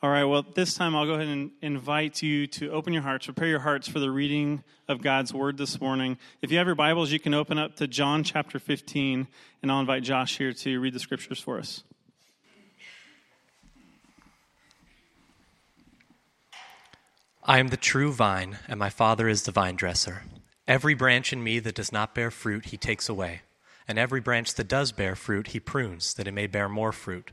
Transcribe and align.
All 0.00 0.10
right, 0.10 0.22
well, 0.22 0.46
this 0.54 0.74
time 0.74 0.94
I'll 0.94 1.06
go 1.06 1.14
ahead 1.14 1.26
and 1.26 1.50
invite 1.60 2.22
you 2.22 2.46
to 2.46 2.70
open 2.70 2.92
your 2.92 3.02
hearts, 3.02 3.26
prepare 3.26 3.48
your 3.48 3.58
hearts 3.58 3.88
for 3.88 3.98
the 3.98 4.12
reading 4.12 4.62
of 4.86 5.02
God's 5.02 5.34
Word 5.34 5.58
this 5.58 5.80
morning. 5.80 6.18
If 6.40 6.52
you 6.52 6.58
have 6.58 6.68
your 6.68 6.76
Bibles, 6.76 7.10
you 7.10 7.18
can 7.18 7.34
open 7.34 7.58
up 7.58 7.74
to 7.76 7.88
John 7.88 8.22
chapter 8.22 8.60
15, 8.60 9.26
and 9.60 9.72
I'll 9.72 9.80
invite 9.80 10.04
Josh 10.04 10.38
here 10.38 10.52
to 10.52 10.78
read 10.78 10.94
the 10.94 11.00
scriptures 11.00 11.40
for 11.40 11.58
us. 11.58 11.82
I 17.42 17.58
am 17.58 17.66
the 17.66 17.76
true 17.76 18.12
vine, 18.12 18.58
and 18.68 18.78
my 18.78 18.90
Father 18.90 19.28
is 19.28 19.42
the 19.42 19.52
vine 19.52 19.74
dresser. 19.74 20.22
Every 20.68 20.94
branch 20.94 21.32
in 21.32 21.42
me 21.42 21.58
that 21.58 21.74
does 21.74 21.90
not 21.90 22.14
bear 22.14 22.30
fruit, 22.30 22.66
he 22.66 22.76
takes 22.76 23.08
away, 23.08 23.40
and 23.88 23.98
every 23.98 24.20
branch 24.20 24.54
that 24.54 24.68
does 24.68 24.92
bear 24.92 25.16
fruit, 25.16 25.48
he 25.48 25.58
prunes, 25.58 26.14
that 26.14 26.28
it 26.28 26.32
may 26.34 26.46
bear 26.46 26.68
more 26.68 26.92
fruit. 26.92 27.32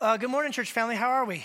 Uh, 0.00 0.16
good 0.16 0.30
morning, 0.30 0.52
church 0.52 0.70
family. 0.70 0.94
How 0.94 1.10
are 1.10 1.24
we? 1.24 1.38
You 1.38 1.42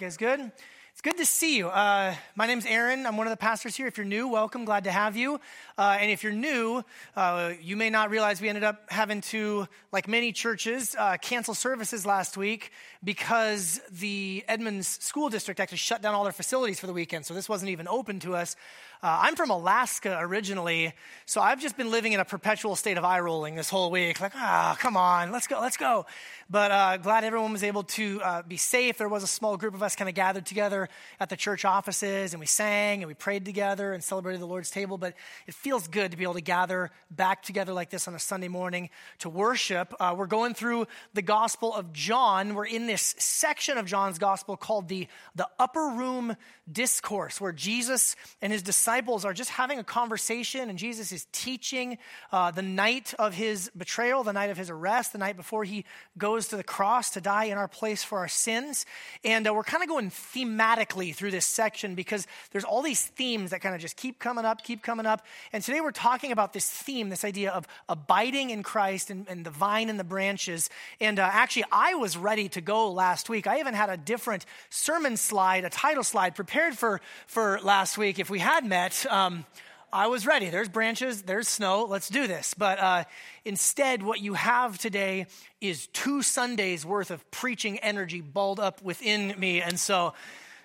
guys 0.00 0.16
good? 0.16 0.40
It's 0.40 1.00
good 1.00 1.16
to 1.18 1.24
see 1.24 1.56
you. 1.56 1.68
Uh, 1.68 2.12
my 2.34 2.48
name's 2.48 2.66
Aaron. 2.66 3.06
I'm 3.06 3.16
one 3.16 3.28
of 3.28 3.30
the 3.30 3.36
pastors 3.36 3.76
here. 3.76 3.86
If 3.86 3.96
you're 3.96 4.04
new, 4.04 4.26
welcome. 4.26 4.64
Glad 4.64 4.82
to 4.82 4.90
have 4.90 5.16
you. 5.16 5.40
Uh, 5.78 5.96
and 6.00 6.10
if 6.10 6.24
you're 6.24 6.32
new, 6.32 6.82
uh, 7.14 7.52
you 7.62 7.76
may 7.76 7.88
not 7.88 8.10
realize 8.10 8.40
we 8.40 8.48
ended 8.48 8.64
up 8.64 8.90
having 8.90 9.20
to, 9.20 9.68
like 9.92 10.08
many 10.08 10.32
churches, 10.32 10.96
uh, 10.98 11.18
cancel 11.18 11.54
services 11.54 12.04
last 12.04 12.36
week 12.36 12.72
because 13.04 13.80
the 13.92 14.44
Edmonds 14.48 14.88
School 15.00 15.28
District 15.28 15.60
actually 15.60 15.78
shut 15.78 16.02
down 16.02 16.16
all 16.16 16.24
their 16.24 16.32
facilities 16.32 16.80
for 16.80 16.88
the 16.88 16.92
weekend. 16.92 17.26
So 17.26 17.32
this 17.32 17.48
wasn't 17.48 17.70
even 17.70 17.86
open 17.86 18.18
to 18.20 18.34
us. 18.34 18.56
Uh, 19.00 19.20
I'm 19.22 19.36
from 19.36 19.50
Alaska 19.50 20.18
originally, 20.18 20.92
so 21.24 21.40
I've 21.40 21.60
just 21.60 21.76
been 21.76 21.92
living 21.92 22.14
in 22.14 22.18
a 22.18 22.24
perpetual 22.24 22.74
state 22.74 22.98
of 22.98 23.04
eye 23.04 23.20
rolling 23.20 23.54
this 23.54 23.70
whole 23.70 23.92
week. 23.92 24.20
Like, 24.20 24.32
ah, 24.34 24.72
oh, 24.72 24.76
come 24.80 24.96
on, 24.96 25.30
let's 25.30 25.46
go, 25.46 25.60
let's 25.60 25.76
go. 25.76 26.04
But 26.50 26.70
uh, 26.72 26.96
glad 26.96 27.22
everyone 27.22 27.52
was 27.52 27.62
able 27.62 27.84
to 27.84 28.20
uh, 28.22 28.42
be 28.42 28.56
safe. 28.56 28.98
There 28.98 29.08
was 29.08 29.22
a 29.22 29.28
small 29.28 29.56
group 29.56 29.74
of 29.74 29.84
us 29.84 29.94
kind 29.94 30.08
of 30.08 30.16
gathered 30.16 30.46
together 30.46 30.88
at 31.20 31.28
the 31.28 31.36
church 31.36 31.64
offices, 31.64 32.32
and 32.32 32.40
we 32.40 32.46
sang 32.46 33.02
and 33.02 33.06
we 33.06 33.14
prayed 33.14 33.44
together 33.44 33.92
and 33.92 34.02
celebrated 34.02 34.40
the 34.40 34.46
Lord's 34.46 34.70
table. 34.70 34.98
But 34.98 35.14
it 35.46 35.54
feels 35.54 35.86
good 35.86 36.10
to 36.10 36.16
be 36.16 36.24
able 36.24 36.34
to 36.34 36.40
gather 36.40 36.90
back 37.08 37.44
together 37.44 37.72
like 37.72 37.90
this 37.90 38.08
on 38.08 38.16
a 38.16 38.18
Sunday 38.18 38.48
morning 38.48 38.90
to 39.20 39.28
worship. 39.28 39.94
Uh, 40.00 40.16
we're 40.18 40.26
going 40.26 40.54
through 40.54 40.88
the 41.14 41.22
Gospel 41.22 41.72
of 41.72 41.92
John. 41.92 42.56
We're 42.56 42.66
in 42.66 42.88
this 42.88 43.14
section 43.18 43.78
of 43.78 43.86
John's 43.86 44.18
Gospel 44.18 44.56
called 44.56 44.88
the, 44.88 45.06
the 45.36 45.46
Upper 45.60 45.92
Room 45.94 46.36
Discourse, 46.70 47.40
where 47.40 47.52
Jesus 47.52 48.16
and 48.42 48.52
his 48.52 48.62
disciples 48.62 48.87
disciples 48.88 49.26
are 49.26 49.34
just 49.34 49.50
having 49.50 49.78
a 49.78 49.84
conversation, 49.84 50.70
and 50.70 50.78
Jesus 50.78 51.12
is 51.12 51.26
teaching 51.30 51.98
uh, 52.32 52.50
the 52.50 52.62
night 52.62 53.12
of 53.18 53.34
his 53.34 53.70
betrayal, 53.76 54.24
the 54.24 54.32
night 54.32 54.48
of 54.48 54.56
his 54.56 54.70
arrest, 54.70 55.12
the 55.12 55.18
night 55.18 55.36
before 55.36 55.62
he 55.62 55.84
goes 56.16 56.48
to 56.48 56.56
the 56.56 56.64
cross 56.64 57.10
to 57.10 57.20
die 57.20 57.44
in 57.44 57.58
our 57.58 57.68
place 57.68 58.02
for 58.02 58.16
our 58.16 58.28
sins. 58.28 58.86
And 59.24 59.46
uh, 59.46 59.52
we're 59.52 59.62
kind 59.62 59.82
of 59.82 59.90
going 59.90 60.10
thematically 60.10 61.14
through 61.14 61.32
this 61.32 61.44
section 61.44 61.96
because 61.96 62.26
there's 62.50 62.64
all 62.64 62.80
these 62.80 63.04
themes 63.04 63.50
that 63.50 63.60
kind 63.60 63.74
of 63.74 63.80
just 63.82 63.94
keep 63.94 64.18
coming 64.18 64.46
up, 64.46 64.64
keep 64.64 64.82
coming 64.82 65.04
up. 65.04 65.20
And 65.52 65.62
today 65.62 65.82
we're 65.82 65.90
talking 65.90 66.32
about 66.32 66.54
this 66.54 66.66
theme, 66.66 67.10
this 67.10 67.26
idea 67.26 67.50
of 67.50 67.68
abiding 67.90 68.48
in 68.48 68.62
Christ 68.62 69.10
and, 69.10 69.28
and 69.28 69.44
the 69.44 69.50
vine 69.50 69.90
and 69.90 70.00
the 70.00 70.04
branches. 70.04 70.70
And 70.98 71.18
uh, 71.18 71.28
actually, 71.30 71.66
I 71.70 71.92
was 71.92 72.16
ready 72.16 72.48
to 72.48 72.62
go 72.62 72.90
last 72.90 73.28
week. 73.28 73.46
I 73.46 73.60
even 73.60 73.74
had 73.74 73.90
a 73.90 73.98
different 73.98 74.46
sermon 74.70 75.18
slide, 75.18 75.66
a 75.66 75.70
title 75.70 76.04
slide 76.04 76.34
prepared 76.34 76.78
for, 76.78 77.02
for 77.26 77.60
last 77.62 77.98
week 77.98 78.18
if 78.18 78.30
we 78.30 78.38
had 78.38 78.64
met 78.64 78.77
met, 78.78 79.06
um, 79.10 79.44
I 79.92 80.06
was 80.06 80.24
ready. 80.24 80.50
There's 80.50 80.68
branches, 80.68 81.22
there's 81.22 81.48
snow, 81.48 81.84
let's 81.84 82.08
do 82.08 82.28
this. 82.28 82.54
But 82.54 82.78
uh, 82.78 83.04
instead, 83.44 84.04
what 84.04 84.20
you 84.20 84.34
have 84.34 84.78
today 84.78 85.26
is 85.60 85.88
two 85.88 86.22
Sundays 86.22 86.86
worth 86.86 87.10
of 87.10 87.28
preaching 87.32 87.80
energy 87.80 88.20
balled 88.20 88.60
up 88.60 88.80
within 88.80 89.34
me. 89.36 89.60
And 89.60 89.80
so 89.80 90.14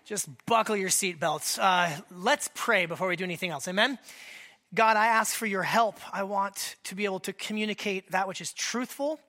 just 0.05 0.29
buckle 0.45 0.75
your 0.75 0.89
seatbelts. 0.89 1.57
Uh, 1.59 2.01
let's 2.11 2.51
pray 2.53 2.85
before 2.85 3.07
we 3.07 3.15
do 3.15 3.23
anything 3.23 3.49
else. 3.49 3.67
Amen? 3.67 3.97
God, 4.75 4.95
I 4.95 5.07
ask 5.07 5.35
for 5.35 5.47
your 5.47 5.63
help. 5.63 5.95
I 6.13 6.21
want 6.21 6.75
to 6.83 6.93
be 6.93 7.05
able 7.05 7.21
to 7.21 7.33
communicate 7.33 8.11
that 8.11 8.27
which 8.27 8.41
is 8.41 8.53
truthful. 8.53 9.19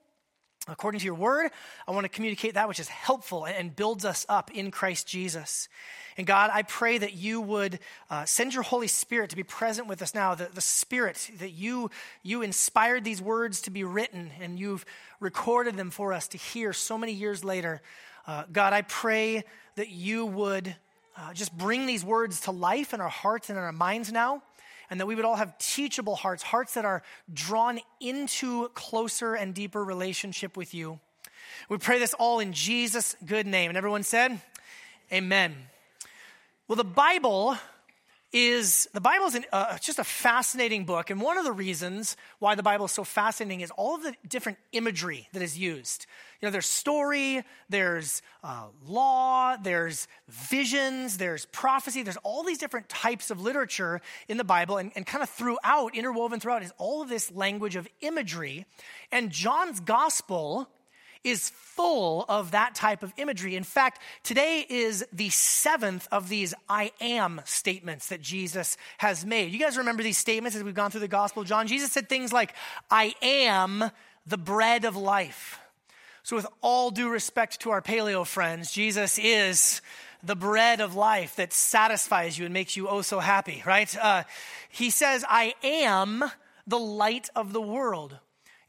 According 0.67 0.99
to 0.99 1.05
your 1.05 1.15
word, 1.15 1.51
I 1.87 1.91
want 1.91 2.05
to 2.05 2.09
communicate 2.09 2.55
that 2.55 2.67
which 2.67 2.79
is 2.79 2.87
helpful 2.87 3.45
and 3.45 3.75
builds 3.75 4.03
us 4.03 4.25
up 4.27 4.49
in 4.51 4.71
Christ 4.71 5.07
Jesus. 5.07 5.69
And 6.17 6.25
God, 6.25 6.49
I 6.51 6.63
pray 6.63 6.97
that 6.97 7.13
you 7.13 7.39
would 7.39 7.79
uh, 8.09 8.25
send 8.25 8.53
your 8.53 8.63
Holy 8.63 8.87
Spirit 8.87 9.29
to 9.29 9.35
be 9.35 9.43
present 9.43 9.87
with 9.87 10.01
us 10.01 10.15
now, 10.15 10.33
the, 10.33 10.49
the 10.51 10.61
Spirit 10.61 11.29
that 11.39 11.51
you, 11.51 11.91
you 12.23 12.41
inspired 12.41 13.03
these 13.03 13.21
words 13.21 13.61
to 13.61 13.69
be 13.69 13.83
written 13.83 14.31
and 14.39 14.57
you've 14.57 14.85
recorded 15.19 15.77
them 15.77 15.91
for 15.91 16.13
us 16.13 16.27
to 16.29 16.37
hear 16.37 16.73
so 16.73 16.97
many 16.97 17.11
years 17.11 17.43
later. 17.43 17.81
Uh, 18.25 18.45
God, 18.51 18.73
I 18.73 18.81
pray 18.81 19.43
that 19.75 19.89
you 19.89 20.25
would 20.25 20.75
uh, 21.15 21.33
just 21.33 21.55
bring 21.55 21.85
these 21.85 22.03
words 22.03 22.41
to 22.41 22.51
life 22.51 22.93
in 22.93 23.01
our 23.01 23.09
hearts 23.09 23.49
and 23.49 23.57
in 23.57 23.63
our 23.63 23.71
minds 23.71 24.11
now 24.11 24.41
and 24.89 24.99
that 24.99 25.05
we 25.05 25.15
would 25.15 25.25
all 25.25 25.35
have 25.35 25.57
teachable 25.57 26.15
hearts, 26.15 26.43
hearts 26.43 26.73
that 26.75 26.85
are 26.85 27.03
drawn 27.33 27.79
into 27.99 28.69
closer 28.69 29.33
and 29.35 29.53
deeper 29.53 29.83
relationship 29.83 30.55
with 30.55 30.73
you. 30.73 30.99
We 31.69 31.77
pray 31.77 31.99
this 31.99 32.13
all 32.13 32.39
in 32.39 32.53
Jesus' 32.53 33.15
good 33.25 33.47
name. 33.47 33.69
And 33.69 33.77
everyone 33.77 34.03
said, 34.03 34.39
Amen. 35.11 35.55
Well, 36.67 36.75
the 36.75 36.83
Bible 36.83 37.57
is 38.35 38.89
the 38.91 38.99
Bible 38.99 39.27
is 39.27 39.35
an, 39.35 39.45
uh, 39.53 39.77
just 39.77 39.97
a 39.97 40.03
fascinating 40.03 40.83
book, 40.83 41.09
and 41.09 41.21
one 41.21 41.37
of 41.37 41.45
the 41.45 41.53
reasons 41.53 42.17
why 42.39 42.53
the 42.53 42.61
Bible 42.61 42.83
is 42.83 42.91
so 42.91 43.05
fascinating 43.05 43.61
is 43.61 43.71
all 43.71 43.95
of 43.95 44.03
the 44.03 44.13
different 44.27 44.57
imagery 44.73 45.29
that 45.31 45.41
is 45.41 45.57
used. 45.57 46.05
You 46.41 46.47
know, 46.47 46.51
there's 46.51 46.65
story, 46.65 47.43
there's 47.69 48.21
uh, 48.43 48.65
law, 48.85 49.55
there's 49.55 50.09
visions, 50.27 51.15
there's 51.17 51.45
prophecy, 51.45 52.03
there's 52.03 52.17
all 52.23 52.43
these 52.43 52.57
different 52.57 52.89
types 52.89 53.31
of 53.31 53.39
literature 53.39 54.01
in 54.27 54.35
the 54.35 54.43
Bible, 54.43 54.79
and, 54.79 54.91
and 54.97 55.05
kind 55.05 55.23
of 55.23 55.29
throughout, 55.29 55.95
interwoven 55.95 56.41
throughout, 56.41 56.61
is 56.61 56.73
all 56.77 57.01
of 57.01 57.07
this 57.07 57.31
language 57.31 57.77
of 57.77 57.87
imagery. 58.01 58.65
And 59.13 59.31
John's 59.31 59.79
gospel 59.79 60.69
is 61.25 61.49
full 61.49 62.23
of 62.29 62.51
that 62.51 62.75
type 62.75 63.03
of 63.03 63.11
imagery. 63.17 63.55
In 63.55 63.63
fact, 63.63 64.01
today 64.23 64.65
is 64.69 65.05
the 65.11 65.29
seventh 65.29 66.07
of 66.11 66.29
these 66.29 66.53
I 66.69 66.91
am 67.01 67.41
statements 67.43 68.07
that 68.07 68.21
Jesus 68.21 68.77
has 68.99 69.25
made. 69.25 69.51
You 69.51 69.59
guys 69.59 69.77
remember 69.77 70.03
these 70.03 70.17
statements 70.17 70.55
as 70.55 70.63
we've 70.63 70.73
gone 70.73 70.91
through 70.91 71.01
the 71.01 71.07
Gospel 71.09 71.41
of 71.41 71.47
John? 71.49 71.67
Jesus 71.67 71.91
said 71.91 72.07
things 72.07 72.31
like, 72.31 72.53
I 72.89 73.15
am 73.21 73.91
the 74.25 74.37
bread 74.37 74.85
of 74.85 74.95
life. 74.95 75.59
So, 76.23 76.35
with 76.35 76.47
all 76.61 76.91
due 76.91 77.09
respect 77.09 77.61
to 77.61 77.71
our 77.71 77.81
paleo 77.81 78.25
friends, 78.25 78.71
Jesus 78.71 79.19
is 79.19 79.81
the 80.23 80.35
bread 80.35 80.81
of 80.81 80.95
life 80.95 81.35
that 81.35 81.53
satisfies 81.53 82.37
you 82.37 82.45
and 82.45 82.53
makes 82.53 82.75
you 82.75 82.87
oh 82.87 83.01
so 83.01 83.19
happy, 83.19 83.61
right? 83.65 83.95
Uh, 83.97 84.23
he 84.69 84.89
says, 84.89 85.23
I 85.27 85.53
am 85.63 86.23
the 86.65 86.79
light 86.79 87.29
of 87.35 87.53
the 87.53 87.61
world. 87.61 88.17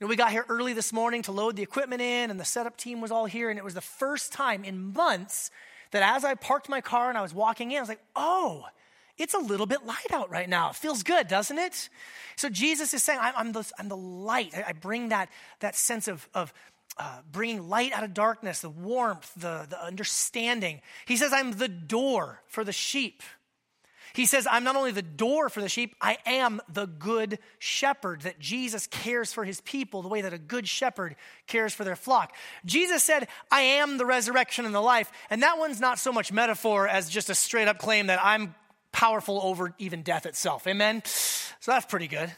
Know, 0.00 0.08
we 0.08 0.16
got 0.16 0.30
here 0.30 0.44
early 0.50 0.74
this 0.74 0.92
morning 0.92 1.22
to 1.22 1.32
load 1.32 1.56
the 1.56 1.62
equipment 1.62 2.02
in, 2.02 2.30
and 2.30 2.38
the 2.38 2.44
setup 2.44 2.76
team 2.76 3.00
was 3.00 3.10
all 3.10 3.24
here, 3.24 3.48
and 3.48 3.58
it 3.58 3.64
was 3.64 3.72
the 3.72 3.80
first 3.80 4.30
time 4.30 4.62
in 4.62 4.92
months 4.92 5.50
that 5.90 6.02
as 6.02 6.22
I 6.22 6.34
parked 6.34 6.68
my 6.68 6.82
car 6.82 7.08
and 7.08 7.16
I 7.16 7.22
was 7.22 7.32
walking 7.32 7.70
in, 7.70 7.78
I 7.78 7.80
was 7.80 7.88
like, 7.88 8.02
oh, 8.14 8.66
it's 9.16 9.32
a 9.32 9.38
little 9.38 9.64
bit 9.64 9.86
light 9.86 10.12
out 10.12 10.28
right 10.28 10.48
now. 10.48 10.68
It 10.68 10.76
feels 10.76 11.02
good, 11.02 11.28
doesn't 11.28 11.56
it? 11.56 11.88
So 12.36 12.50
Jesus 12.50 12.92
is 12.92 13.02
saying, 13.02 13.20
I'm, 13.22 13.32
I'm, 13.36 13.52
the, 13.52 13.72
I'm 13.78 13.88
the 13.88 13.96
light. 13.96 14.52
I, 14.54 14.64
I 14.68 14.72
bring 14.74 15.08
that, 15.08 15.30
that 15.60 15.74
sense 15.74 16.08
of, 16.08 16.28
of 16.34 16.52
uh, 16.98 17.20
bringing 17.32 17.66
light 17.66 17.92
out 17.92 18.04
of 18.04 18.12
darkness, 18.12 18.60
the 18.60 18.68
warmth, 18.68 19.32
the, 19.34 19.66
the 19.70 19.82
understanding. 19.82 20.82
He 21.06 21.16
says, 21.16 21.32
I'm 21.32 21.52
the 21.52 21.68
door 21.68 22.42
for 22.48 22.64
the 22.64 22.72
sheep. 22.72 23.22
He 24.16 24.24
says, 24.24 24.48
I'm 24.50 24.64
not 24.64 24.76
only 24.76 24.92
the 24.92 25.02
door 25.02 25.50
for 25.50 25.60
the 25.60 25.68
sheep, 25.68 25.94
I 26.00 26.16
am 26.24 26.62
the 26.72 26.86
good 26.86 27.38
shepherd, 27.58 28.22
that 28.22 28.40
Jesus 28.40 28.86
cares 28.86 29.30
for 29.30 29.44
his 29.44 29.60
people 29.60 30.00
the 30.00 30.08
way 30.08 30.22
that 30.22 30.32
a 30.32 30.38
good 30.38 30.66
shepherd 30.66 31.16
cares 31.46 31.74
for 31.74 31.84
their 31.84 31.96
flock. 31.96 32.34
Jesus 32.64 33.04
said, 33.04 33.28
I 33.50 33.60
am 33.60 33.98
the 33.98 34.06
resurrection 34.06 34.64
and 34.64 34.74
the 34.74 34.80
life. 34.80 35.12
And 35.28 35.42
that 35.42 35.58
one's 35.58 35.80
not 35.80 35.98
so 35.98 36.14
much 36.14 36.32
metaphor 36.32 36.88
as 36.88 37.10
just 37.10 37.28
a 37.28 37.34
straight 37.34 37.68
up 37.68 37.76
claim 37.76 38.06
that 38.06 38.18
I'm 38.24 38.54
powerful 38.90 39.38
over 39.42 39.74
even 39.76 40.00
death 40.00 40.24
itself. 40.24 40.66
Amen? 40.66 41.02
So 41.04 41.72
that's 41.72 41.84
pretty 41.84 42.08
good. 42.08 42.32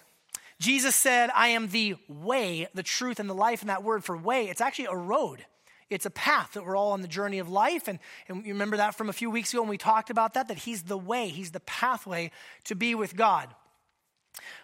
Jesus 0.59 0.97
said, 0.97 1.31
I 1.33 1.51
am 1.51 1.69
the 1.69 1.95
way, 2.09 2.67
the 2.75 2.83
truth, 2.83 3.21
and 3.21 3.31
the 3.31 3.35
life. 3.35 3.61
And 3.61 3.71
that 3.71 3.85
word 3.85 4.03
for 4.03 4.17
way, 4.17 4.49
it's 4.49 4.61
actually 4.61 4.87
a 4.87 4.97
road. 4.97 5.45
It's 5.91 6.07
a 6.07 6.11
path 6.11 6.53
that 6.53 6.65
we're 6.65 6.77
all 6.77 6.93
on 6.93 7.03
the 7.03 7.09
journey 7.09 7.39
of 7.39 7.49
life. 7.49 7.89
And, 7.89 7.99
and 8.29 8.45
you 8.45 8.53
remember 8.53 8.77
that 8.77 8.95
from 8.95 9.09
a 9.09 9.13
few 9.13 9.31
weeks 9.31 9.53
ago 9.53 9.63
when 9.63 9.71
we 9.71 9.79
talked 9.79 10.11
about 10.11 10.35
that, 10.35 10.49
that 10.49 10.59
He's 10.59 10.83
the 10.83 10.99
way, 10.99 11.29
He's 11.29 11.53
the 11.53 11.61
pathway 11.61 12.31
to 12.65 12.75
be 12.75 12.95
with 12.95 13.17
God. 13.17 13.49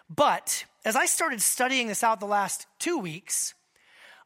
But 0.09 0.65
as 0.83 0.95
I 0.95 1.05
started 1.05 1.41
studying 1.41 1.87
this 1.87 2.03
out 2.03 2.19
the 2.19 2.25
last 2.25 2.67
two 2.79 2.97
weeks, 2.99 3.53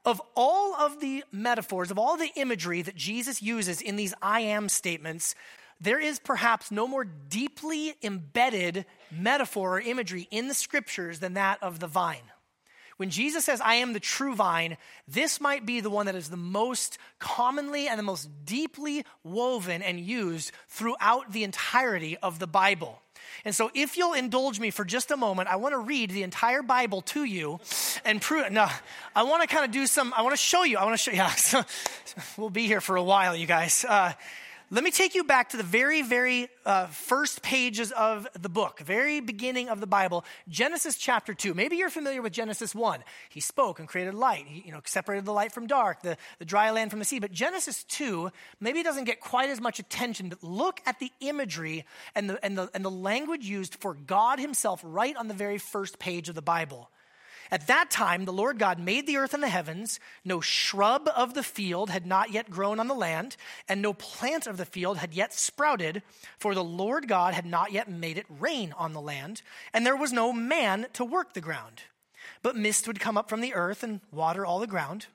of 0.06 0.22
all 0.36 0.76
of 0.76 1.00
the 1.00 1.24
metaphors, 1.32 1.92
of 1.92 2.00
all 2.00 2.18
the 2.18 2.32
imagery 2.36 2.82
that 2.82 2.96
Jesus 2.96 3.42
uses 3.42 3.82
in 3.82 3.96
these 3.96 4.14
I 4.22 4.42
am 4.42 4.70
statements, 4.70 5.36
there 5.82 6.00
is 6.00 6.20
perhaps 6.20 6.72
no 6.72 6.88
more 6.88 7.06
deeply 7.06 7.96
embedded 8.04 8.86
metaphor 9.12 9.78
or 9.78 9.80
imagery 9.80 10.28
in 10.32 10.48
the 10.48 10.54
scriptures 10.54 11.20
than 11.20 11.36
that 11.36 11.62
of 11.62 11.80
the 11.80 11.88
vine. 11.88 12.32
When 13.00 13.12
Jesus 13.12 13.46
says, 13.46 13.62
I 13.62 13.76
am 13.76 13.94
the 13.94 14.02
true 14.02 14.36
vine, 14.36 14.76
this 15.08 15.40
might 15.40 15.66
be 15.66 15.80
the 15.80 15.90
one 15.90 16.08
that 16.08 16.16
is 16.16 16.30
the 16.30 16.36
most 16.36 16.98
commonly 17.18 17.88
and 17.88 17.98
the 17.98 18.04
most 18.04 18.28
deeply 18.44 19.06
woven 19.24 19.82
and 19.82 20.02
used 20.02 20.52
throughout 20.68 21.32
the 21.32 21.46
entirety 21.46 22.18
of 22.18 22.40
the 22.40 22.46
Bible. 22.46 23.02
And 23.46 23.56
so, 23.56 23.72
if 23.74 23.96
you'll 23.96 24.16
indulge 24.16 24.60
me 24.60 24.70
for 24.70 24.84
just 24.84 25.12
a 25.12 25.16
moment, 25.16 25.48
I 25.48 25.56
want 25.56 25.76
to 25.76 25.80
read 25.80 26.10
the 26.10 26.24
entire 26.24 26.62
Bible 26.62 27.02
to 27.04 27.24
you 27.24 27.62
and 28.04 28.22
prove. 28.22 28.52
No, 28.52 28.68
I 29.16 29.24
want 29.24 29.44
to 29.44 29.48
kind 29.48 29.64
of 29.64 29.72
do 29.72 29.88
some. 29.88 30.14
I 30.14 30.22
want 30.22 30.34
to 30.34 30.38
show 30.38 30.64
you. 30.64 30.78
I 30.78 30.84
want 30.84 30.96
to 30.96 31.02
show. 31.02 31.12
you. 31.12 31.18
Yeah, 31.20 31.30
so, 31.36 31.64
we'll 32.36 32.50
be 32.50 32.68
here 32.68 32.82
for 32.82 32.98
a 32.98 33.04
while, 33.04 33.34
you 33.34 33.48
guys. 33.48 33.86
Uh, 33.88 34.12
let 34.72 34.84
me 34.84 34.92
take 34.92 35.16
you 35.16 35.24
back 35.24 35.50
to 35.50 35.58
the 35.58 35.64
very, 35.64 36.04
very 36.04 36.48
uh, 36.64 36.86
first 36.88 37.42
pages 37.42 37.92
of 37.92 38.28
the 38.40 38.50
book, 38.50 38.80
very 38.80 39.20
beginning 39.20 39.68
of 39.68 39.80
the 39.80 39.88
Bible, 39.88 40.24
Genesis 40.48 40.96
chapter 40.96 41.34
2. 41.34 41.56
Maybe 41.56 41.78
you're 41.78 41.90
familiar 41.90 42.22
with 42.22 42.34
Genesis 42.34 42.76
1. 42.76 43.04
He 43.30 43.40
spoke 43.40 43.80
and 43.80 43.88
created 43.88 44.14
light. 44.14 44.46
He 44.48 44.62
you 44.68 44.72
know, 44.72 44.82
separated 44.86 45.26
the 45.26 45.34
light 45.34 45.54
from 45.54 45.66
dark, 45.66 46.04
the, 46.04 46.18
the 46.38 46.46
dry 46.46 46.70
land 46.70 46.92
from 46.92 47.00
the 47.00 47.06
sea. 47.06 47.20
But 47.20 47.32
Genesis 47.32 47.84
2, 47.86 48.32
maybe 48.60 48.84
doesn't 48.84 49.06
get 49.06 49.22
quite 49.22 49.50
as 49.50 49.60
much 49.60 49.80
attention, 49.80 50.30
but 50.30 50.44
look 50.44 50.82
at 50.86 51.00
the 51.00 51.12
imagery 51.20 51.84
and 52.14 52.30
the, 52.30 52.46
and 52.46 52.56
the, 52.56 52.70
and 52.76 52.86
the 52.86 52.92
language 52.92 53.46
used 53.46 53.76
for 53.76 53.96
God 53.96 54.40
himself 54.40 54.82
right 54.84 55.16
on 55.16 55.28
the 55.28 55.34
very 55.34 55.58
first 55.58 55.98
page 55.98 56.30
of 56.30 56.36
the 56.36 56.44
Bible. 56.44 56.92
At 57.52 57.68
that 57.68 57.90
time, 57.90 58.26
the 58.26 58.34
Lord 58.34 58.60
God 58.60 58.80
made 58.80 59.08
the 59.08 59.18
earth 59.18 59.34
and 59.34 59.42
the 59.42 59.50
heavens. 59.50 60.00
No 60.24 60.40
shrub 60.40 61.10
of 61.16 61.34
the 61.34 61.44
field 61.44 61.90
had 61.90 62.06
not 62.06 62.32
yet 62.32 62.50
grown 62.50 62.80
on 62.80 62.88
the 62.88 62.94
land, 62.94 63.38
and 63.68 63.82
no 63.82 63.94
plant 63.94 64.46
of 64.46 64.58
the 64.58 64.66
field 64.66 64.98
had 64.98 65.14
yet 65.14 65.34
sprouted, 65.34 66.04
for 66.38 66.54
the 66.54 66.64
Lord 66.64 67.08
God 67.08 67.34
had 67.34 67.46
not 67.46 67.72
yet 67.72 67.90
made 67.90 68.18
it 68.18 68.28
rain 68.30 68.74
on 68.78 68.94
the 68.94 69.02
land, 69.02 69.42
and 69.74 69.86
there 69.86 69.96
was 69.96 70.14
no 70.14 70.32
man 70.32 70.88
to 70.94 71.04
work 71.04 71.34
the 71.34 71.42
ground. 71.42 71.84
But 72.44 72.56
mist 72.56 72.88
would 72.88 73.00
come 73.00 73.18
up 73.18 73.30
from 73.30 73.42
the 73.42 73.56
earth 73.56 73.84
and 73.84 74.02
water 74.12 74.46
all 74.46 74.60
the 74.60 74.68
ground. 74.68 75.08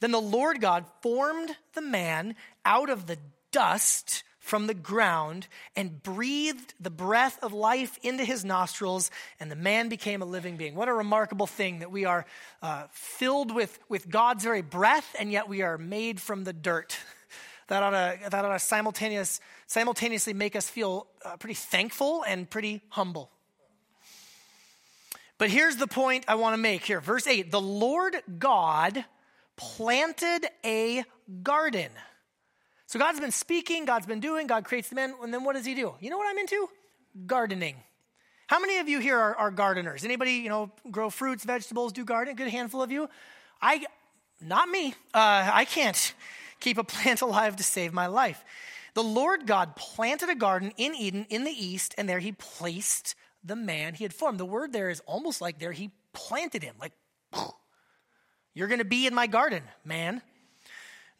Then 0.00 0.12
the 0.12 0.20
Lord 0.20 0.60
God 0.60 0.86
formed 1.02 1.56
the 1.74 1.82
man 1.82 2.34
out 2.64 2.88
of 2.88 3.06
the 3.06 3.18
dust 3.52 4.24
from 4.46 4.68
the 4.68 4.74
ground 4.74 5.48
and 5.74 6.00
breathed 6.04 6.74
the 6.78 6.88
breath 6.88 7.36
of 7.42 7.52
life 7.52 7.98
into 8.04 8.24
his 8.24 8.44
nostrils, 8.44 9.10
and 9.40 9.50
the 9.50 9.56
man 9.56 9.88
became 9.88 10.22
a 10.22 10.24
living 10.24 10.56
being. 10.56 10.76
What 10.76 10.88
a 10.88 10.92
remarkable 10.92 11.48
thing 11.48 11.80
that 11.80 11.90
we 11.90 12.04
are 12.04 12.24
uh, 12.62 12.84
filled 12.92 13.52
with, 13.52 13.76
with 13.88 14.08
God's 14.08 14.44
very 14.44 14.62
breath, 14.62 15.16
and 15.18 15.32
yet 15.32 15.48
we 15.48 15.62
are 15.62 15.76
made 15.76 16.20
from 16.20 16.44
the 16.44 16.52
dirt. 16.52 16.96
That 17.68 17.82
ought 17.82 17.90
to, 17.90 18.30
that 18.30 18.44
ought 18.44 18.52
to 18.52 18.60
simultaneous, 18.60 19.40
simultaneously 19.66 20.32
make 20.34 20.54
us 20.54 20.70
feel 20.70 21.08
uh, 21.24 21.36
pretty 21.36 21.54
thankful 21.54 22.22
and 22.22 22.48
pretty 22.48 22.80
humble. 22.90 23.28
But 25.36 25.50
here's 25.50 25.74
the 25.74 25.88
point 25.88 26.26
I 26.28 26.36
want 26.36 26.54
to 26.54 26.62
make 26.62 26.84
here. 26.84 27.00
Verse 27.00 27.26
8 27.26 27.50
The 27.50 27.60
Lord 27.60 28.22
God 28.38 29.04
planted 29.56 30.46
a 30.64 31.02
garden 31.42 31.90
so 32.86 32.98
God's 32.98 33.18
been 33.18 33.32
speaking, 33.32 33.84
God's 33.84 34.06
been 34.06 34.20
doing, 34.20 34.46
God 34.46 34.64
creates 34.64 34.88
the 34.88 34.94
man, 34.94 35.14
and 35.22 35.34
then 35.34 35.42
what 35.42 35.54
does 35.54 35.66
he 35.66 35.74
do? 35.74 35.94
You 36.00 36.10
know 36.10 36.18
what 36.18 36.28
I'm 36.28 36.38
into? 36.38 36.68
Gardening. 37.26 37.76
How 38.46 38.60
many 38.60 38.78
of 38.78 38.88
you 38.88 39.00
here 39.00 39.18
are, 39.18 39.34
are 39.34 39.50
gardeners? 39.50 40.04
Anybody, 40.04 40.34
you 40.34 40.48
know, 40.48 40.70
grow 40.90 41.10
fruits, 41.10 41.42
vegetables, 41.42 41.92
do 41.92 42.04
gardening? 42.04 42.36
Good 42.36 42.48
handful 42.48 42.80
of 42.80 42.92
you. 42.92 43.08
I, 43.60 43.84
not 44.40 44.68
me. 44.68 44.94
Uh, 45.12 45.50
I 45.52 45.64
can't 45.64 46.14
keep 46.60 46.78
a 46.78 46.84
plant 46.84 47.20
alive 47.22 47.56
to 47.56 47.64
save 47.64 47.92
my 47.92 48.06
life. 48.06 48.44
The 48.94 49.02
Lord 49.02 49.46
God 49.46 49.74
planted 49.74 50.30
a 50.30 50.36
garden 50.36 50.72
in 50.76 50.94
Eden 50.94 51.26
in 51.28 51.42
the 51.42 51.50
east, 51.50 51.94
and 51.98 52.08
there 52.08 52.20
he 52.20 52.32
placed 52.32 53.16
the 53.42 53.56
man 53.56 53.94
he 53.94 54.04
had 54.04 54.14
formed. 54.14 54.38
The 54.38 54.46
word 54.46 54.72
there 54.72 54.90
is 54.90 55.00
almost 55.06 55.40
like 55.40 55.58
there 55.58 55.72
he 55.72 55.90
planted 56.12 56.62
him, 56.62 56.76
like, 56.80 56.92
you're 58.54 58.68
going 58.68 58.78
to 58.78 58.84
be 58.84 59.08
in 59.08 59.14
my 59.14 59.26
garden, 59.26 59.64
man. 59.84 60.22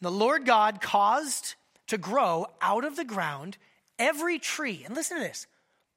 The 0.01 0.11
Lord 0.11 0.45
God 0.45 0.81
caused 0.81 1.55
to 1.87 1.97
grow 1.97 2.47
out 2.61 2.85
of 2.85 2.95
the 2.95 3.05
ground 3.05 3.57
every 3.97 4.37
tree, 4.37 4.83
and 4.85 4.93
listen 4.93 5.17
to 5.17 5.23
this, 5.23 5.47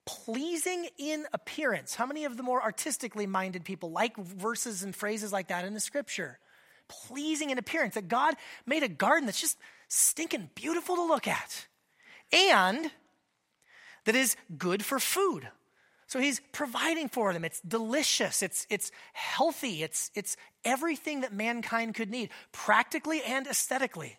pleasing 0.07 0.89
in 0.97 1.27
appearance. 1.33 1.95
How 1.95 2.07
many 2.07 2.25
of 2.25 2.37
the 2.37 2.43
more 2.43 2.63
artistically 2.63 3.27
minded 3.27 3.65
people 3.65 3.91
like 3.91 4.17
verses 4.17 4.83
and 4.83 4.95
phrases 4.95 5.33
like 5.33 5.49
that 5.49 5.65
in 5.65 5.75
the 5.75 5.81
scripture? 5.81 6.39
Pleasing 6.89 7.51
in 7.51 7.59
appearance, 7.59 7.95
that 7.95 8.09
God 8.09 8.35
made 8.67 8.83
a 8.83 8.89
garden 8.89 9.27
that's 9.27 9.41
just 9.41 9.59
stinking 9.89 10.51
beautiful 10.55 10.97
to 10.97 11.05
look 11.05 11.29
at, 11.29 11.67
and 12.33 12.91
that 14.07 14.15
is 14.15 14.37
good 14.57 14.85
for 14.85 14.99
food. 14.99 15.49
So 16.11 16.19
he's 16.19 16.41
providing 16.51 17.09
for 17.09 17.33
them. 17.33 17.45
It's 17.45 17.61
delicious. 17.61 18.43
It's, 18.43 18.67
it's 18.69 18.91
healthy. 19.13 19.85
It's, 19.85 20.11
it's 20.17 20.37
everything 20.65 21.21
that 21.21 21.33
mankind 21.33 21.95
could 21.95 22.11
need, 22.11 22.31
practically 22.51 23.23
and 23.23 23.47
aesthetically. 23.47 24.19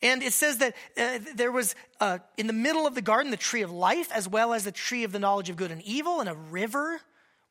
And 0.00 0.22
it 0.22 0.32
says 0.32 0.58
that 0.58 0.76
uh, 0.96 1.18
there 1.34 1.50
was 1.50 1.74
uh, 1.98 2.18
in 2.36 2.46
the 2.46 2.52
middle 2.52 2.86
of 2.86 2.94
the 2.94 3.02
garden 3.02 3.32
the 3.32 3.36
tree 3.36 3.62
of 3.62 3.72
life, 3.72 4.08
as 4.12 4.28
well 4.28 4.54
as 4.54 4.62
the 4.62 4.70
tree 4.70 5.02
of 5.02 5.10
the 5.10 5.18
knowledge 5.18 5.50
of 5.50 5.56
good 5.56 5.72
and 5.72 5.82
evil, 5.82 6.20
and 6.20 6.28
a 6.28 6.36
river 6.36 7.00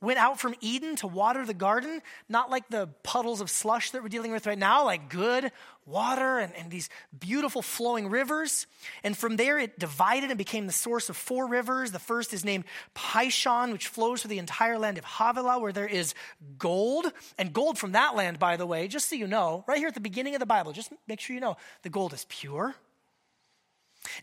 went 0.01 0.19
out 0.19 0.39
from 0.39 0.55
Eden 0.61 0.95
to 0.97 1.07
water 1.07 1.45
the 1.45 1.53
garden, 1.53 2.01
not 2.29 2.49
like 2.51 2.67
the 2.69 2.87
puddles 3.03 3.41
of 3.41 3.49
slush 3.49 3.91
that 3.91 4.03
we're 4.03 4.09
dealing 4.09 4.31
with 4.31 4.45
right 4.45 4.57
now, 4.57 4.85
like 4.85 5.09
good 5.09 5.51
water 5.85 6.39
and, 6.39 6.53
and, 6.55 6.71
these 6.71 6.89
beautiful 7.17 7.61
flowing 7.61 8.09
rivers. 8.09 8.65
And 9.03 9.15
from 9.15 9.35
there, 9.35 9.59
it 9.59 9.77
divided 9.77 10.31
and 10.31 10.37
became 10.37 10.65
the 10.65 10.73
source 10.73 11.09
of 11.09 11.17
four 11.17 11.47
rivers. 11.47 11.91
The 11.91 11.99
first 11.99 12.33
is 12.33 12.43
named 12.43 12.65
Pishon, 12.95 13.71
which 13.71 13.87
flows 13.87 14.21
through 14.21 14.29
the 14.29 14.39
entire 14.39 14.79
land 14.79 14.97
of 14.97 15.05
Havilah, 15.05 15.59
where 15.59 15.71
there 15.71 15.87
is 15.87 16.13
gold. 16.57 17.11
And 17.37 17.53
gold 17.53 17.77
from 17.77 17.91
that 17.91 18.15
land, 18.15 18.39
by 18.39 18.57
the 18.57 18.65
way, 18.65 18.87
just 18.87 19.09
so 19.09 19.15
you 19.15 19.27
know, 19.27 19.63
right 19.67 19.77
here 19.77 19.87
at 19.87 19.93
the 19.93 19.99
beginning 19.99 20.33
of 20.33 20.39
the 20.39 20.45
Bible, 20.45 20.71
just 20.71 20.91
make 21.07 21.19
sure 21.19 21.35
you 21.35 21.39
know 21.39 21.55
the 21.83 21.89
gold 21.89 22.13
is 22.13 22.25
pure. 22.29 22.75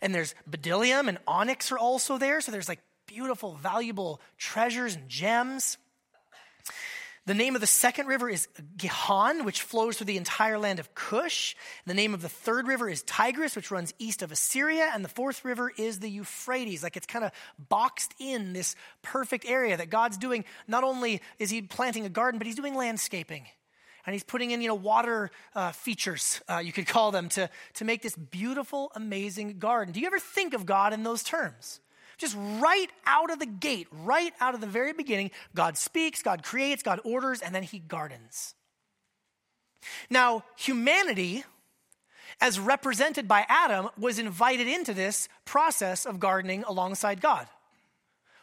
And 0.01 0.13
there's 0.13 0.35
bdellium 0.49 1.07
and 1.07 1.17
onyx 1.27 1.71
are 1.71 1.77
also 1.77 2.17
there. 2.17 2.41
So 2.41 2.51
there's 2.51 2.69
like 2.69 2.79
beautiful, 3.07 3.55
valuable 3.55 4.21
treasures 4.37 4.95
and 4.95 5.09
gems. 5.09 5.77
The 7.25 7.33
name 7.33 7.55
of 7.55 7.61
the 7.61 7.67
second 7.67 8.07
river 8.07 8.29
is 8.29 8.49
Gihon, 8.75 9.45
which 9.45 9.61
flows 9.61 9.95
through 9.95 10.07
the 10.07 10.17
entire 10.17 10.59
land 10.59 10.79
of 10.79 10.93
Cush. 10.93 11.55
The 11.85 11.93
name 11.93 12.13
of 12.13 12.21
the 12.21 12.27
third 12.27 12.67
river 12.67 12.89
is 12.89 13.01
Tigris, 13.03 13.55
which 13.55 13.71
runs 13.71 13.93
east 13.97 14.21
of 14.21 14.31
Assyria. 14.33 14.91
And 14.93 15.05
the 15.05 15.09
fourth 15.09 15.45
river 15.45 15.71
is 15.77 15.99
the 15.99 16.09
Euphrates. 16.09 16.83
Like 16.83 16.97
it's 16.97 17.05
kind 17.05 17.23
of 17.23 17.31
boxed 17.69 18.13
in 18.19 18.51
this 18.51 18.75
perfect 19.03 19.45
area 19.45 19.77
that 19.77 19.89
God's 19.89 20.17
doing. 20.17 20.43
Not 20.67 20.83
only 20.83 21.21
is 21.39 21.49
he 21.49 21.61
planting 21.61 22.05
a 22.05 22.09
garden, 22.09 22.39
but 22.39 22.45
he's 22.45 22.57
doing 22.57 22.75
landscaping. 22.75 23.45
And 24.05 24.13
he's 24.13 24.25
putting 24.25 24.51
in, 24.51 24.61
you 24.61 24.67
know, 24.67 24.75
water 24.75 25.31
uh, 25.55 25.71
features, 25.71 26.41
uh, 26.49 26.57
you 26.57 26.73
could 26.73 26.87
call 26.87 27.11
them, 27.11 27.29
to, 27.29 27.49
to 27.75 27.85
make 27.85 28.01
this 28.01 28.17
beautiful, 28.17 28.91
amazing 28.95 29.59
garden. 29.59 29.93
Do 29.93 30.01
you 30.01 30.07
ever 30.07 30.19
think 30.19 30.53
of 30.53 30.65
God 30.65 30.91
in 30.91 31.03
those 31.03 31.23
terms? 31.23 31.79
Just 32.17 32.35
right 32.37 32.89
out 33.05 33.31
of 33.31 33.39
the 33.39 33.45
gate, 33.45 33.87
right 33.91 34.33
out 34.39 34.55
of 34.55 34.61
the 34.61 34.67
very 34.67 34.93
beginning, 34.93 35.31
God 35.55 35.77
speaks, 35.77 36.21
God 36.21 36.43
creates, 36.43 36.83
God 36.83 36.99
orders, 37.03 37.41
and 37.41 37.53
then 37.53 37.63
he 37.63 37.79
gardens. 37.79 38.55
Now, 40.09 40.43
humanity, 40.55 41.43
as 42.39 42.59
represented 42.59 43.27
by 43.27 43.45
Adam, 43.49 43.89
was 43.97 44.19
invited 44.19 44.67
into 44.67 44.93
this 44.93 45.27
process 45.45 46.05
of 46.05 46.19
gardening 46.19 46.63
alongside 46.63 47.21
God. 47.21 47.47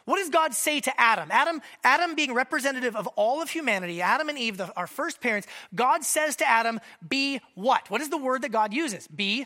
What 0.05 0.17
does 0.17 0.29
God 0.29 0.53
say 0.53 0.79
to 0.81 0.99
Adam? 0.99 1.29
Adam, 1.31 1.61
Adam 1.83 2.15
being 2.15 2.33
representative 2.33 2.95
of 2.95 3.07
all 3.15 3.41
of 3.41 3.51
humanity, 3.51 4.01
Adam 4.01 4.29
and 4.29 4.37
Eve, 4.37 4.57
the, 4.57 4.75
our 4.75 4.87
first 4.87 5.21
parents, 5.21 5.47
God 5.73 6.03
says 6.03 6.35
to 6.37 6.49
Adam, 6.49 6.79
be 7.07 7.39
what? 7.55 7.89
What 7.89 8.01
is 8.01 8.09
the 8.09 8.17
word 8.17 8.41
that 8.41 8.51
God 8.51 8.73
uses? 8.73 9.07
Be 9.07 9.45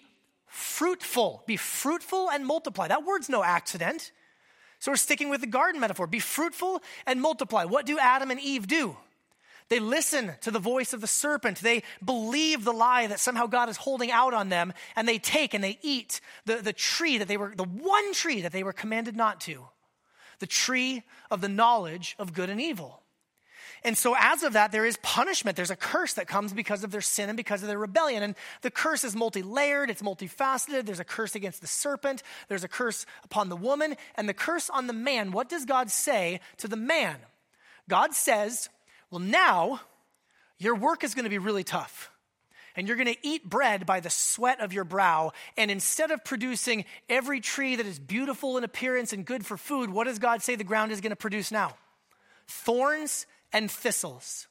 fruitful. 0.55 1.43
Be 1.45 1.57
fruitful 1.57 2.29
and 2.31 2.45
multiply. 2.45 2.87
That 2.87 3.05
word's 3.05 3.29
no 3.29 3.43
accident. 3.43 4.11
So 4.79 4.91
we're 4.91 4.97
sticking 4.97 5.29
with 5.29 5.41
the 5.41 5.47
garden 5.47 5.81
metaphor. 5.81 6.07
Be 6.07 6.19
fruitful 6.19 6.81
and 7.05 7.21
multiply. 7.21 7.65
What 7.65 7.85
do 7.85 7.99
Adam 7.99 8.31
and 8.31 8.39
Eve 8.39 8.67
do? 8.67 8.95
They 9.67 9.79
listen 9.79 10.31
to 10.41 10.51
the 10.51 10.59
voice 10.59 10.93
of 10.93 11.01
the 11.01 11.07
serpent. 11.07 11.59
They 11.59 11.83
believe 12.03 12.63
the 12.63 12.71
lie 12.71 13.07
that 13.07 13.19
somehow 13.19 13.47
God 13.47 13.67
is 13.67 13.77
holding 13.77 14.11
out 14.11 14.33
on 14.33 14.49
them, 14.49 14.73
and 14.95 15.07
they 15.07 15.17
take 15.17 15.53
and 15.53 15.63
they 15.63 15.79
eat 15.81 16.21
the, 16.45 16.57
the 16.57 16.73
tree 16.73 17.17
that 17.17 17.27
they 17.27 17.37
were, 17.37 17.53
the 17.55 17.63
one 17.63 18.13
tree 18.13 18.41
that 18.41 18.51
they 18.51 18.63
were 18.63 18.73
commanded 18.73 19.15
not 19.15 19.41
to 19.41 19.67
the 20.39 20.45
tree 20.45 21.01
of 21.31 21.41
the 21.41 21.49
knowledge 21.49 22.15
of 22.19 22.33
good 22.33 22.49
and 22.49 22.59
evil. 22.61 23.01
And 23.85 23.95
so, 23.95 24.15
as 24.17 24.41
of 24.41 24.53
that, 24.53 24.71
there 24.71 24.83
is 24.83 24.97
punishment. 24.97 25.55
There's 25.55 25.69
a 25.69 25.75
curse 25.75 26.13
that 26.15 26.27
comes 26.27 26.51
because 26.51 26.83
of 26.83 26.89
their 26.89 27.01
sin 27.01 27.29
and 27.29 27.37
because 27.37 27.61
of 27.61 27.67
their 27.67 27.77
rebellion. 27.77 28.23
And 28.23 28.35
the 28.63 28.71
curse 28.71 29.03
is 29.03 29.15
multi 29.15 29.43
layered, 29.43 29.91
it's 29.91 30.01
multifaceted. 30.01 30.87
There's 30.87 30.99
a 30.99 31.05
curse 31.05 31.35
against 31.35 31.61
the 31.61 31.67
serpent, 31.67 32.23
there's 32.49 32.63
a 32.63 32.67
curse 32.67 33.05
upon 33.23 33.49
the 33.49 33.55
woman, 33.55 33.95
and 34.15 34.27
the 34.27 34.33
curse 34.33 34.71
on 34.71 34.87
the 34.87 34.93
man. 34.93 35.31
What 35.31 35.49
does 35.49 35.65
God 35.65 35.91
say 35.91 36.39
to 36.57 36.67
the 36.67 36.75
man? 36.75 37.17
God 37.87 38.15
says, 38.15 38.69
Well, 39.11 39.19
now 39.19 39.81
your 40.57 40.73
work 40.73 41.03
is 41.03 41.13
going 41.13 41.25
to 41.25 41.29
be 41.29 41.37
really 41.37 41.63
tough 41.63 42.09
and 42.75 42.87
you're 42.87 42.97
going 42.97 43.13
to 43.13 43.27
eat 43.27 43.47
bread 43.47 43.85
by 43.85 43.99
the 43.99 44.09
sweat 44.09 44.59
of 44.61 44.73
your 44.73 44.83
brow. 44.83 45.31
And 45.57 45.71
instead 45.71 46.11
of 46.11 46.25
producing 46.25 46.85
every 47.07 47.39
tree 47.39 47.75
that 47.75 47.85
is 47.85 47.99
beautiful 47.99 48.57
in 48.57 48.63
appearance 48.63 49.13
and 49.13 49.25
good 49.25 49.45
for 49.45 49.57
food, 49.57 49.91
what 49.91 50.05
does 50.05 50.19
God 50.19 50.41
say 50.41 50.55
the 50.55 50.63
ground 50.63 50.91
is 50.91 51.01
going 51.01 51.11
to 51.11 51.15
produce 51.15 51.51
now? 51.51 51.75
Thorns 52.47 53.25
and 53.55 53.71
thistles. 53.71 54.47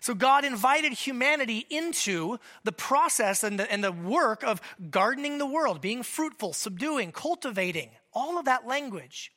So 0.00 0.14
God 0.14 0.44
invited 0.44 0.92
humanity 0.92 1.66
into 1.68 2.38
the 2.62 2.72
process 2.72 3.42
and 3.44 3.58
the, 3.58 3.70
and 3.70 3.84
the 3.84 3.92
work 3.92 4.42
of 4.42 4.62
gardening 4.90 5.38
the 5.38 5.46
world, 5.46 5.82
being 5.82 6.02
fruitful, 6.02 6.54
subduing, 6.54 7.12
cultivating, 7.12 7.90
all 8.14 8.38
of 8.38 8.46
that 8.46 8.66
language. 8.66 9.32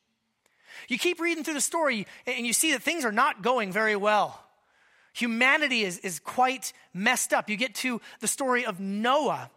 You 0.87 0.97
keep 0.97 1.19
reading 1.19 1.43
through 1.43 1.55
the 1.55 1.61
story 1.61 2.05
and 2.25 2.45
you 2.45 2.53
see 2.53 2.71
that 2.71 2.83
things 2.83 3.03
are 3.03 3.11
not 3.11 3.41
going 3.41 3.71
very 3.71 3.95
well. 3.95 4.43
Humanity 5.13 5.81
is, 5.81 5.97
is 5.99 6.19
quite 6.19 6.71
messed 6.93 7.33
up. 7.33 7.49
You 7.49 7.57
get 7.57 7.73
to 7.75 7.99
the 8.19 8.27
story 8.27 8.65
of 8.65 8.79
Noah, 8.79 9.49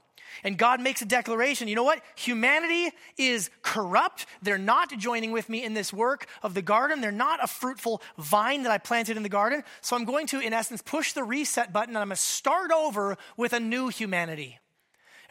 and 0.44 0.56
God 0.56 0.80
makes 0.80 1.02
a 1.02 1.04
declaration. 1.04 1.68
You 1.68 1.76
know 1.76 1.84
what? 1.84 2.02
Humanity 2.16 2.90
is 3.16 3.50
corrupt. 3.62 4.26
They're 4.42 4.58
not 4.58 4.96
joining 4.98 5.32
with 5.32 5.48
me 5.48 5.64
in 5.64 5.74
this 5.74 5.92
work 5.92 6.26
of 6.42 6.54
the 6.54 6.62
garden. 6.62 7.00
They're 7.00 7.12
not 7.12 7.42
a 7.42 7.46
fruitful 7.46 8.02
vine 8.18 8.62
that 8.62 8.72
I 8.72 8.78
planted 8.78 9.16
in 9.16 9.22
the 9.22 9.28
garden. 9.28 9.64
So 9.80 9.96
I'm 9.96 10.04
going 10.04 10.26
to, 10.28 10.40
in 10.40 10.52
essence, 10.52 10.82
push 10.82 11.12
the 11.12 11.24
reset 11.24 11.72
button 11.72 11.94
and 11.94 11.98
I'm 11.98 12.08
going 12.08 12.16
to 12.16 12.22
start 12.22 12.70
over 12.70 13.16
with 13.36 13.52
a 13.52 13.60
new 13.60 13.88
humanity. 13.88 14.58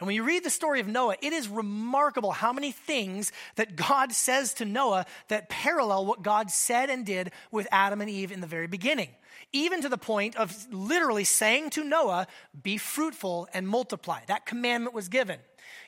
And 0.00 0.06
when 0.06 0.16
you 0.16 0.24
read 0.24 0.44
the 0.44 0.50
story 0.50 0.80
of 0.80 0.88
Noah, 0.88 1.16
it 1.22 1.32
is 1.32 1.46
remarkable 1.46 2.32
how 2.32 2.52
many 2.52 2.72
things 2.72 3.30
that 3.56 3.76
God 3.76 4.12
says 4.12 4.54
to 4.54 4.64
Noah 4.64 5.06
that 5.28 5.48
parallel 5.48 6.06
what 6.06 6.22
God 6.22 6.50
said 6.50 6.90
and 6.90 7.06
did 7.06 7.30
with 7.52 7.68
Adam 7.70 8.00
and 8.00 8.10
Eve 8.10 8.32
in 8.32 8.40
the 8.40 8.46
very 8.46 8.66
beginning 8.66 9.10
even 9.52 9.82
to 9.82 9.88
the 9.88 9.98
point 9.98 10.36
of 10.36 10.72
literally 10.72 11.24
saying 11.24 11.70
to 11.70 11.84
Noah, 11.84 12.26
Be 12.62 12.76
fruitful 12.76 13.48
and 13.52 13.66
multiply. 13.66 14.20
That 14.26 14.46
commandment 14.46 14.94
was 14.94 15.08
given. 15.08 15.38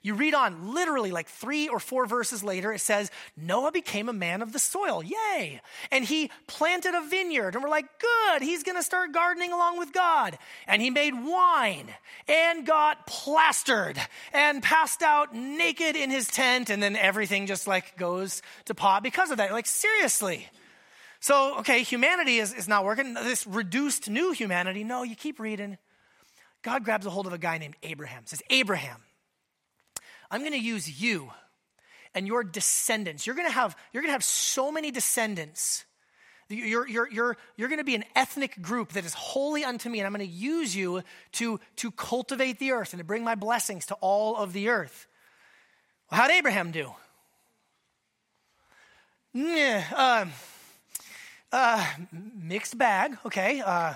You 0.04 0.14
read 0.14 0.35
on, 0.35 0.75
literally, 0.75 1.12
like 1.12 1.28
three 1.28 1.68
or 1.68 1.78
four 1.78 2.06
verses 2.06 2.42
later, 2.42 2.73
it 2.73 2.80
says, 2.80 3.11
Noah 3.37 3.71
became 3.71 4.09
a 4.09 4.12
man 4.12 4.42
of 4.42 4.52
the 4.52 4.59
soil. 4.59 5.00
Yay! 5.02 5.61
And 5.92 6.04
he 6.04 6.28
planted 6.49 6.94
a 6.94 7.06
vineyard. 7.06 7.54
And 7.54 7.62
we're 7.62 7.71
like, 7.71 7.87
good, 8.00 8.42
he's 8.42 8.64
going 8.64 8.76
to 8.76 8.82
start 8.82 9.12
gardening 9.12 9.52
along 9.52 9.78
with 9.78 9.92
God. 9.92 10.37
And 10.66 10.82
he 10.82 10.90
made 10.90 11.14
wine 11.14 11.87
and 12.26 12.66
got 12.66 13.06
plastered 13.06 13.97
and 14.32 14.61
passed 14.61 15.02
out 15.02 15.37
naked 15.37 15.94
in 15.94 16.11
his 16.11 16.26
tent. 16.26 16.68
And 16.68 16.82
then 16.82 16.97
everything 16.97 17.47
just 17.47 17.68
like 17.68 17.97
goes 17.97 18.42
to 18.64 18.75
pot 18.75 19.04
because 19.04 19.30
of 19.30 19.37
that. 19.37 19.52
Like, 19.52 19.66
seriously. 19.66 20.49
So, 21.21 21.61
okay, 21.61 21.85
humanity 21.85 22.38
is, 22.38 22.52
is 22.52 22.66
not 22.66 22.85
working. 22.85 23.14
This 23.14 23.47
reduced 23.47 24.11
new 24.11 24.32
humanity, 24.32 24.82
no, 24.82 25.04
you 25.04 25.14
keep 25.14 25.38
reading. 25.38 25.78
God 26.62 26.85
grabs 26.85 27.06
a 27.06 27.11
hold 27.11 27.28
of 27.28 27.32
a 27.32 27.38
guy 27.38 27.59
named 27.59 27.76
Abraham, 27.85 28.23
says, 28.26 28.42
Abraham, 28.50 29.00
I'm 30.32 30.40
going 30.40 30.52
to 30.52 30.58
use 30.58 31.00
you 31.00 31.30
and 32.14 32.26
your 32.26 32.42
descendants. 32.42 33.26
You're 33.26 33.36
going 33.36 33.46
to 33.46 33.54
have, 33.54 33.76
you're 33.92 34.02
going 34.02 34.08
to 34.08 34.14
have 34.14 34.24
so 34.24 34.72
many 34.72 34.90
descendants. 34.90 35.84
You're, 36.48 36.88
you're, 36.88 37.10
you're, 37.10 37.36
you're 37.56 37.68
going 37.68 37.78
to 37.78 37.84
be 37.84 37.94
an 37.94 38.04
ethnic 38.16 38.60
group 38.60 38.92
that 38.92 39.04
is 39.04 39.14
holy 39.14 39.62
unto 39.62 39.88
me, 39.88 40.00
and 40.00 40.06
I'm 40.06 40.12
going 40.12 40.26
to 40.26 40.34
use 40.34 40.74
you 40.74 41.02
to, 41.32 41.60
to 41.76 41.90
cultivate 41.90 42.58
the 42.58 42.72
earth 42.72 42.94
and 42.94 43.00
to 43.00 43.04
bring 43.04 43.24
my 43.24 43.34
blessings 43.34 43.86
to 43.86 43.94
all 44.00 44.36
of 44.36 44.54
the 44.54 44.70
earth. 44.70 45.06
Well, 46.10 46.20
how'd 46.20 46.30
Abraham 46.30 46.72
do? 46.72 46.92
Um, 49.34 50.32
uh, 51.52 51.86
mixed 52.38 52.76
bag, 52.76 53.16
okay. 53.26 53.62
Uh, 53.64 53.94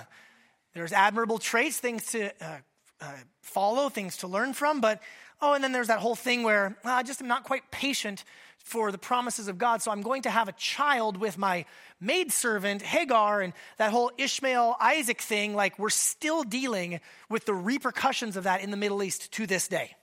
there's 0.75 0.93
admirable 0.93 1.39
traits, 1.39 1.79
things 1.79 2.07
to 2.13 2.31
uh, 2.43 2.59
uh, 3.01 3.13
follow, 3.43 3.89
things 3.89 4.19
to 4.19 4.29
learn 4.29 4.55
from, 4.55 4.81
but 4.81 5.03
oh, 5.41 5.55
and 5.55 5.63
then 5.63 5.73
there's 5.73 5.89
that 5.89 5.99
whole 5.99 6.15
thing 6.15 6.43
where 6.43 6.77
I 6.85 7.03
just 7.03 7.21
am 7.21 7.29
not 7.29 7.45
quite 7.45 7.71
patient 7.71 8.25
for 8.59 8.91
the 8.91 8.99
promises 8.99 9.47
of 9.47 9.59
God, 9.59 9.81
so 9.81 9.93
I'm 9.93 10.03
going 10.03 10.23
to 10.23 10.31
have 10.31 10.49
a 10.49 10.53
child 10.53 11.17
with 11.17 11.39
my 11.39 11.67
maidservant 12.01 12.83
Hagar 12.83 13.41
and 13.41 13.53
that 13.77 13.93
whole 13.93 14.11
Ishmael 14.19 14.77
Isaac 14.81 15.21
thing. 15.21 15.55
Like, 15.55 15.79
we're 15.79 15.89
still 15.89 16.43
dealing 16.43 17.01
with 17.31 17.45
the 17.45 17.55
repercussions 17.55 18.37
of 18.37 18.45
that 18.45 18.63
in 18.63 18.73
the 18.73 18.77
Middle 18.77 19.05
East 19.05 19.31
to 19.33 19.47
this 19.47 19.69
day. 19.69 19.95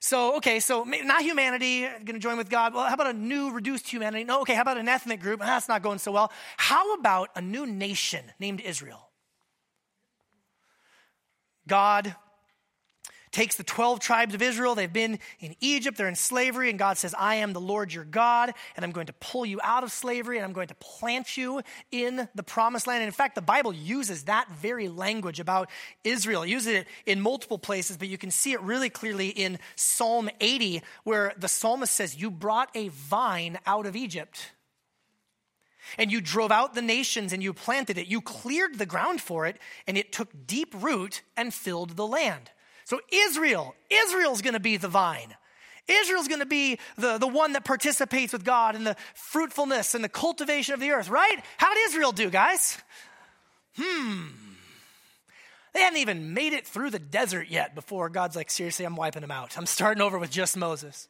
So, 0.00 0.38
okay, 0.38 0.58
so 0.58 0.82
not 0.82 1.22
humanity, 1.22 1.82
going 1.82 2.06
to 2.06 2.18
join 2.18 2.36
with 2.36 2.50
God. 2.50 2.74
Well, 2.74 2.84
how 2.88 2.94
about 2.94 3.06
a 3.06 3.12
new 3.12 3.52
reduced 3.52 3.88
humanity? 3.88 4.24
No, 4.24 4.40
okay, 4.40 4.54
how 4.54 4.62
about 4.62 4.76
an 4.76 4.88
ethnic 4.88 5.20
group? 5.20 5.38
Ah, 5.40 5.46
that's 5.46 5.68
not 5.68 5.80
going 5.82 6.00
so 6.00 6.10
well. 6.10 6.32
How 6.56 6.94
about 6.94 7.28
a 7.36 7.40
new 7.40 7.64
nation 7.64 8.24
named 8.40 8.60
Israel? 8.60 9.10
God 11.68 12.16
takes 13.32 13.56
the 13.56 13.64
12 13.64 13.98
tribes 13.98 14.34
of 14.34 14.42
Israel. 14.42 14.74
They've 14.74 14.92
been 14.92 15.18
in 15.40 15.56
Egypt, 15.60 15.98
they're 15.98 16.08
in 16.08 16.14
slavery, 16.14 16.70
and 16.70 16.78
God 16.78 16.98
says, 16.98 17.14
I 17.18 17.36
am 17.36 17.52
the 17.52 17.60
Lord 17.60 17.92
your 17.92 18.04
God, 18.04 18.52
and 18.76 18.84
I'm 18.84 18.92
going 18.92 19.06
to 19.06 19.12
pull 19.14 19.44
you 19.44 19.58
out 19.64 19.82
of 19.82 19.90
slavery, 19.90 20.36
and 20.36 20.44
I'm 20.44 20.52
going 20.52 20.68
to 20.68 20.74
plant 20.76 21.36
you 21.36 21.62
in 21.90 22.28
the 22.34 22.42
promised 22.42 22.86
land. 22.86 23.02
And 23.02 23.08
in 23.08 23.12
fact, 23.12 23.34
the 23.34 23.42
Bible 23.42 23.72
uses 23.72 24.24
that 24.24 24.48
very 24.50 24.88
language 24.88 25.40
about 25.40 25.70
Israel, 26.04 26.42
it 26.42 26.50
uses 26.50 26.74
it 26.74 26.86
in 27.06 27.20
multiple 27.20 27.58
places, 27.58 27.96
but 27.96 28.08
you 28.08 28.18
can 28.18 28.30
see 28.30 28.52
it 28.52 28.60
really 28.60 28.90
clearly 28.90 29.28
in 29.28 29.58
Psalm 29.76 30.28
80, 30.40 30.82
where 31.04 31.32
the 31.36 31.48
psalmist 31.48 31.92
says, 31.92 32.20
You 32.20 32.30
brought 32.30 32.70
a 32.74 32.88
vine 32.88 33.58
out 33.66 33.86
of 33.86 33.96
Egypt 33.96 34.52
and 35.98 36.12
you 36.12 36.20
drove 36.20 36.52
out 36.52 36.74
the 36.74 36.82
nations 36.82 37.32
and 37.32 37.42
you 37.42 37.52
planted 37.52 37.98
it. 37.98 38.06
You 38.06 38.20
cleared 38.20 38.78
the 38.78 38.86
ground 38.86 39.20
for 39.20 39.46
it, 39.46 39.58
and 39.86 39.98
it 39.98 40.12
took 40.12 40.46
deep 40.46 40.74
root 40.78 41.22
and 41.36 41.52
filled 41.52 41.96
the 41.96 42.06
land. 42.06 42.50
So 42.92 43.00
Israel, 43.10 43.74
Israel's 43.88 44.42
going 44.42 44.52
to 44.52 44.60
be 44.60 44.76
the 44.76 44.86
vine. 44.86 45.34
Israel's 45.88 46.28
going 46.28 46.40
to 46.40 46.46
be 46.46 46.78
the, 46.98 47.16
the 47.16 47.26
one 47.26 47.54
that 47.54 47.64
participates 47.64 48.34
with 48.34 48.44
God 48.44 48.76
in 48.76 48.84
the 48.84 48.96
fruitfulness 49.14 49.94
and 49.94 50.04
the 50.04 50.10
cultivation 50.10 50.74
of 50.74 50.80
the 50.80 50.90
earth, 50.90 51.08
right? 51.08 51.42
How 51.56 51.72
did 51.72 51.86
Israel 51.86 52.12
do, 52.12 52.28
guys? 52.28 52.76
Hmm. 53.78 54.26
They 55.72 55.80
hadn't 55.80 56.00
even 56.00 56.34
made 56.34 56.52
it 56.52 56.66
through 56.66 56.90
the 56.90 56.98
desert 56.98 57.48
yet 57.48 57.74
before 57.74 58.10
God's 58.10 58.36
like, 58.36 58.50
seriously, 58.50 58.84
I'm 58.84 58.94
wiping 58.94 59.22
them 59.22 59.30
out. 59.30 59.56
I'm 59.56 59.64
starting 59.64 60.02
over 60.02 60.18
with 60.18 60.30
just 60.30 60.54
Moses. 60.54 61.08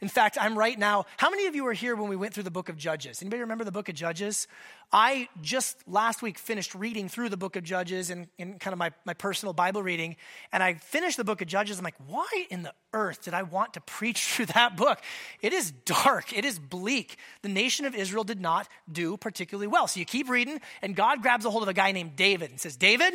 In 0.00 0.08
fact, 0.08 0.36
I'm 0.40 0.58
right 0.58 0.78
now. 0.78 1.06
How 1.16 1.30
many 1.30 1.46
of 1.46 1.54
you 1.54 1.64
were 1.64 1.72
here 1.72 1.94
when 1.96 2.08
we 2.08 2.16
went 2.16 2.34
through 2.34 2.42
the 2.42 2.50
book 2.50 2.68
of 2.68 2.76
Judges? 2.76 3.22
Anybody 3.22 3.40
remember 3.40 3.64
the 3.64 3.72
book 3.72 3.88
of 3.88 3.94
Judges? 3.94 4.48
I 4.92 5.28
just 5.40 5.86
last 5.88 6.20
week 6.20 6.38
finished 6.38 6.74
reading 6.74 7.08
through 7.08 7.28
the 7.28 7.36
book 7.36 7.56
of 7.56 7.64
Judges 7.64 8.10
in, 8.10 8.28
in 8.38 8.58
kind 8.58 8.72
of 8.72 8.78
my, 8.78 8.90
my 9.04 9.14
personal 9.14 9.52
Bible 9.52 9.82
reading. 9.82 10.16
And 10.52 10.62
I 10.62 10.74
finished 10.74 11.16
the 11.16 11.24
book 11.24 11.40
of 11.40 11.48
Judges. 11.48 11.78
I'm 11.78 11.84
like, 11.84 11.94
why 12.06 12.28
in 12.50 12.62
the 12.62 12.74
earth 12.92 13.22
did 13.22 13.34
I 13.34 13.44
want 13.44 13.74
to 13.74 13.80
preach 13.80 14.24
through 14.26 14.46
that 14.46 14.76
book? 14.76 15.00
It 15.40 15.52
is 15.52 15.70
dark, 15.70 16.36
it 16.36 16.44
is 16.44 16.58
bleak. 16.58 17.16
The 17.42 17.48
nation 17.48 17.86
of 17.86 17.94
Israel 17.94 18.24
did 18.24 18.40
not 18.40 18.68
do 18.90 19.16
particularly 19.16 19.68
well. 19.68 19.86
So 19.86 20.00
you 20.00 20.06
keep 20.06 20.28
reading, 20.28 20.60
and 20.82 20.96
God 20.96 21.22
grabs 21.22 21.44
a 21.44 21.50
hold 21.50 21.62
of 21.62 21.68
a 21.68 21.74
guy 21.74 21.92
named 21.92 22.16
David 22.16 22.50
and 22.50 22.60
says, 22.60 22.76
David, 22.76 23.14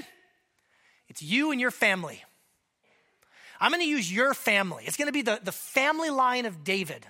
it's 1.07 1.21
you 1.21 1.51
and 1.51 1.59
your 1.59 1.71
family. 1.71 2.24
I'm 3.59 3.71
going 3.71 3.81
to 3.81 3.87
use 3.87 4.11
your 4.11 4.33
family. 4.33 4.83
It's 4.85 4.97
going 4.97 5.07
to 5.07 5.11
be 5.11 5.21
the, 5.21 5.39
the 5.43 5.51
family 5.51 6.09
line 6.09 6.45
of 6.45 6.63
David, 6.63 7.05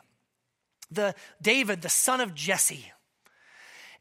the 0.92 1.14
David, 1.42 1.82
the 1.82 1.90
son 1.90 2.22
of 2.22 2.34
Jesse. 2.34 2.92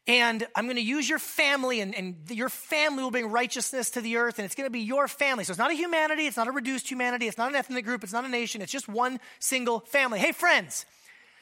And 0.07 0.47
I'm 0.55 0.65
going 0.65 0.77
to 0.77 0.81
use 0.81 1.07
your 1.07 1.19
family, 1.19 1.81
and, 1.81 1.93
and 1.93 2.15
your 2.29 2.49
family 2.49 3.03
will 3.03 3.11
bring 3.11 3.29
righteousness 3.29 3.91
to 3.91 4.01
the 4.01 4.17
earth, 4.17 4.39
and 4.39 4.45
it's 4.45 4.55
going 4.55 4.65
to 4.65 4.71
be 4.71 4.79
your 4.79 5.07
family. 5.07 5.43
So 5.43 5.51
it's 5.51 5.59
not 5.59 5.69
a 5.69 5.75
humanity, 5.75 6.25
it's 6.25 6.37
not 6.37 6.47
a 6.47 6.51
reduced 6.51 6.89
humanity, 6.89 7.27
it's 7.27 7.37
not 7.37 7.49
an 7.49 7.55
ethnic 7.55 7.85
group, 7.85 8.03
it's 8.03 8.13
not 8.13 8.25
a 8.25 8.29
nation, 8.29 8.63
it's 8.63 8.71
just 8.71 8.87
one 8.87 9.19
single 9.37 9.81
family. 9.81 10.17
Hey, 10.17 10.31
friends, 10.31 10.87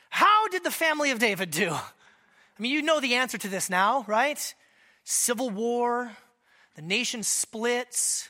how 0.10 0.50
did 0.50 0.66
the 0.66 0.72
family 0.72 1.12
of 1.12 1.20
David 1.20 1.52
do? 1.52 1.72
I 1.72 2.62
mean, 2.62 2.74
you 2.74 2.82
know 2.82 3.00
the 3.00 3.16
answer 3.16 3.38
to 3.38 3.48
this 3.48 3.70
now, 3.70 4.04
right? 4.08 4.54
Civil 5.06 5.50
war, 5.50 6.12
the 6.76 6.82
nation 6.82 7.24
splits, 7.24 8.30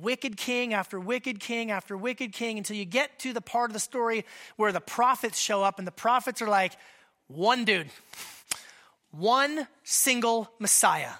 wicked 0.00 0.36
king 0.36 0.74
after 0.74 0.98
wicked 0.98 1.40
king 1.40 1.70
after 1.70 1.96
wicked 1.96 2.32
king 2.32 2.58
until 2.58 2.76
you 2.76 2.84
get 2.84 3.18
to 3.20 3.32
the 3.32 3.40
part 3.40 3.70
of 3.70 3.74
the 3.74 3.80
story 3.80 4.24
where 4.56 4.72
the 4.72 4.80
prophets 4.80 5.38
show 5.38 5.62
up, 5.62 5.78
and 5.78 5.86
the 5.86 5.92
prophets 5.92 6.42
are 6.42 6.48
like, 6.48 6.72
one 7.28 7.64
dude, 7.64 7.88
one 9.10 9.66
single 9.82 10.50
Messiah, 10.58 11.12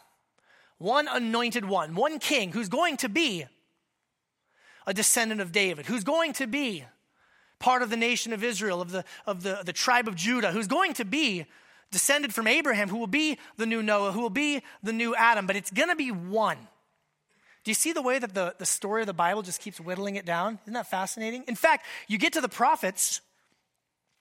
one 0.78 1.09
anointed 1.09 1.64
one, 1.64 1.95
one 1.95 2.19
king 2.19 2.52
who's 2.52 2.69
going 2.69 2.97
to 2.99 3.09
be 3.09 3.47
a 4.87 4.93
descendant 4.93 5.40
of 5.40 5.52
David, 5.52 5.87
who's 5.87 6.04
going 6.04 6.33
to 6.35 6.47
be 6.47 6.85
part 7.59 7.83
of 7.83 7.90
the 7.90 7.97
nation 7.97 8.33
of 8.33 8.45
Israel, 8.45 8.83
of 8.83 8.90
the, 8.90 9.04
of 9.26 9.43
the, 9.43 9.61
the 9.64 9.73
tribe 9.73 10.09
of 10.09 10.14
Judah, 10.14 10.52
who's 10.52 10.66
going 10.66 10.93
to 10.95 11.04
be 11.04 11.47
descended 11.90 12.35
from 12.35 12.47
Abraham, 12.47 12.88
who 12.88 12.99
will 12.99 13.07
be 13.07 13.38
the 13.57 13.66
new 13.66 13.83
Noah, 13.83 14.12
who 14.12 14.21
will 14.21 14.28
be 14.28 14.61
the 14.83 14.93
new 14.93 15.14
Adam, 15.14 15.47
but 15.47 15.57
it's 15.57 15.71
going 15.71 15.88
to 15.88 15.97
be 15.97 16.11
one. 16.11 16.59
Do 17.64 17.71
you 17.71 17.75
see 17.75 17.92
the 17.92 18.02
way 18.02 18.18
that 18.18 18.35
the, 18.35 18.54
the 18.59 18.66
story 18.66 19.00
of 19.00 19.06
the 19.06 19.14
Bible 19.14 19.40
just 19.42 19.61
keeps 19.61 19.80
whittling 19.80 20.16
it 20.16 20.26
down? 20.26 20.59
Isn't 20.64 20.75
that 20.75 20.90
fascinating? 20.90 21.44
In 21.49 21.56
fact, 21.56 21.87
you 22.09 22.18
get 22.18 22.35
to 22.35 22.42
the 22.42 22.49
prophets, 22.49 23.23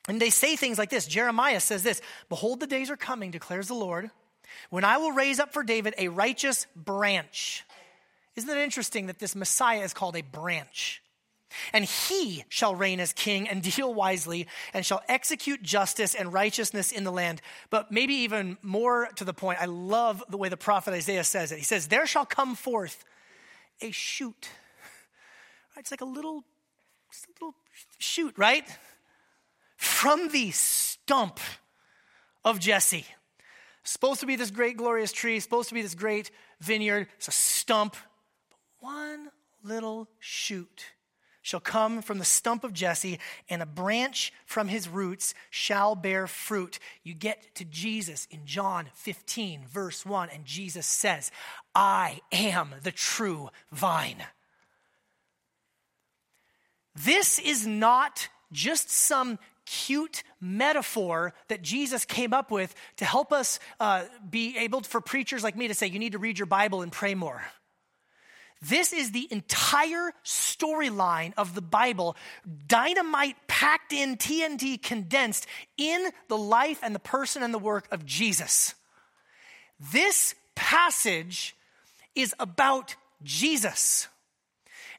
and 0.08 0.20
they 0.20 0.30
say 0.30 0.56
things 0.56 0.78
like 0.78 0.90
this 0.90 1.06
Jeremiah 1.06 1.60
says 1.60 1.84
this 1.84 2.02
Behold, 2.30 2.62
the 2.62 2.68
days 2.68 2.90
are 2.90 2.98
coming, 2.98 3.32
declares 3.32 3.68
the 3.68 3.74
Lord, 3.74 4.10
when 4.70 4.86
I 4.86 4.98
will 4.98 5.12
raise 5.12 5.42
up 5.42 5.52
for 5.52 5.64
David 5.64 5.94
a 5.98 6.08
righteous 6.08 6.68
branch. 6.76 7.66
Isn't 8.36 8.50
it 8.50 8.58
interesting 8.58 9.08
that 9.08 9.20
this 9.20 9.36
Messiah 9.36 9.82
is 9.82 9.94
called 9.94 10.16
a 10.16 10.22
branch? 10.22 11.02
And 11.72 11.86
he 11.86 12.46
shall 12.50 12.74
reign 12.74 13.00
as 13.00 13.14
king 13.14 13.48
and 13.48 13.62
deal 13.76 13.94
wisely 13.94 14.48
and 14.74 14.86
shall 14.86 15.04
execute 15.08 15.62
justice 15.62 16.16
and 16.16 16.34
righteousness 16.34 16.92
in 16.92 17.04
the 17.04 17.12
land. 17.12 17.42
But 17.70 17.92
maybe 17.92 18.14
even 18.16 18.58
more 18.62 19.10
to 19.18 19.26
the 19.26 19.34
point, 19.34 19.62
I 19.62 19.66
love 19.66 20.24
the 20.30 20.38
way 20.38 20.50
the 20.50 20.58
prophet 20.58 20.94
Isaiah 20.94 21.26
says 21.26 21.52
it. 21.52 21.60
He 21.60 21.66
says, 21.66 21.90
There 21.90 22.08
shall 22.08 22.26
come 22.26 22.56
forth 22.56 23.04
a 23.84 23.92
shoot. 23.92 24.50
It's 25.78 25.92
like 25.92 26.02
a 26.02 26.06
little, 26.06 26.38
a 26.40 27.32
little 27.34 27.56
shoot, 27.98 28.34
right? 28.38 28.66
From 29.76 30.30
the 30.30 30.52
stump 30.52 31.40
of 32.46 32.60
Jesse. 32.60 33.06
Supposed 33.84 34.22
to 34.22 34.26
be 34.26 34.36
this 34.36 34.52
great, 34.52 34.78
glorious 34.78 35.12
tree, 35.12 35.40
supposed 35.40 35.70
to 35.70 35.76
be 35.76 35.82
this 35.82 35.96
great 35.96 36.32
vineyard. 36.62 37.08
It's 37.18 37.28
a 37.28 37.32
stump. 37.32 37.96
But 38.50 38.88
one 38.88 39.30
little 39.64 40.08
shoot 40.20 40.86
shall 41.44 41.60
come 41.60 42.02
from 42.02 42.18
the 42.18 42.26
stump 42.26 42.64
of 42.64 42.74
Jesse, 42.74 43.20
and 43.50 43.62
a 43.62 43.68
branch 43.68 44.34
from 44.46 44.70
his 44.70 44.90
roots 44.90 45.36
shall 45.52 45.94
bear 45.94 46.26
fruit. 46.26 46.80
You 47.04 47.14
get 47.14 47.54
to 47.56 47.66
Jesus 47.66 48.28
in 48.32 48.46
John 48.46 48.90
15, 48.96 49.66
verse 49.70 50.06
1, 50.06 50.30
and 50.30 50.46
Jesus 50.46 50.88
says, 50.88 51.32
I 51.76 52.22
am 52.32 52.70
the 52.82 52.92
true 52.92 53.50
vine. 53.72 54.24
This 56.96 57.40
is 57.40 57.68
not 57.68 58.30
just 58.52 58.90
some 58.90 59.38
cute 59.66 60.24
metaphor 60.40 61.34
that 61.48 61.62
Jesus 61.62 62.06
came 62.06 62.34
up 62.34 62.52
with 62.52 62.74
to 62.98 63.06
help 63.06 63.34
us 63.34 63.60
uh, 63.80 64.04
be 64.30 64.58
able 64.58 64.82
for 64.82 65.02
preachers 65.02 65.44
like 65.44 65.56
me 65.56 65.68
to 65.68 65.74
say, 65.74 65.88
you 65.88 66.00
need 66.00 66.12
to 66.14 66.20
read 66.20 66.40
your 66.40 66.46
Bible 66.46 66.82
and 66.82 66.92
pray 66.92 67.16
more. 67.16 67.44
This 68.68 68.94
is 68.94 69.12
the 69.12 69.28
entire 69.30 70.14
storyline 70.24 71.34
of 71.38 71.54
the 71.54 71.62
Bible, 71.62 72.16
dynamite 72.68 73.36
packed 73.48 73.92
in, 73.92 74.16
TNT 74.16 74.82
condensed 74.82 75.46
in 75.78 76.10
the 76.30 76.38
life 76.38 76.80
and 76.82 76.96
the 76.96 77.00
person 77.00 77.44
and 77.44 77.54
the 77.54 77.60
work 77.60 77.88
of 77.92 78.06
Jesus. 78.06 78.74
This 79.92 80.36
passage 80.56 81.56
is 82.16 82.34
about 82.40 82.96
Jesus. 83.22 84.08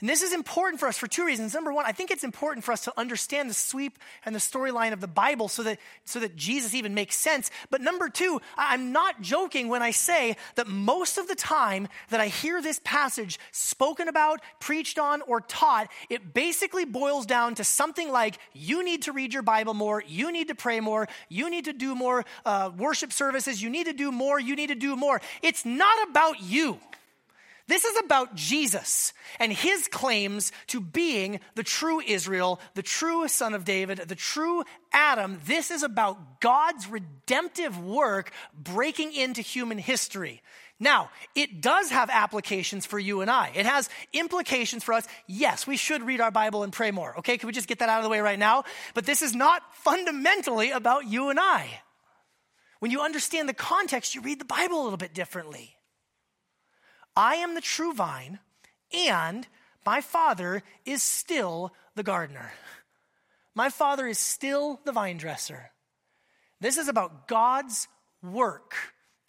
And 0.00 0.08
this 0.08 0.22
is 0.22 0.32
important 0.32 0.80
for 0.80 0.88
us 0.88 0.98
for 0.98 1.06
two 1.06 1.24
reasons. 1.24 1.54
Number 1.54 1.72
one, 1.72 1.86
I 1.86 1.92
think 1.92 2.10
it's 2.10 2.24
important 2.24 2.64
for 2.64 2.72
us 2.72 2.84
to 2.84 2.92
understand 2.96 3.48
the 3.48 3.54
sweep 3.54 3.98
and 4.24 4.34
the 4.34 4.40
storyline 4.40 4.92
of 4.92 5.00
the 5.00 5.08
Bible 5.08 5.48
so 5.48 5.62
that, 5.62 5.78
so 6.04 6.20
that 6.20 6.36
Jesus 6.36 6.74
even 6.74 6.94
makes 6.94 7.16
sense. 7.16 7.50
But 7.70 7.80
number 7.80 8.08
two, 8.08 8.40
I'm 8.56 8.92
not 8.92 9.20
joking 9.20 9.68
when 9.68 9.82
I 9.82 9.92
say 9.92 10.36
that 10.56 10.66
most 10.66 11.18
of 11.18 11.28
the 11.28 11.34
time 11.34 11.88
that 12.10 12.20
I 12.20 12.28
hear 12.28 12.60
this 12.60 12.80
passage 12.84 13.38
spoken 13.52 14.08
about, 14.08 14.40
preached 14.60 14.98
on, 14.98 15.22
or 15.22 15.40
taught, 15.40 15.88
it 16.10 16.34
basically 16.34 16.84
boils 16.84 17.26
down 17.26 17.54
to 17.56 17.64
something 17.64 18.10
like 18.10 18.38
you 18.52 18.84
need 18.84 19.02
to 19.02 19.12
read 19.12 19.32
your 19.32 19.42
Bible 19.42 19.74
more, 19.74 20.02
you 20.06 20.32
need 20.32 20.48
to 20.48 20.54
pray 20.54 20.80
more, 20.80 21.08
you 21.28 21.50
need 21.50 21.66
to 21.66 21.72
do 21.72 21.94
more 21.94 22.24
uh, 22.44 22.70
worship 22.76 23.12
services, 23.12 23.62
you 23.62 23.70
need 23.70 23.86
to 23.86 23.92
do 23.92 24.10
more, 24.10 24.40
you 24.40 24.56
need 24.56 24.68
to 24.68 24.74
do 24.74 24.96
more. 24.96 25.20
It's 25.42 25.64
not 25.64 26.08
about 26.08 26.42
you. 26.42 26.78
This 27.66 27.84
is 27.84 27.96
about 28.04 28.34
Jesus 28.34 29.14
and 29.40 29.50
his 29.50 29.88
claims 29.88 30.52
to 30.66 30.80
being 30.80 31.40
the 31.54 31.62
true 31.62 32.00
Israel, 32.00 32.60
the 32.74 32.82
true 32.82 33.26
son 33.26 33.54
of 33.54 33.64
David, 33.64 33.98
the 34.06 34.14
true 34.14 34.64
Adam. 34.92 35.40
This 35.46 35.70
is 35.70 35.82
about 35.82 36.40
God's 36.40 36.86
redemptive 36.86 37.82
work 37.82 38.32
breaking 38.52 39.14
into 39.14 39.40
human 39.40 39.78
history. 39.78 40.42
Now, 40.78 41.10
it 41.34 41.62
does 41.62 41.90
have 41.90 42.10
applications 42.10 42.84
for 42.84 42.98
you 42.98 43.22
and 43.22 43.30
I. 43.30 43.52
It 43.54 43.64
has 43.64 43.88
implications 44.12 44.84
for 44.84 44.92
us. 44.92 45.06
Yes, 45.26 45.66
we 45.66 45.78
should 45.78 46.02
read 46.02 46.20
our 46.20 46.32
Bible 46.32 46.64
and 46.64 46.72
pray 46.72 46.90
more. 46.90 47.18
Okay, 47.20 47.38
can 47.38 47.46
we 47.46 47.54
just 47.54 47.68
get 47.68 47.78
that 47.78 47.88
out 47.88 47.98
of 47.98 48.04
the 48.04 48.10
way 48.10 48.20
right 48.20 48.38
now? 48.38 48.64
But 48.92 49.06
this 49.06 49.22
is 49.22 49.34
not 49.34 49.62
fundamentally 49.76 50.70
about 50.70 51.06
you 51.06 51.30
and 51.30 51.40
I. 51.40 51.80
When 52.80 52.90
you 52.90 53.00
understand 53.00 53.48
the 53.48 53.54
context, 53.54 54.14
you 54.14 54.20
read 54.20 54.38
the 54.38 54.44
Bible 54.44 54.82
a 54.82 54.84
little 54.84 54.98
bit 54.98 55.14
differently. 55.14 55.76
I 57.16 57.36
am 57.36 57.54
the 57.54 57.60
true 57.60 57.92
vine, 57.92 58.40
and 58.92 59.46
my 59.86 60.00
Father 60.00 60.62
is 60.84 61.02
still 61.02 61.72
the 61.94 62.02
gardener. 62.02 62.52
My 63.54 63.68
Father 63.68 64.06
is 64.06 64.18
still 64.18 64.80
the 64.84 64.92
vine 64.92 65.16
dresser. 65.16 65.70
This 66.60 66.76
is 66.76 66.88
about 66.88 67.28
God's 67.28 67.88
work 68.22 68.74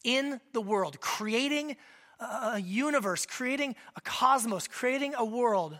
in 0.03 0.39
the 0.53 0.61
world, 0.61 0.99
creating 0.99 1.75
a 2.19 2.59
universe, 2.59 3.25
creating 3.25 3.75
a 3.95 4.01
cosmos, 4.01 4.67
creating 4.67 5.13
a 5.15 5.25
world 5.25 5.77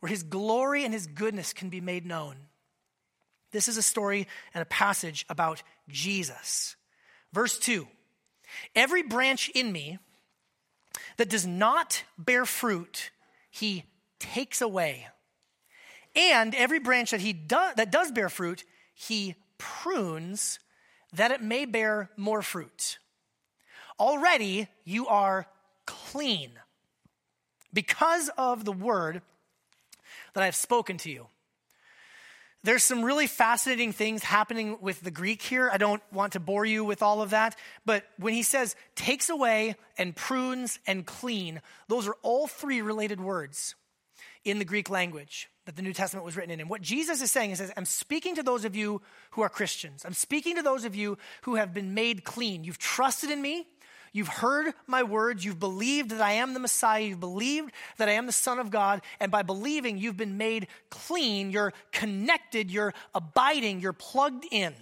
where 0.00 0.10
His 0.10 0.22
glory 0.22 0.84
and 0.84 0.92
His 0.92 1.06
goodness 1.06 1.52
can 1.52 1.68
be 1.68 1.80
made 1.80 2.04
known. 2.04 2.36
This 3.52 3.68
is 3.68 3.76
a 3.76 3.82
story 3.82 4.26
and 4.52 4.62
a 4.62 4.66
passage 4.66 5.24
about 5.28 5.62
Jesus. 5.88 6.76
Verse 7.32 7.58
2 7.58 7.86
Every 8.74 9.02
branch 9.02 9.48
in 9.54 9.72
me, 9.72 9.98
that 11.16 11.28
does 11.28 11.46
not 11.46 12.04
bear 12.18 12.44
fruit, 12.44 13.10
he 13.50 13.84
takes 14.18 14.60
away. 14.60 15.08
And 16.14 16.54
every 16.54 16.78
branch 16.78 17.10
that 17.10 17.20
he 17.20 17.32
do, 17.32 17.58
that 17.76 17.90
does 17.90 18.10
bear 18.10 18.28
fruit, 18.28 18.64
he 18.94 19.34
prunes 19.58 20.58
that 21.12 21.30
it 21.30 21.42
may 21.42 21.64
bear 21.64 22.10
more 22.16 22.42
fruit. 22.42 22.98
Already 23.98 24.68
you 24.84 25.06
are 25.06 25.46
clean 25.86 26.52
because 27.72 28.30
of 28.36 28.64
the 28.64 28.72
word 28.72 29.22
that 30.34 30.42
I've 30.42 30.56
spoken 30.56 30.96
to 30.98 31.10
you. 31.10 31.26
There's 32.64 32.84
some 32.84 33.04
really 33.04 33.26
fascinating 33.26 33.92
things 33.92 34.22
happening 34.22 34.78
with 34.80 35.00
the 35.00 35.10
Greek 35.10 35.42
here. 35.42 35.68
I 35.72 35.78
don't 35.78 36.02
want 36.12 36.34
to 36.34 36.40
bore 36.40 36.64
you 36.64 36.84
with 36.84 37.02
all 37.02 37.20
of 37.20 37.30
that, 37.30 37.56
but 37.84 38.04
when 38.18 38.34
he 38.34 38.44
says 38.44 38.76
takes 38.94 39.28
away 39.28 39.74
and 39.98 40.14
prunes 40.14 40.78
and 40.86 41.04
clean, 41.04 41.60
those 41.88 42.06
are 42.06 42.16
all 42.22 42.46
three 42.46 42.80
related 42.80 43.20
words 43.20 43.74
in 44.44 44.58
the 44.58 44.64
Greek 44.64 44.90
language 44.90 45.48
that 45.66 45.76
the 45.76 45.82
New 45.82 45.92
Testament 45.92 46.24
was 46.24 46.36
written 46.36 46.50
in. 46.50 46.60
And 46.60 46.70
what 46.70 46.82
Jesus 46.82 47.22
is 47.22 47.30
saying 47.30 47.52
is, 47.52 47.58
says, 47.58 47.72
I'm 47.76 47.84
speaking 47.84 48.36
to 48.36 48.42
those 48.42 48.64
of 48.64 48.74
you 48.74 49.02
who 49.32 49.42
are 49.42 49.48
Christians. 49.48 50.04
I'm 50.04 50.14
speaking 50.14 50.56
to 50.56 50.62
those 50.62 50.84
of 50.84 50.96
you 50.96 51.18
who 51.42 51.54
have 51.56 51.72
been 51.72 51.94
made 51.94 52.24
clean. 52.24 52.64
You've 52.64 52.78
trusted 52.78 53.30
in 53.30 53.40
me. 53.40 53.66
You've 54.12 54.28
heard 54.28 54.74
my 54.86 55.02
words. 55.02 55.44
You've 55.44 55.58
believed 55.58 56.10
that 56.10 56.20
I 56.20 56.32
am 56.32 56.52
the 56.52 56.60
Messiah. 56.60 57.02
You've 57.02 57.20
believed 57.20 57.72
that 57.96 58.08
I 58.08 58.12
am 58.12 58.26
the 58.26 58.32
Son 58.32 58.58
of 58.58 58.70
God. 58.70 59.00
And 59.20 59.32
by 59.32 59.42
believing, 59.42 59.96
you've 59.96 60.18
been 60.18 60.36
made 60.36 60.66
clean. 60.90 61.50
You're 61.50 61.72
connected. 61.92 62.70
You're 62.70 62.92
abiding. 63.14 63.80
You're 63.80 63.94
plugged 63.94 64.44
in. 64.50 64.74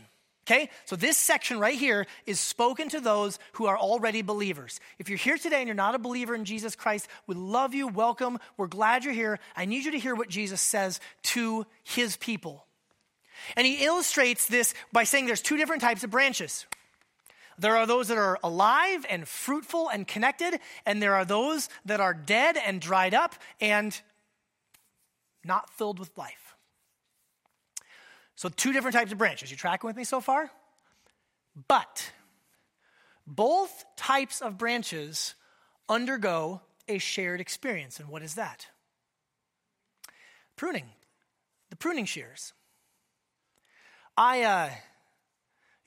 Okay? 0.47 0.69
So 0.85 0.97
this 0.97 1.17
section 1.17 1.61
right 1.61 1.79
here 1.79 2.07
is 2.27 2.41
spoken 2.41 2.89
to 2.89 3.01
those 3.01 3.39
who 3.53 3.67
are 3.67 3.79
already 3.79 4.23
believers. 4.23 4.81
If 4.99 5.09
you're 5.09 5.19
here 5.19 5.39
today 5.39 5.59
and 5.59 5.69
you're 5.69 5.77
not 5.77 5.95
a 5.95 5.99
believer 5.99 6.35
in 6.35 6.45
Jesus 6.45 6.75
Christ, 6.75 7.07
we 7.29 7.37
love 7.37 7.73
you. 7.73 7.87
Welcome. 7.87 8.39
We're 8.57 8.67
glad 8.67 9.05
you're 9.05 9.15
here. 9.15 9.39
I 9.55 9.65
need 9.65 9.85
you 9.85 9.93
to 9.93 9.99
hear 9.99 10.17
what 10.17 10.29
Jesus 10.29 10.61
says 10.61 10.99
to 11.25 11.67
his 11.85 12.17
people. 12.17 12.67
And 13.57 13.65
he 13.65 13.85
illustrates 13.85 14.49
this 14.49 14.75
by 14.93 15.05
saying 15.05 15.27
there's 15.27 15.41
two 15.41 15.57
different 15.57 15.83
types 15.83 16.03
of 16.03 16.11
branches. 16.11 16.67
There 17.61 17.77
are 17.77 17.87
those 17.87 18.09
that 18.09 18.17
are 18.17 18.39
alive 18.43 19.05
and 19.11 19.29
fruitful 19.29 19.91
and 19.91 20.09
connected, 20.09 20.59
and 20.87 21.03
there 21.03 21.15
are 21.15 21.27
those 21.27 21.69
that 21.85 22.01
are 22.01 22.15
dead 22.15 22.57
and 22.57 22.81
dried 22.81 23.13
up 23.13 23.35
and 23.61 24.01
not 25.45 25.69
filled 25.75 25.99
with 25.99 26.17
life. 26.17 26.57
So, 28.35 28.49
two 28.49 28.73
different 28.73 28.97
types 28.97 29.13
of 29.13 29.19
branches. 29.19 29.51
You 29.51 29.59
tracking 29.59 29.87
with 29.87 29.97
me 29.97 30.05
so 30.05 30.23
far? 30.23 30.51
But 31.69 32.11
both 33.27 33.85
types 33.95 34.41
of 34.41 34.57
branches 34.57 35.35
undergo 35.87 36.63
a 36.89 36.97
shared 36.97 37.43
experience. 37.43 38.01
And 38.01 38.09
what 38.09 38.23
is 38.23 38.37
that? 38.37 38.69
Pruning, 40.57 40.87
the 41.69 41.77
pruning 41.77 42.07
shears. 42.07 42.55
I, 44.17 44.43
uh, 44.45 44.71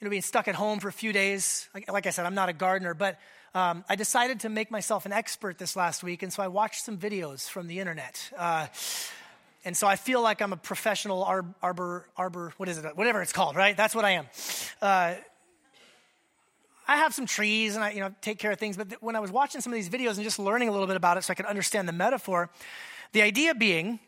you 0.04 0.06
know, 0.06 0.10
being 0.10 0.22
stuck 0.22 0.50
at 0.50 0.56
home 0.56 0.80
for 0.80 0.90
a 0.90 0.92
few 0.92 1.14
days, 1.14 1.70
like, 1.74 1.90
like 1.90 2.06
I 2.08 2.10
said, 2.10 2.26
I'm 2.26 2.36
not 2.36 2.50
a 2.50 2.54
gardener, 2.54 2.94
but 2.94 3.18
um, 3.56 3.86
I 3.88 3.96
decided 3.96 4.42
to 4.42 4.50
make 4.50 4.70
myself 4.70 5.06
an 5.06 5.14
expert 5.14 5.58
this 5.58 5.78
last 5.78 6.04
week, 6.04 6.24
and 6.24 6.34
so 6.34 6.44
I 6.44 6.50
watched 6.50 6.84
some 6.84 6.98
videos 6.98 7.50
from 7.50 7.68
the 7.68 7.80
internet. 7.80 8.30
Uh, 8.38 8.68
and 9.64 9.78
so 9.78 9.88
I 9.88 9.96
feel 9.96 10.22
like 10.22 10.42
I'm 10.42 10.52
a 10.52 10.58
professional 10.58 11.24
arbor, 11.24 11.56
arbor, 11.62 12.10
arbor, 12.18 12.54
what 12.58 12.68
is 12.68 12.80
it? 12.80 12.98
Whatever 12.98 13.22
it's 13.22 13.32
called, 13.32 13.56
right? 13.56 13.78
That's 13.78 13.96
what 13.96 14.04
I 14.04 14.12
am. 14.12 14.26
Uh, 14.82 15.14
I 16.86 16.98
have 16.98 17.14
some 17.14 17.26
trees 17.26 17.76
and 17.76 17.84
I, 17.86 17.92
you 17.92 18.02
know, 18.02 18.14
take 18.20 18.40
care 18.40 18.52
of 18.52 18.60
things. 18.60 18.76
But 18.76 18.90
th- 18.90 19.02
when 19.02 19.16
I 19.16 19.22
was 19.22 19.32
watching 19.32 19.62
some 19.62 19.72
of 19.72 19.76
these 19.76 19.88
videos 19.88 20.16
and 20.16 20.24
just 20.24 20.38
learning 20.38 20.68
a 20.68 20.74
little 20.74 20.88
bit 20.88 20.98
about 20.98 21.16
it 21.16 21.24
so 21.24 21.32
I 21.32 21.36
could 21.36 21.46
understand 21.46 21.88
the 21.88 21.94
metaphor, 21.94 22.50
the 23.14 23.22
idea 23.22 23.56
being 23.56 24.02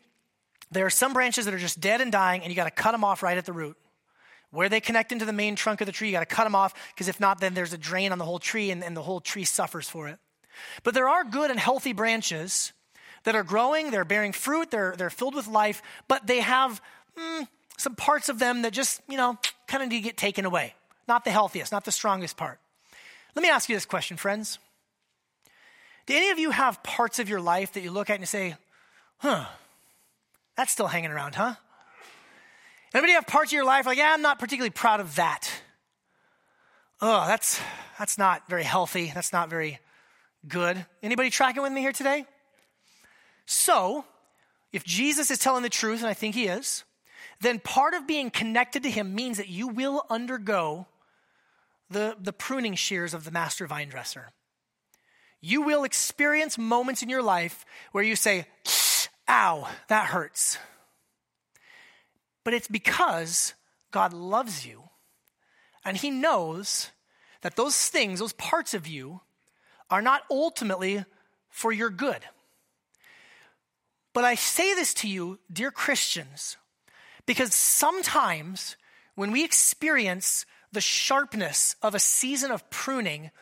there 0.70 0.84
are 0.84 0.90
some 0.90 1.14
branches 1.14 1.46
that 1.46 1.54
are 1.54 1.58
just 1.58 1.80
dead 1.80 2.02
and 2.02 2.12
dying 2.12 2.42
and 2.42 2.50
you 2.50 2.54
got 2.54 2.64
to 2.64 2.70
cut 2.70 2.92
them 2.92 3.02
off 3.02 3.22
right 3.22 3.38
at 3.38 3.46
the 3.46 3.54
root. 3.54 3.78
Where 4.50 4.68
they 4.68 4.80
connect 4.80 5.12
into 5.12 5.24
the 5.24 5.32
main 5.32 5.56
trunk 5.56 5.80
of 5.80 5.86
the 5.86 5.92
tree, 5.92 6.08
you 6.08 6.12
got 6.12 6.20
to 6.20 6.34
cut 6.34 6.44
them 6.44 6.54
off 6.54 6.72
because 6.94 7.08
if 7.08 7.20
not, 7.20 7.40
then 7.40 7.54
there's 7.54 7.72
a 7.72 7.78
drain 7.78 8.12
on 8.12 8.18
the 8.18 8.24
whole 8.24 8.38
tree 8.38 8.70
and, 8.70 8.82
and 8.82 8.96
the 8.96 9.02
whole 9.02 9.20
tree 9.20 9.44
suffers 9.44 9.88
for 9.88 10.08
it. 10.08 10.18
But 10.82 10.94
there 10.94 11.08
are 11.08 11.24
good 11.24 11.50
and 11.50 11.60
healthy 11.60 11.92
branches 11.92 12.72
that 13.24 13.34
are 13.34 13.42
growing, 13.42 13.90
they're 13.90 14.04
bearing 14.04 14.32
fruit, 14.32 14.70
they're, 14.70 14.94
they're 14.96 15.10
filled 15.10 15.34
with 15.34 15.48
life, 15.48 15.82
but 16.08 16.26
they 16.26 16.40
have 16.40 16.80
mm, 17.18 17.46
some 17.76 17.94
parts 17.94 18.28
of 18.28 18.38
them 18.38 18.62
that 18.62 18.72
just, 18.72 19.00
you 19.08 19.16
know, 19.16 19.36
kind 19.66 19.82
of 19.82 19.88
need 19.88 19.98
to 19.98 20.04
get 20.04 20.16
taken 20.16 20.44
away. 20.44 20.74
Not 21.08 21.24
the 21.24 21.30
healthiest, 21.30 21.72
not 21.72 21.84
the 21.84 21.92
strongest 21.92 22.36
part. 22.36 22.58
Let 23.34 23.42
me 23.42 23.48
ask 23.48 23.68
you 23.68 23.76
this 23.76 23.84
question, 23.84 24.16
friends. 24.16 24.58
Do 26.06 26.14
any 26.14 26.30
of 26.30 26.38
you 26.38 26.50
have 26.52 26.82
parts 26.82 27.18
of 27.18 27.28
your 27.28 27.40
life 27.40 27.72
that 27.72 27.82
you 27.82 27.90
look 27.90 28.10
at 28.10 28.14
and 28.14 28.22
you 28.22 28.26
say, 28.26 28.54
huh, 29.18 29.46
that's 30.56 30.72
still 30.72 30.86
hanging 30.86 31.10
around, 31.10 31.34
huh? 31.34 31.56
Anybody 32.94 33.12
have 33.12 33.26
parts 33.26 33.50
of 33.50 33.54
your 33.54 33.64
life 33.64 33.86
like, 33.86 33.98
yeah, 33.98 34.12
I'm 34.12 34.22
not 34.22 34.38
particularly 34.38 34.70
proud 34.70 35.00
of 35.00 35.16
that. 35.16 35.50
Oh, 37.00 37.26
that's 37.26 37.60
that's 37.98 38.16
not 38.16 38.48
very 38.48 38.64
healthy. 38.64 39.10
That's 39.14 39.32
not 39.32 39.50
very 39.50 39.80
good. 40.48 40.84
Anybody 41.02 41.30
tracking 41.30 41.62
with 41.62 41.72
me 41.72 41.80
here 41.80 41.92
today? 41.92 42.24
So, 43.46 44.04
if 44.72 44.84
Jesus 44.84 45.30
is 45.30 45.38
telling 45.38 45.62
the 45.62 45.68
truth, 45.68 46.00
and 46.00 46.08
I 46.08 46.14
think 46.14 46.34
he 46.34 46.46
is, 46.46 46.84
then 47.40 47.58
part 47.58 47.94
of 47.94 48.06
being 48.06 48.30
connected 48.30 48.82
to 48.82 48.90
him 48.90 49.14
means 49.14 49.36
that 49.36 49.48
you 49.48 49.68
will 49.68 50.04
undergo 50.10 50.86
the, 51.90 52.16
the 52.20 52.32
pruning 52.32 52.74
shears 52.74 53.14
of 53.14 53.24
the 53.24 53.30
master 53.30 53.66
vine 53.66 53.88
dresser. 53.88 54.32
You 55.40 55.62
will 55.62 55.84
experience 55.84 56.58
moments 56.58 57.02
in 57.02 57.08
your 57.08 57.22
life 57.22 57.64
where 57.92 58.02
you 58.02 58.16
say, 58.16 58.46
ow, 59.28 59.68
that 59.88 60.06
hurts. 60.06 60.58
But 62.46 62.54
it's 62.54 62.68
because 62.68 63.54
God 63.90 64.12
loves 64.12 64.64
you 64.64 64.84
and 65.84 65.96
he 65.96 66.12
knows 66.12 66.92
that 67.42 67.56
those 67.56 67.88
things, 67.88 68.20
those 68.20 68.34
parts 68.34 68.72
of 68.72 68.86
you, 68.86 69.20
are 69.90 70.00
not 70.00 70.22
ultimately 70.30 71.04
for 71.48 71.72
your 71.72 71.90
good. 71.90 72.20
But 74.12 74.22
I 74.22 74.36
say 74.36 74.74
this 74.74 74.94
to 74.94 75.08
you, 75.08 75.40
dear 75.52 75.72
Christians, 75.72 76.56
because 77.26 77.52
sometimes 77.52 78.76
when 79.16 79.32
we 79.32 79.42
experience 79.42 80.46
the 80.70 80.80
sharpness 80.80 81.74
of 81.82 81.96
a 81.96 81.98
season 81.98 82.52
of 82.52 82.70
pruning, 82.70 83.32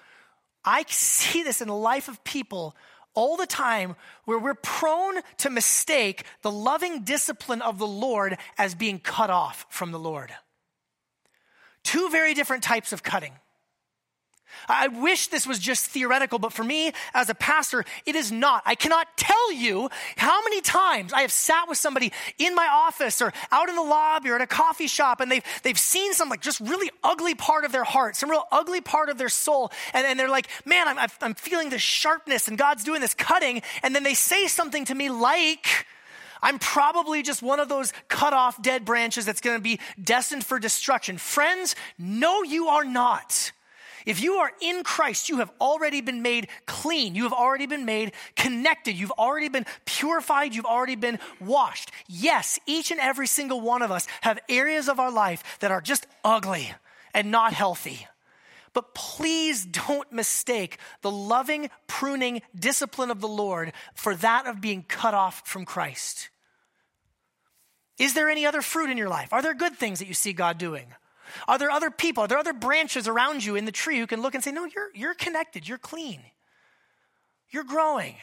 I 0.64 0.82
see 0.88 1.42
this 1.42 1.60
in 1.60 1.68
the 1.68 1.76
life 1.76 2.08
of 2.08 2.24
people 2.24 2.74
all 3.14 3.36
the 3.36 3.46
time 3.46 3.96
where 4.24 4.38
we're 4.38 4.54
prone 4.54 5.20
to 5.38 5.50
mistake 5.50 6.24
the 6.42 6.50
loving 6.50 7.04
discipline 7.04 7.62
of 7.62 7.78
the 7.78 7.86
Lord 7.86 8.36
as 8.58 8.74
being 8.74 8.98
cut 8.98 9.30
off 9.30 9.66
from 9.68 9.92
the 9.92 9.98
Lord. 9.98 10.32
Two 11.82 12.10
very 12.10 12.34
different 12.34 12.62
types 12.62 12.92
of 12.92 13.02
cutting. 13.02 13.32
I 14.68 14.88
wish 14.88 15.28
this 15.28 15.46
was 15.46 15.58
just 15.58 15.86
theoretical, 15.86 16.38
but 16.38 16.52
for 16.52 16.64
me 16.64 16.92
as 17.12 17.28
a 17.28 17.34
pastor, 17.34 17.84
it 18.06 18.14
is 18.14 18.32
not. 18.32 18.62
I 18.66 18.74
cannot 18.74 19.16
tell 19.16 19.52
you 19.52 19.90
how 20.16 20.42
many 20.42 20.60
times 20.60 21.12
I 21.12 21.22
have 21.22 21.32
sat 21.32 21.68
with 21.68 21.78
somebody 21.78 22.12
in 22.38 22.54
my 22.54 22.66
office 22.66 23.20
or 23.20 23.32
out 23.52 23.68
in 23.68 23.76
the 23.76 23.82
lobby 23.82 24.30
or 24.30 24.36
at 24.36 24.40
a 24.40 24.46
coffee 24.46 24.86
shop 24.86 25.20
and 25.20 25.30
they've, 25.30 25.44
they've 25.62 25.78
seen 25.78 26.12
some 26.14 26.28
like 26.28 26.40
just 26.40 26.60
really 26.60 26.90
ugly 27.02 27.34
part 27.34 27.64
of 27.64 27.72
their 27.72 27.84
heart, 27.84 28.16
some 28.16 28.30
real 28.30 28.44
ugly 28.52 28.80
part 28.80 29.08
of 29.08 29.18
their 29.18 29.28
soul. 29.28 29.70
And, 29.92 30.06
and 30.06 30.18
they're 30.18 30.28
like, 30.28 30.48
man, 30.64 30.88
I'm, 30.88 31.08
I'm 31.20 31.34
feeling 31.34 31.70
this 31.70 31.82
sharpness 31.82 32.48
and 32.48 32.56
God's 32.58 32.84
doing 32.84 33.00
this 33.00 33.14
cutting. 33.14 33.62
And 33.82 33.94
then 33.94 34.02
they 34.02 34.14
say 34.14 34.46
something 34.46 34.84
to 34.86 34.94
me 34.94 35.10
like, 35.10 35.86
I'm 36.44 36.58
probably 36.58 37.22
just 37.22 37.42
one 37.42 37.58
of 37.58 37.70
those 37.70 37.92
cut 38.08 38.34
off 38.34 38.60
dead 38.60 38.84
branches 38.84 39.24
that's 39.24 39.40
going 39.40 39.56
to 39.56 39.62
be 39.62 39.80
destined 40.02 40.44
for 40.44 40.58
destruction. 40.58 41.16
Friends, 41.16 41.74
no, 41.98 42.42
you 42.42 42.68
are 42.68 42.84
not. 42.84 43.52
If 44.04 44.22
you 44.22 44.34
are 44.34 44.52
in 44.60 44.84
Christ, 44.84 45.28
you 45.28 45.38
have 45.38 45.50
already 45.60 46.00
been 46.00 46.20
made 46.20 46.48
clean. 46.66 47.14
You 47.14 47.22
have 47.22 47.32
already 47.32 47.66
been 47.66 47.84
made 47.86 48.12
connected. 48.36 48.98
You've 48.98 49.10
already 49.12 49.48
been 49.48 49.66
purified. 49.86 50.54
You've 50.54 50.66
already 50.66 50.96
been 50.96 51.18
washed. 51.40 51.90
Yes, 52.06 52.58
each 52.66 52.90
and 52.90 53.00
every 53.00 53.26
single 53.26 53.60
one 53.60 53.82
of 53.82 53.90
us 53.90 54.06
have 54.20 54.38
areas 54.48 54.88
of 54.88 55.00
our 55.00 55.10
life 55.10 55.58
that 55.60 55.70
are 55.70 55.80
just 55.80 56.06
ugly 56.22 56.72
and 57.14 57.30
not 57.30 57.54
healthy. 57.54 58.06
But 58.74 58.92
please 58.92 59.64
don't 59.64 60.12
mistake 60.12 60.78
the 61.00 61.10
loving, 61.10 61.70
pruning 61.86 62.42
discipline 62.58 63.10
of 63.10 63.20
the 63.20 63.28
Lord 63.28 63.72
for 63.94 64.14
that 64.16 64.46
of 64.46 64.60
being 64.60 64.82
cut 64.82 65.14
off 65.14 65.46
from 65.46 65.64
Christ. 65.64 66.28
Is 67.98 68.14
there 68.14 68.28
any 68.28 68.44
other 68.44 68.60
fruit 68.60 68.90
in 68.90 68.98
your 68.98 69.08
life? 69.08 69.32
Are 69.32 69.40
there 69.40 69.54
good 69.54 69.76
things 69.76 70.00
that 70.00 70.08
you 70.08 70.14
see 70.14 70.32
God 70.32 70.58
doing? 70.58 70.92
Are 71.48 71.58
there 71.58 71.70
other 71.70 71.90
people? 71.90 72.24
Are 72.24 72.28
there 72.28 72.38
other 72.38 72.52
branches 72.52 73.08
around 73.08 73.44
you 73.44 73.56
in 73.56 73.64
the 73.64 73.72
tree 73.72 73.98
who 73.98 74.06
can 74.06 74.22
look 74.22 74.34
and 74.34 74.42
say, 74.42 74.52
No, 74.52 74.64
you're, 74.64 74.90
you're 74.94 75.14
connected, 75.14 75.68
you're 75.68 75.78
clean, 75.78 76.20
you're 77.50 77.64
growing? 77.64 78.16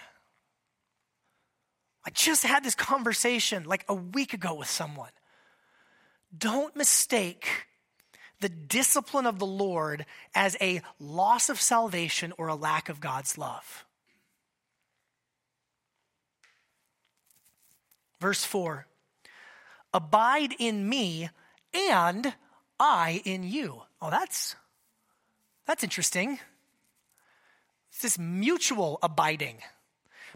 I 2.05 2.09
just 2.09 2.43
had 2.43 2.63
this 2.63 2.75
conversation 2.75 3.65
like 3.65 3.85
a 3.87 3.93
week 3.93 4.33
ago 4.33 4.55
with 4.55 4.69
someone. 4.69 5.11
Don't 6.35 6.75
mistake 6.75 7.67
the 8.39 8.49
discipline 8.49 9.27
of 9.27 9.37
the 9.37 9.45
Lord 9.45 10.05
as 10.33 10.57
a 10.59 10.81
loss 10.99 11.49
of 11.49 11.61
salvation 11.61 12.33
or 12.37 12.47
a 12.47 12.55
lack 12.55 12.89
of 12.89 12.99
God's 12.99 13.37
love. 13.37 13.85
Verse 18.19 18.43
4 18.43 18.87
Abide 19.93 20.55
in 20.57 20.87
me, 20.87 21.29
and 21.73 22.33
I 22.81 23.21
in 23.23 23.43
you. 23.43 23.83
Oh, 24.01 24.09
that's 24.09 24.55
that's 25.67 25.83
interesting. 25.83 26.39
It's 27.91 28.01
this 28.01 28.17
mutual 28.17 28.97
abiding. 29.03 29.57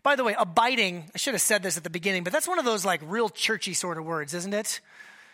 By 0.03 0.15
the 0.15 0.23
way, 0.23 0.35
abiding, 0.37 1.09
I 1.15 1.17
should 1.17 1.33
have 1.33 1.41
said 1.41 1.63
this 1.63 1.75
at 1.75 1.83
the 1.83 1.89
beginning, 1.89 2.23
but 2.23 2.31
that's 2.31 2.47
one 2.47 2.59
of 2.59 2.65
those 2.65 2.85
like 2.85 3.01
real 3.03 3.29
churchy 3.29 3.73
sort 3.73 3.97
of 3.97 4.05
words, 4.05 4.35
isn't 4.35 4.53
it? 4.53 4.79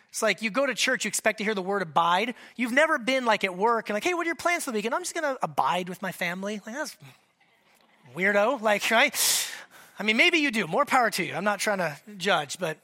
It's 0.07 0.21
like 0.21 0.41
you 0.41 0.49
go 0.49 0.65
to 0.65 0.73
church, 0.73 1.03
you 1.03 1.09
expect 1.09 1.39
to 1.39 1.43
hear 1.43 1.53
the 1.53 1.61
word 1.61 1.81
abide. 1.81 2.33
You've 2.55 2.71
never 2.71 2.97
been 2.97 3.25
like 3.25 3.43
at 3.43 3.57
work 3.57 3.89
and 3.89 3.95
like, 3.95 4.05
hey, 4.05 4.13
what 4.13 4.23
are 4.23 4.27
your 4.29 4.35
plans 4.35 4.63
for 4.63 4.71
the 4.71 4.77
weekend? 4.77 4.95
I'm 4.95 5.01
just 5.01 5.13
gonna 5.13 5.35
abide 5.41 5.89
with 5.89 6.01
my 6.01 6.13
family. 6.13 6.61
Like 6.65 6.75
that's 6.75 6.95
weirdo, 8.15 8.61
like, 8.61 8.89
right? 8.89 9.13
I 9.99 10.03
mean, 10.03 10.15
maybe 10.15 10.37
you 10.37 10.51
do. 10.51 10.65
More 10.65 10.85
power 10.85 11.09
to 11.11 11.23
you. 11.25 11.33
I'm 11.33 11.43
not 11.43 11.59
trying 11.59 11.79
to 11.79 11.97
judge, 12.17 12.57
but 12.57 12.77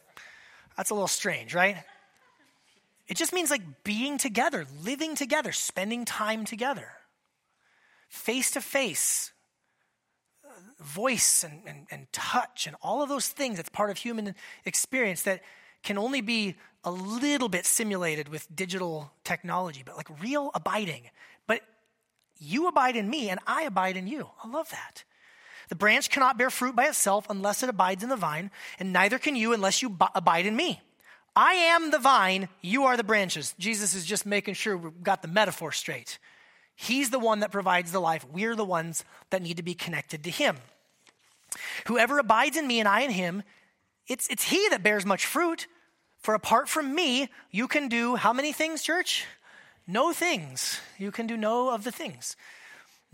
that's 0.76 0.90
a 0.90 0.94
little 0.94 1.08
strange, 1.08 1.56
right? 1.56 1.78
It 3.08 3.16
just 3.16 3.34
means 3.34 3.50
like 3.50 3.84
being 3.84 4.18
together, 4.18 4.66
living 4.84 5.16
together, 5.16 5.52
spending 5.52 6.04
time 6.06 6.46
together, 6.46 6.90
face 8.10 8.52
to 8.52 8.62
face, 8.62 9.32
voice 10.80 11.44
and, 11.44 11.62
and, 11.66 11.88
and, 11.90 12.12
touch, 12.12 12.68
and 12.68 12.76
all 12.82 13.02
of 13.02 13.10
those 13.10 13.28
things 13.28 13.58
that's 13.58 13.70
part 13.70 13.90
of 13.90 13.98
human 13.98 14.36
experience 14.66 15.24
that 15.24 15.42
can 15.84 15.98
only 15.98 16.22
be 16.22 16.56
a 16.84 16.92
little 16.92 17.50
bit 17.50 17.66
simulated 17.66 18.30
with 18.30 18.54
digital 18.56 19.12
technology, 19.24 19.84
but 19.86 19.98
like 19.98 20.10
real 20.22 20.52
abiding. 20.54 21.10
But 21.48 21.62
you 22.38 22.68
abide 22.68 22.96
in 22.96 23.10
me, 23.10 23.30
and 23.30 23.40
I 23.48 23.64
abide 23.64 23.98
in 23.98 24.08
you. 24.08 24.30
I 24.44 24.48
love 24.48 24.70
that. 24.70 25.04
The 25.70 25.76
branch 25.76 26.10
cannot 26.10 26.38
bear 26.38 26.50
fruit 26.50 26.76
by 26.76 26.86
itself 26.86 27.26
unless 27.30 27.64
it 27.64 27.70
abides 27.70 28.04
in 28.04 28.10
the 28.10 28.16
vine, 28.16 28.52
and 28.80 28.94
neither 28.94 29.20
can 29.20 29.36
you 29.36 29.54
unless 29.54 29.82
you 29.82 29.96
abide 30.16 30.46
in 30.46 30.56
me. 30.56 30.82
I 31.38 31.54
am 31.54 31.92
the 31.92 32.00
vine, 32.00 32.50
you 32.62 32.86
are 32.86 32.98
the 32.98 33.04
branches. 33.04 33.54
Jesus 33.60 33.94
is 33.94 34.06
just 34.06 34.26
making 34.26 34.56
sure 34.56 34.76
we've 34.76 35.04
got 35.04 35.22
the 35.22 35.28
metaphor 35.28 35.72
straight. 35.72 36.18
He's 36.76 37.12
the 37.12 37.20
one 37.20 37.42
that 37.42 37.52
provides 37.52 37.92
the 37.92 38.02
life. 38.02 38.26
We're 38.32 38.56
the 38.56 38.66
ones 38.66 39.06
that 39.30 39.44
need 39.44 39.58
to 39.58 39.64
be 39.64 39.76
connected 39.76 40.24
to 40.24 40.32
Him. 40.32 40.58
Whoever 41.86 42.18
abides 42.18 42.58
in 42.58 42.66
me 42.66 42.80
and 42.80 42.90
I 42.90 43.02
in 43.02 43.12
Him, 43.12 43.44
it's, 44.08 44.28
it's 44.30 44.46
He 44.46 44.68
that 44.70 44.82
bears 44.82 45.06
much 45.06 45.28
fruit. 45.28 45.68
For 46.18 46.34
apart 46.34 46.68
from 46.70 46.96
me, 46.96 47.30
you 47.52 47.68
can 47.68 47.88
do 47.88 48.16
how 48.16 48.34
many 48.34 48.52
things, 48.52 48.82
church? 48.82 49.28
no 49.88 50.12
things. 50.12 50.82
You 50.98 51.12
can 51.12 51.26
do 51.28 51.38
no 51.38 51.70
of 51.70 51.84
the 51.86 51.92
things. 51.92 52.36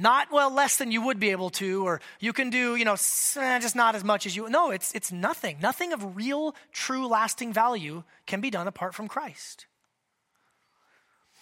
Not, 0.03 0.33
well, 0.33 0.53
less 0.53 0.75
than 0.75 0.91
you 0.91 1.01
would 1.01 1.17
be 1.17 1.29
able 1.29 1.49
to, 1.51 1.87
or 1.87 2.01
you 2.19 2.33
can 2.33 2.49
do, 2.49 2.75
you 2.75 2.83
know, 2.83 2.97
eh, 3.37 3.59
just 3.59 3.73
not 3.73 3.95
as 3.95 4.03
much 4.03 4.25
as 4.25 4.35
you. 4.35 4.49
No, 4.49 4.69
it's, 4.69 4.93
it's 4.93 5.13
nothing. 5.13 5.59
Nothing 5.61 5.93
of 5.93 6.17
real, 6.17 6.55
true, 6.73 7.07
lasting 7.07 7.53
value 7.53 8.03
can 8.27 8.41
be 8.41 8.49
done 8.49 8.67
apart 8.67 8.93
from 8.93 9.07
Christ. 9.07 9.65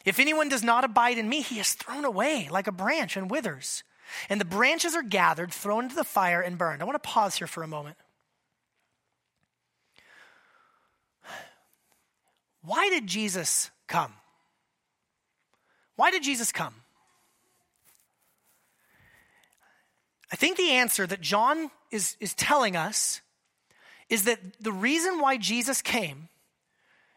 If 0.05 0.19
anyone 0.19 0.47
does 0.47 0.63
not 0.63 0.83
abide 0.83 1.17
in 1.17 1.27
me, 1.27 1.41
he 1.41 1.59
is 1.59 1.73
thrown 1.73 2.05
away 2.05 2.49
like 2.51 2.67
a 2.67 2.71
branch 2.71 3.17
and 3.17 3.31
withers. 3.31 3.83
And 4.29 4.39
the 4.39 4.45
branches 4.45 4.93
are 4.93 5.01
gathered, 5.01 5.51
thrown 5.51 5.85
into 5.85 5.95
the 5.95 6.03
fire, 6.03 6.39
and 6.39 6.55
burned. 6.55 6.83
I 6.83 6.85
want 6.85 7.01
to 7.01 7.09
pause 7.09 7.37
here 7.37 7.47
for 7.47 7.63
a 7.63 7.67
moment. 7.67 7.97
Why 12.61 12.89
did 12.89 13.07
Jesus 13.07 13.71
come? 13.87 14.13
Why 15.95 16.11
did 16.11 16.21
Jesus 16.21 16.51
come? 16.51 16.75
I 20.31 20.35
think 20.35 20.57
the 20.57 20.71
answer 20.71 21.05
that 21.05 21.21
John 21.21 21.71
is, 21.91 22.15
is 22.19 22.33
telling 22.33 22.75
us 22.75 23.21
is 24.09 24.23
that 24.25 24.39
the 24.59 24.71
reason 24.71 25.19
why 25.19 25.37
Jesus 25.37 25.81
came 25.81 26.29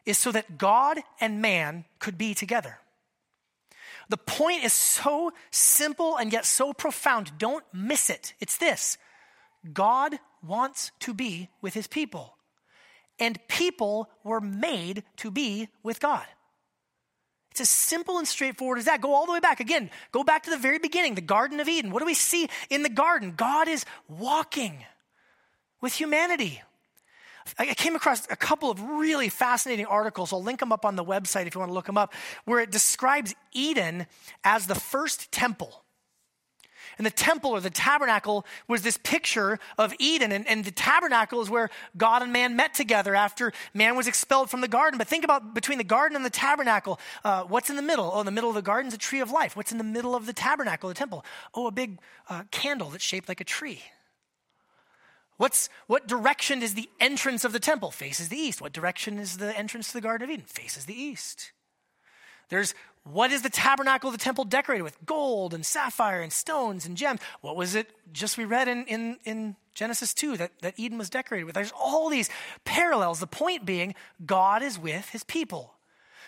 is 0.05 0.18
so 0.18 0.33
that 0.33 0.59
God 0.59 0.98
and 1.20 1.40
man 1.40 1.85
could 1.98 2.18
be 2.18 2.35
together. 2.35 2.79
The 4.09 4.16
point 4.16 4.64
is 4.64 4.72
so 4.72 5.33
simple 5.50 6.16
and 6.16 6.33
yet 6.33 6.44
so 6.44 6.72
profound. 6.72 7.38
Don't 7.38 7.64
miss 7.72 8.11
it. 8.11 8.35
It's 8.40 8.59
this 8.59 8.98
God 9.72 10.18
wants 10.46 10.92
to 11.00 11.14
be 11.14 11.48
with 11.62 11.74
his 11.74 11.87
people, 11.87 12.37
and 13.18 13.38
people 13.48 14.11
were 14.22 14.40
made 14.40 15.05
to 15.18 15.31
be 15.31 15.68
with 15.83 16.00
God. 16.00 16.27
It's 17.54 17.60
as 17.60 17.70
simple 17.70 18.18
and 18.18 18.26
straightforward 18.26 18.80
as 18.80 18.86
that. 18.86 19.00
Go 19.00 19.14
all 19.14 19.26
the 19.26 19.32
way 19.32 19.38
back. 19.38 19.60
Again, 19.60 19.88
go 20.10 20.24
back 20.24 20.42
to 20.42 20.50
the 20.50 20.56
very 20.56 20.80
beginning, 20.80 21.14
the 21.14 21.20
Garden 21.20 21.60
of 21.60 21.68
Eden. 21.68 21.92
What 21.92 22.00
do 22.00 22.04
we 22.04 22.14
see 22.14 22.48
in 22.68 22.82
the 22.82 22.88
garden? 22.88 23.34
God 23.36 23.68
is 23.68 23.84
walking 24.08 24.84
with 25.80 25.92
humanity. 25.92 26.62
I 27.56 27.66
came 27.74 27.94
across 27.94 28.26
a 28.28 28.34
couple 28.34 28.72
of 28.72 28.80
really 28.80 29.28
fascinating 29.28 29.86
articles. 29.86 30.32
I'll 30.32 30.42
link 30.42 30.58
them 30.58 30.72
up 30.72 30.84
on 30.84 30.96
the 30.96 31.04
website 31.04 31.46
if 31.46 31.54
you 31.54 31.60
want 31.60 31.70
to 31.70 31.74
look 31.74 31.86
them 31.86 31.96
up, 31.96 32.12
where 32.44 32.58
it 32.58 32.72
describes 32.72 33.36
Eden 33.52 34.06
as 34.42 34.66
the 34.66 34.74
first 34.74 35.30
temple. 35.30 35.84
And 36.98 37.07
the 37.07 37.11
temple 37.11 37.50
or 37.50 37.61
the 37.61 37.70
tabernacle 37.70 38.46
was 38.68 38.83
this 38.83 38.96
picture 38.96 39.59
of 39.78 39.94
Eden. 39.98 40.33
And, 40.33 40.46
and, 40.48 40.64
the 40.64 40.70
tabernacle 40.70 41.40
is 41.40 41.50
where 41.50 41.70
God 41.96 42.22
and 42.22 42.33
man 42.33 42.57
met 42.57 42.74
together 42.74 43.14
after 43.14 43.52
man 43.72 43.96
was 43.96 44.07
expelled 44.07 44.50
from 44.50 44.61
the 44.61 44.68
garden. 44.68 44.98
But 44.98 45.09
think 45.09 45.24
about 45.24 45.54
between 45.54 45.78
the 45.78 45.85
garden 45.85 46.16
and 46.16 46.24
the 46.24 46.30
tabernacle. 46.30 46.98
Uh, 47.24 47.44
what's 47.44 47.70
in 47.70 47.76
the 47.76 47.83
middle? 47.83 48.11
Oh, 48.14 48.20
in 48.20 48.26
the 48.26 48.33
middle 48.33 48.50
of 48.50 48.57
the 48.57 48.62
garden 48.62 48.88
is 48.88 48.94
a 48.94 48.98
tree 48.98 49.20
of 49.20 49.30
life. 49.30 49.57
What's 49.57 49.72
in 49.72 49.78
the 49.78 49.85
middle 49.85 50.14
of 50.14 50.26
the 50.26 50.33
tabernacle, 50.33 50.88
the 50.88 50.94
temple? 50.94 51.24
Oh, 51.54 51.66
a 51.66 51.72
big 51.72 51.98
uh, 52.28 52.44
candle 52.50 52.90
that's 52.90 53.04
shaped 53.04 53.28
like 53.28 53.40
a 53.40 53.44
tree. 53.44 53.83
What's, 55.37 55.68
what 55.87 56.07
direction 56.07 56.62
is 56.62 56.74
the 56.74 56.88
entrance 57.00 57.44
of 57.44 57.52
the 57.52 57.61
temple? 57.61 57.90
Faces 57.90 58.28
the 58.28 58.37
east. 58.37 58.61
What 58.61 58.72
direction 58.72 59.18
is 59.18 59.38
the 59.38 59.57
entrance 59.59 59.88
to 59.88 59.94
the 59.94 60.00
Garden 60.00 60.24
of 60.24 60.30
Eden? 60.30 60.46
Faces 60.46 60.85
the 60.85 60.94
east. 60.94 61.52
There's 62.48 62.74
what 63.04 63.30
is 63.30 63.42
the 63.42 63.50
tabernacle 63.50 64.09
of 64.09 64.16
the 64.16 64.22
temple 64.22 64.44
decorated 64.44 64.83
with? 64.83 64.96
Gold 65.04 65.52
and 65.52 65.64
sapphire 65.64 66.22
and 66.22 66.33
stones 66.33 66.87
and 66.87 66.96
gems. 66.96 67.20
What 67.42 67.54
was 67.54 67.74
it 67.74 67.90
just 68.12 68.38
we 68.38 68.46
read 68.46 68.66
in, 68.66 68.87
in, 68.87 69.18
in 69.24 69.57
Genesis 69.74 70.14
2 70.14 70.38
that, 70.38 70.52
that 70.62 70.74
Eden 70.78 70.96
was 70.96 71.11
decorated 71.11 71.44
with? 71.44 71.54
There's 71.54 71.72
all 71.78 72.09
these 72.09 72.30
parallels. 72.64 73.20
The 73.20 73.26
point 73.26 73.66
being, 73.66 73.94
God 74.24 74.62
is 74.62 74.78
with 74.78 75.11
his 75.11 75.22
people. 75.22 75.73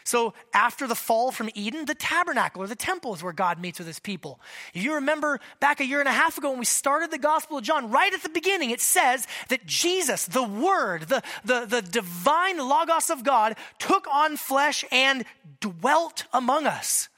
So 0.07 0.35
after 0.55 0.87
the 0.87 0.95
fall 0.95 1.33
from 1.33 1.51
Eden, 1.55 1.85
the 1.85 1.95
tabernacle 1.95 2.63
or 2.63 2.69
the 2.69 2.77
temple 2.77 3.13
is 3.13 3.25
where 3.25 3.33
God 3.33 3.61
meets 3.61 3.81
with 3.81 3.89
his 3.89 3.99
people. 3.99 4.39
If 4.73 4.85
you 4.85 4.95
remember 4.95 5.41
back 5.59 5.81
a 5.81 5.85
year 5.85 5.99
and 5.99 6.09
a 6.09 6.13
half 6.13 6.39
ago 6.39 6.51
when 6.51 6.61
we 6.61 6.65
started 6.65 7.11
the 7.11 7.19
Gospel 7.19 7.59
of 7.59 7.65
John, 7.65 7.91
right 7.91 8.15
at 8.15 8.23
the 8.23 8.29
beginning, 8.29 8.71
it 8.71 8.81
says 8.81 9.27
that 9.49 9.67
Jesus, 9.67 10.25
the 10.27 10.45
Word, 10.45 11.09
the, 11.09 11.25
the, 11.45 11.67
the 11.67 11.83
divine 11.83 12.59
Logos 12.59 13.11
of 13.11 13.25
God, 13.25 13.57
took 13.81 14.07
on 14.07 14.37
flesh 14.37 14.85
and 14.93 15.25
dwelt 15.59 16.23
among 16.33 16.69
us. 16.69 17.09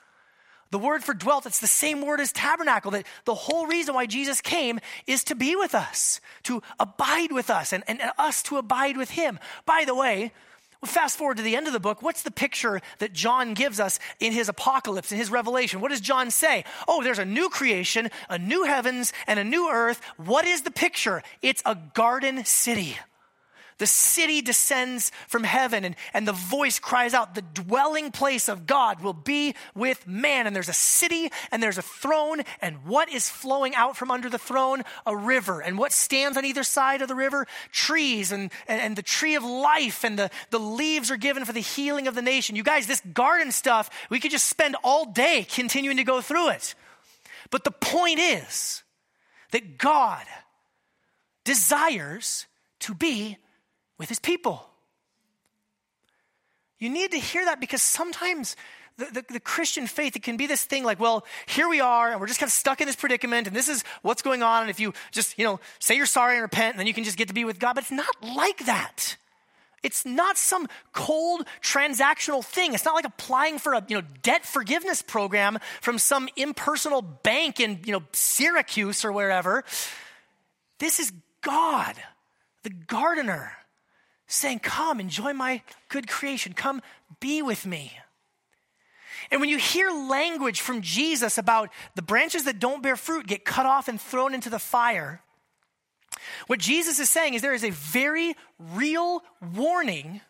The 0.71 0.79
word 0.79 1.03
for 1.03 1.15
dwelt, 1.15 1.47
it's 1.47 1.61
the 1.61 1.67
same 1.67 2.03
word 2.03 2.21
as 2.21 2.33
tabernacle. 2.33 2.91
That 2.91 3.07
the 3.25 3.35
whole 3.35 3.67
reason 3.67 3.95
why 3.95 4.07
Jesus 4.07 4.41
came 4.41 4.81
is 5.07 5.25
to 5.25 5.35
be 5.35 5.57
with 5.57 5.75
us, 5.75 6.21
to 6.45 6.63
abide 6.79 7.33
with 7.33 7.49
us, 7.49 7.73
and, 7.73 7.85
and 7.87 8.01
us 8.19 8.43
to 8.45 8.57
abide 8.57 8.97
with 8.97 9.11
him. 9.11 9.39
By 9.65 9.85
the 9.87 9.95
way, 9.95 10.33
well, 10.81 10.91
fast 10.93 11.19
forward 11.19 11.39
to 11.39 11.43
the 11.43 11.57
end 11.57 11.67
of 11.67 11.73
the 11.73 11.81
book. 11.81 12.03
What's 12.03 12.23
the 12.23 12.31
picture 12.31 12.81
that 12.99 13.13
John 13.13 13.55
gives 13.55 13.81
us 13.81 13.99
in 14.21 14.33
his 14.33 14.49
apocalypse, 14.49 15.11
in 15.11 15.19
his 15.19 15.31
revelation? 15.31 15.81
What 15.81 15.91
does 15.91 16.01
John 16.01 16.31
say? 16.31 16.65
Oh, 16.87 17.03
there's 17.03 17.19
a 17.19 17.25
new 17.25 17.49
creation, 17.49 18.11
a 18.29 18.39
new 18.39 18.65
heavens, 18.65 19.13
and 19.27 19.41
a 19.41 19.45
new 19.45 19.69
earth. 19.69 20.01
What 20.17 20.47
is 20.47 20.63
the 20.63 20.71
picture? 20.71 21.25
It's 21.43 21.63
a 21.67 21.77
garden 21.95 22.45
city. 22.45 22.97
The 23.79 23.87
city 23.87 24.43
descends 24.43 25.13
from 25.29 25.45
heaven, 25.45 25.85
and, 25.85 25.95
and 26.13 26.27
the 26.27 26.33
voice 26.33 26.81
cries 26.81 27.15
out, 27.15 27.37
The 27.37 27.43
dwelling 27.43 28.11
place 28.11 28.49
of 28.49 28.67
God 28.67 29.01
will 29.01 29.13
be 29.13 29.55
with 29.75 30.05
man. 30.07 30.47
And 30.49 30.55
there's 30.55 30.69
a 30.69 30.73
city, 30.73 31.31
and 31.53 31.63
there's 31.63 31.79
a 31.79 31.83
throne, 31.83 32.43
and 32.61 32.85
what 32.85 33.09
is 33.09 33.29
flowing 33.29 33.77
out 33.77 33.97
from 33.97 34.11
under 34.11 34.29
the 34.29 34.39
throne? 34.39 34.83
A 35.07 35.17
river. 35.17 35.61
And 35.61 35.79
what 35.79 35.93
stands 35.93 36.37
on 36.37 36.45
either 36.45 36.65
side 36.65 37.03
of 37.03 37.09
the 37.09 37.15
river? 37.15 37.47
Trees, 37.71 38.33
and, 38.33 38.51
and, 38.67 38.81
and 38.81 38.97
the 38.97 39.03
tree 39.03 39.37
of 39.37 39.45
life, 39.45 40.05
and 40.05 40.19
the, 40.19 40.31
the 40.51 40.59
leaves 40.59 41.11
are 41.13 41.17
given 41.17 41.45
for 41.45 41.53
the 41.53 41.61
healing 41.61 42.09
of 42.09 42.17
the 42.17 42.23
nation. 42.23 42.57
You 42.57 42.65
guys, 42.65 42.89
this 42.89 43.03
garden 43.13 43.53
stuff, 43.53 43.91
we 44.11 44.19
could 44.19 44.33
just 44.33 44.49
spend 44.49 44.75
all 44.83 45.05
day 45.05 45.47
continuing 45.49 45.99
to 45.99 46.05
go 46.05 46.21
through 46.21 46.51
it. 46.51 46.75
But 47.51 47.63
the 47.63 47.71
point 47.71 48.19
is 48.19 48.83
that 49.53 49.79
God 49.79 50.25
desires 51.45 52.47
to 52.81 52.95
be 52.95 53.39
with 53.99 54.09
his 54.09 54.19
people. 54.19 54.69
You 56.79 56.89
need 56.89 57.11
to 57.11 57.19
hear 57.19 57.45
that 57.45 57.61
because 57.61 57.83
sometimes 57.83 58.55
the, 58.97 59.07
the, 59.07 59.25
the, 59.35 59.41
Christian 59.41 59.87
faith, 59.87 60.17
it 60.17 60.23
can 60.23 60.37
be 60.37 60.47
this 60.47 60.65
thing 60.65 60.85
like, 60.85 60.99
well, 60.99 61.25
here 61.47 61.69
we 61.69 61.81
are, 61.81 62.11
and 62.11 62.21
we're 62.21 62.27
just 62.27 62.41
kind 62.41 62.49
of 62.49 62.53
stuck 62.53 62.81
in 62.81 62.87
this 62.87 62.97
predicament, 62.97 63.47
and 63.47 63.55
this 63.55 63.69
is 63.69 63.85
what's 64.03 64.23
going 64.23 64.43
on. 64.43 64.63
And 64.63 64.71
if 64.71 64.81
you 64.81 64.93
just, 65.13 65.39
you 65.39 65.45
know, 65.45 65.61
say 65.79 65.97
you're 65.97 66.07
sorry 66.07 66.35
and 66.35 66.43
repent, 66.43 66.75
and 66.75 66.81
then 66.81 66.87
you 66.87 66.95
can 66.95 67.05
just 67.05 67.17
get 67.17 67.29
to 67.29 67.35
be 67.35 67.45
with 67.45 67.59
God. 67.61 67.75
But 67.75 67.85
it's 67.85 67.93
not 67.93 68.15
like 68.23 68.67
that. 68.67 69.17
It's 69.83 70.05
not 70.05 70.37
some 70.37 70.67
cold 70.93 71.47
transactional 71.63 72.45
thing. 72.45 72.75
It's 72.75 72.85
not 72.85 72.95
like 72.95 73.05
applying 73.05 73.59
for 73.59 73.75
a 73.75 73.85
you 73.87 73.97
know 73.97 74.07
debt 74.23 74.45
forgiveness 74.45 75.03
program 75.03 75.59
from 75.81 75.99
some 75.99 76.29
impersonal 76.37 77.03
bank 77.03 77.61
in 77.61 77.81
you 77.85 77.93
know 77.93 78.03
Syracuse 78.13 79.05
or 79.05 79.13
wherever. 79.13 79.65
This 80.81 80.99
is 80.99 81.13
God, 81.43 81.95
the 82.65 82.71
gardener, 82.71 83.53
saying, 84.29 84.61
Come, 84.61 85.01
enjoy 85.01 85.33
my 85.33 85.63
good 85.89 86.07
creation. 86.07 86.53
Come 86.53 86.81
be 87.21 87.43
with 87.43 87.67
me. 87.67 87.93
And 89.31 89.41
when 89.41 89.51
you 89.51 89.59
hear 89.59 89.91
language 89.91 90.61
from 90.61 90.81
Jesus 90.81 91.37
about 91.37 91.71
the 91.97 92.03
branches 92.03 92.45
that 92.45 92.61
don't 92.61 92.83
bear 92.83 92.97
fruit 92.97 93.27
get 93.27 93.45
cut 93.45 93.67
off 93.67 93.89
and 93.89 94.01
thrown 94.01 94.33
into 94.33 94.49
the 94.49 94.59
fire, 94.59 95.23
what 96.47 96.61
Jesus 96.61 96.99
is 96.99 97.11
saying 97.11 97.35
is 97.35 97.43
there 97.43 97.55
is 97.55 97.65
a 97.65 97.71
very 97.71 98.35
real 98.59 99.23
warning 99.55 100.21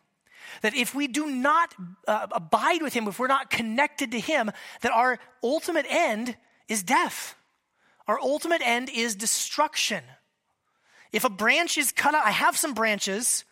that 0.63 0.75
if 0.75 0.95
we 0.95 1.07
do 1.07 1.27
not 1.27 1.75
uh, 2.07 2.27
abide 2.33 2.83
with 2.83 2.95
him, 2.95 3.07
if 3.07 3.19
we're 3.19 3.27
not 3.27 3.51
connected 3.51 4.13
to 4.13 4.21
him, 4.21 4.51
that 4.81 4.93
our 4.93 5.19
ultimate 5.43 5.87
end 5.89 6.37
is 6.69 6.83
death. 6.83 7.37
Our 8.07 8.19
ultimate 8.21 8.63
end 8.65 8.91
is 8.93 9.15
destruction. 9.15 10.03
If 11.13 11.25
a 11.25 11.31
branch 11.31 11.79
is 11.79 11.93
cut 11.93 12.15
off, 12.15 12.27
I 12.27 12.31
have 12.31 12.57
some 12.57 12.75
branches 12.75 13.45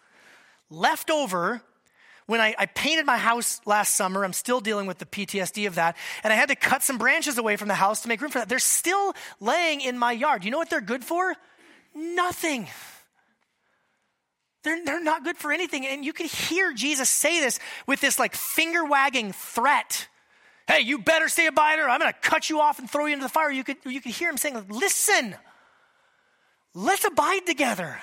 left 0.71 1.11
over 1.11 1.63
when 2.27 2.41
I, 2.41 2.55
I, 2.59 2.67
painted 2.67 3.07
my 3.07 3.19
house 3.19 3.61
last 3.67 3.95
summer. 3.95 4.25
I'm 4.25 4.33
still 4.33 4.61
dealing 4.61 4.87
with 4.87 4.99
the 4.99 5.07
PTSD 5.07 5.67
of 5.69 5.77
that. 5.77 5.97
And 6.25 6.33
I 6.33 6.37
had 6.37 6.49
to 6.49 6.57
cut 6.57 6.83
some 6.83 6.99
branches 6.99 7.39
away 7.39 7.57
from 7.57 7.69
the 7.69 7.75
house 7.75 8.03
to 8.03 8.09
make 8.09 8.21
room 8.21 8.31
for 8.31 8.39
that. 8.39 8.49
They're 8.49 8.59
still 8.59 9.15
laying 9.41 9.81
in 9.81 9.97
my 9.97 10.13
yard. 10.13 10.45
You 10.45 10.51
know 10.51 10.59
what 10.59 10.69
they're 10.71 10.81
good 10.81 11.05
for? 11.05 11.35
Nothing. 11.95 12.67
They're, 14.65 14.85
they're 14.85 15.03
not 15.03 15.23
good 15.23 15.37
for 15.37 15.53
anything. 15.53 15.87
And 15.87 16.05
you 16.05 16.13
can 16.13 16.27
hear 16.27 16.73
Jesus 16.73 17.09
say 17.09 17.41
this 17.41 17.61
with 17.87 18.01
this 18.01 18.19
like 18.19 18.35
finger 18.35 18.85
wagging 18.85 19.33
threat. 19.33 20.09
Hey, 20.67 20.81
you 20.81 20.99
better 20.99 21.29
stay 21.29 21.47
a 21.47 21.53
biter. 21.53 21.89
I'm 21.89 22.01
going 22.01 22.13
to 22.13 22.19
cut 22.19 22.51
you 22.51 22.61
off 22.61 22.81
and 22.81 22.91
throw 22.91 23.07
you 23.07 23.13
into 23.13 23.25
the 23.25 23.29
fire. 23.29 23.53
You 23.53 23.63
could, 23.63 23.77
you 23.85 24.01
could 24.01 24.11
hear 24.11 24.29
him 24.29 24.37
saying, 24.37 24.67
listen, 24.69 25.37
let's 26.75 27.05
abide 27.05 27.47
together. 27.47 28.01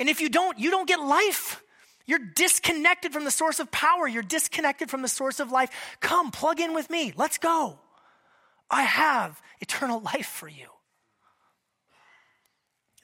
And 0.00 0.08
if 0.08 0.20
you 0.20 0.30
don't, 0.30 0.58
you 0.58 0.70
don't 0.70 0.88
get 0.88 0.98
life. 0.98 1.62
You're 2.06 2.18
disconnected 2.18 3.12
from 3.12 3.24
the 3.24 3.30
source 3.30 3.60
of 3.60 3.70
power. 3.70 4.08
You're 4.08 4.22
disconnected 4.22 4.90
from 4.90 5.02
the 5.02 5.08
source 5.08 5.38
of 5.38 5.52
life. 5.52 5.70
Come, 6.00 6.32
plug 6.32 6.58
in 6.58 6.74
with 6.74 6.90
me. 6.90 7.12
Let's 7.14 7.38
go. 7.38 7.78
I 8.70 8.82
have 8.82 9.40
eternal 9.60 10.00
life 10.14 10.26
for 10.26 10.48
you. 10.48 10.66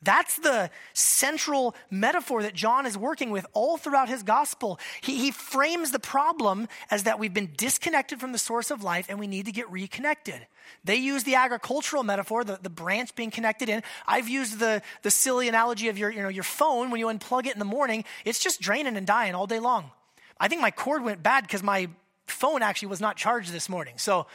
That's 0.07 0.37
the 0.37 0.71
central 0.93 1.75
metaphor 1.91 2.45
that 2.45 2.55
John 2.55 2.87
is 2.87 2.97
working 2.97 3.31
with 3.31 3.45
all 3.53 3.77
throughout 3.77 4.09
his 4.09 4.23
gospel. 4.23 4.79
He, 5.01 5.19
he, 5.19 5.33
frames 5.33 5.91
the 5.91 5.99
problem 5.99 6.69
as 6.93 7.03
that 7.03 7.19
we've 7.19 7.35
been 7.35 7.51
disconnected 7.57 8.21
from 8.21 8.31
the 8.31 8.39
source 8.39 8.71
of 8.71 8.85
life 8.85 9.07
and 9.09 9.19
we 9.19 9.27
need 9.27 9.47
to 9.47 9.53
get 9.53 9.69
reconnected. 9.69 10.47
They 10.85 10.95
use 10.95 11.25
the 11.25 11.35
agricultural 11.35 12.05
metaphor, 12.05 12.45
the, 12.45 12.57
the 12.63 12.71
branch 12.71 13.17
being 13.17 13.33
connected 13.33 13.69
in. 13.69 13.83
I've 14.07 14.29
used 14.29 14.61
the, 14.61 14.81
the 15.03 15.11
silly 15.11 15.49
analogy 15.49 15.89
of 15.89 15.99
your, 15.99 16.11
you 16.11 16.23
know, 16.23 16.29
your 16.29 16.45
phone 16.45 16.93
when 16.93 17.01
you 17.01 17.09
unplug 17.09 17.47
it 17.47 17.55
in 17.55 17.59
the 17.59 17.65
morning, 17.65 18.05
it's 18.25 18.39
just 18.39 18.61
draining 18.61 18.97
and 18.97 19.09
dying 19.09 19.35
all 19.35 19.49
day 19.49 19.59
long. 19.59 19.91
I 20.39 20.47
think 20.47 20.63
my 20.63 20.71
cord 20.71 21.03
went 21.03 21.25
bad 21.25 21.43
because 21.43 21.65
my 21.65 21.89
phone 22.29 22.63
actually 22.63 22.89
was 22.89 23.01
not 23.01 23.17
charged 23.17 23.53
this 23.53 23.69
morning. 23.69 23.95
So 23.99 24.29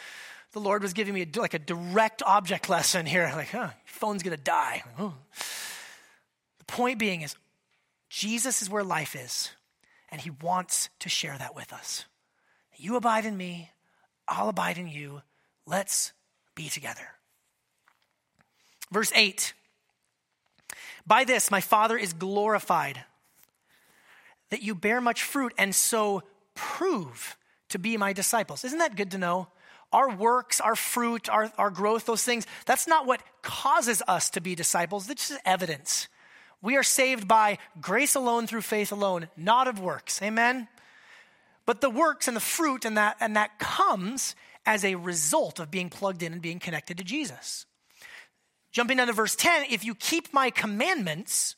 the 0.54 0.60
Lord 0.60 0.82
was 0.82 0.94
giving 0.94 1.14
me 1.14 1.22
a, 1.22 1.40
like 1.40 1.54
a 1.54 1.60
direct 1.60 2.22
object 2.24 2.70
lesson 2.70 3.06
here. 3.06 3.32
Like, 3.36 3.50
huh, 3.50 3.60
your 3.60 3.72
phone's 3.86 4.24
to 4.24 4.36
die. 4.36 4.84
Oh. 5.00 5.14
The 6.60 6.66
point 6.66 7.00
being 7.00 7.22
is, 7.22 7.36
Jesus 8.10 8.62
is 8.62 8.70
where 8.70 8.84
life 8.84 9.16
is, 9.16 9.52
and 10.10 10.20
he 10.20 10.30
wants 10.30 10.90
to 11.00 11.10
share 11.10 11.38
that 11.38 11.56
with 11.56 11.72
us. 11.72 12.06
You 12.76 12.96
abide 12.98 13.26
in 13.26 13.38
me, 13.38 13.72
I'll 14.28 14.50
abide 14.50 14.78
in 14.78 14.88
you. 14.88 15.22
Let's 15.66 16.12
be 16.56 16.68
together. 16.68 17.08
Verse 18.92 19.12
8 19.16 19.54
By 21.08 21.24
this 21.24 21.50
my 21.50 21.62
Father 21.62 21.98
is 21.98 22.12
glorified, 22.12 23.06
that 24.50 24.62
you 24.62 24.76
bear 24.76 25.00
much 25.00 25.24
fruit 25.24 25.54
and 25.58 25.74
so 25.74 26.24
prove 26.56 27.38
to 27.70 27.80
be 27.80 27.96
my 27.96 28.12
disciples. 28.12 28.66
Isn't 28.66 28.80
that 28.80 28.98
good 28.98 29.12
to 29.12 29.18
know? 29.18 29.48
Our 29.92 30.16
works, 30.16 30.62
our 30.62 30.76
fruit, 30.76 31.30
our, 31.30 31.52
our 31.58 31.70
growth, 31.70 32.06
those 32.06 32.24
things, 32.24 32.48
that's 32.66 32.88
not 32.88 33.06
what 33.06 33.22
causes 33.42 34.02
us 34.08 34.30
to 34.32 34.42
be 34.42 34.56
disciples. 34.56 35.08
That's 35.08 35.30
just 35.30 35.42
evidence. 35.46 36.08
We 36.62 36.78
are 36.78 36.84
saved 36.84 37.28
by 37.28 37.58
grace 37.80 38.16
alone 38.16 38.48
through 38.48 38.62
faith 38.62 38.92
alone, 38.92 39.28
not 39.36 39.68
of 39.68 39.80
works. 39.80 40.22
Amen? 40.22 40.68
But 41.66 41.82
the 41.82 41.90
works 41.90 42.28
and 42.28 42.38
the 42.38 42.42
fruit 42.42 42.86
and 42.86 42.98
that, 42.98 43.18
and 43.20 43.36
that 43.36 43.60
comes 43.60 44.36
as 44.66 44.86
a 44.86 44.96
result 44.96 45.60
of 45.60 45.72
being 45.72 45.90
plugged 45.90 46.24
in 46.24 46.34
and 46.34 46.42
being 46.42 46.60
connected 46.60 46.98
to 46.98 47.04
Jesus. 47.04 47.66
Jumping 48.72 48.98
down 48.98 49.08
to 49.08 49.14
verse 49.14 49.36
10, 49.36 49.66
if 49.70 49.84
you 49.84 49.96
keep 49.96 50.34
my 50.34 50.50
commandments, 50.50 51.56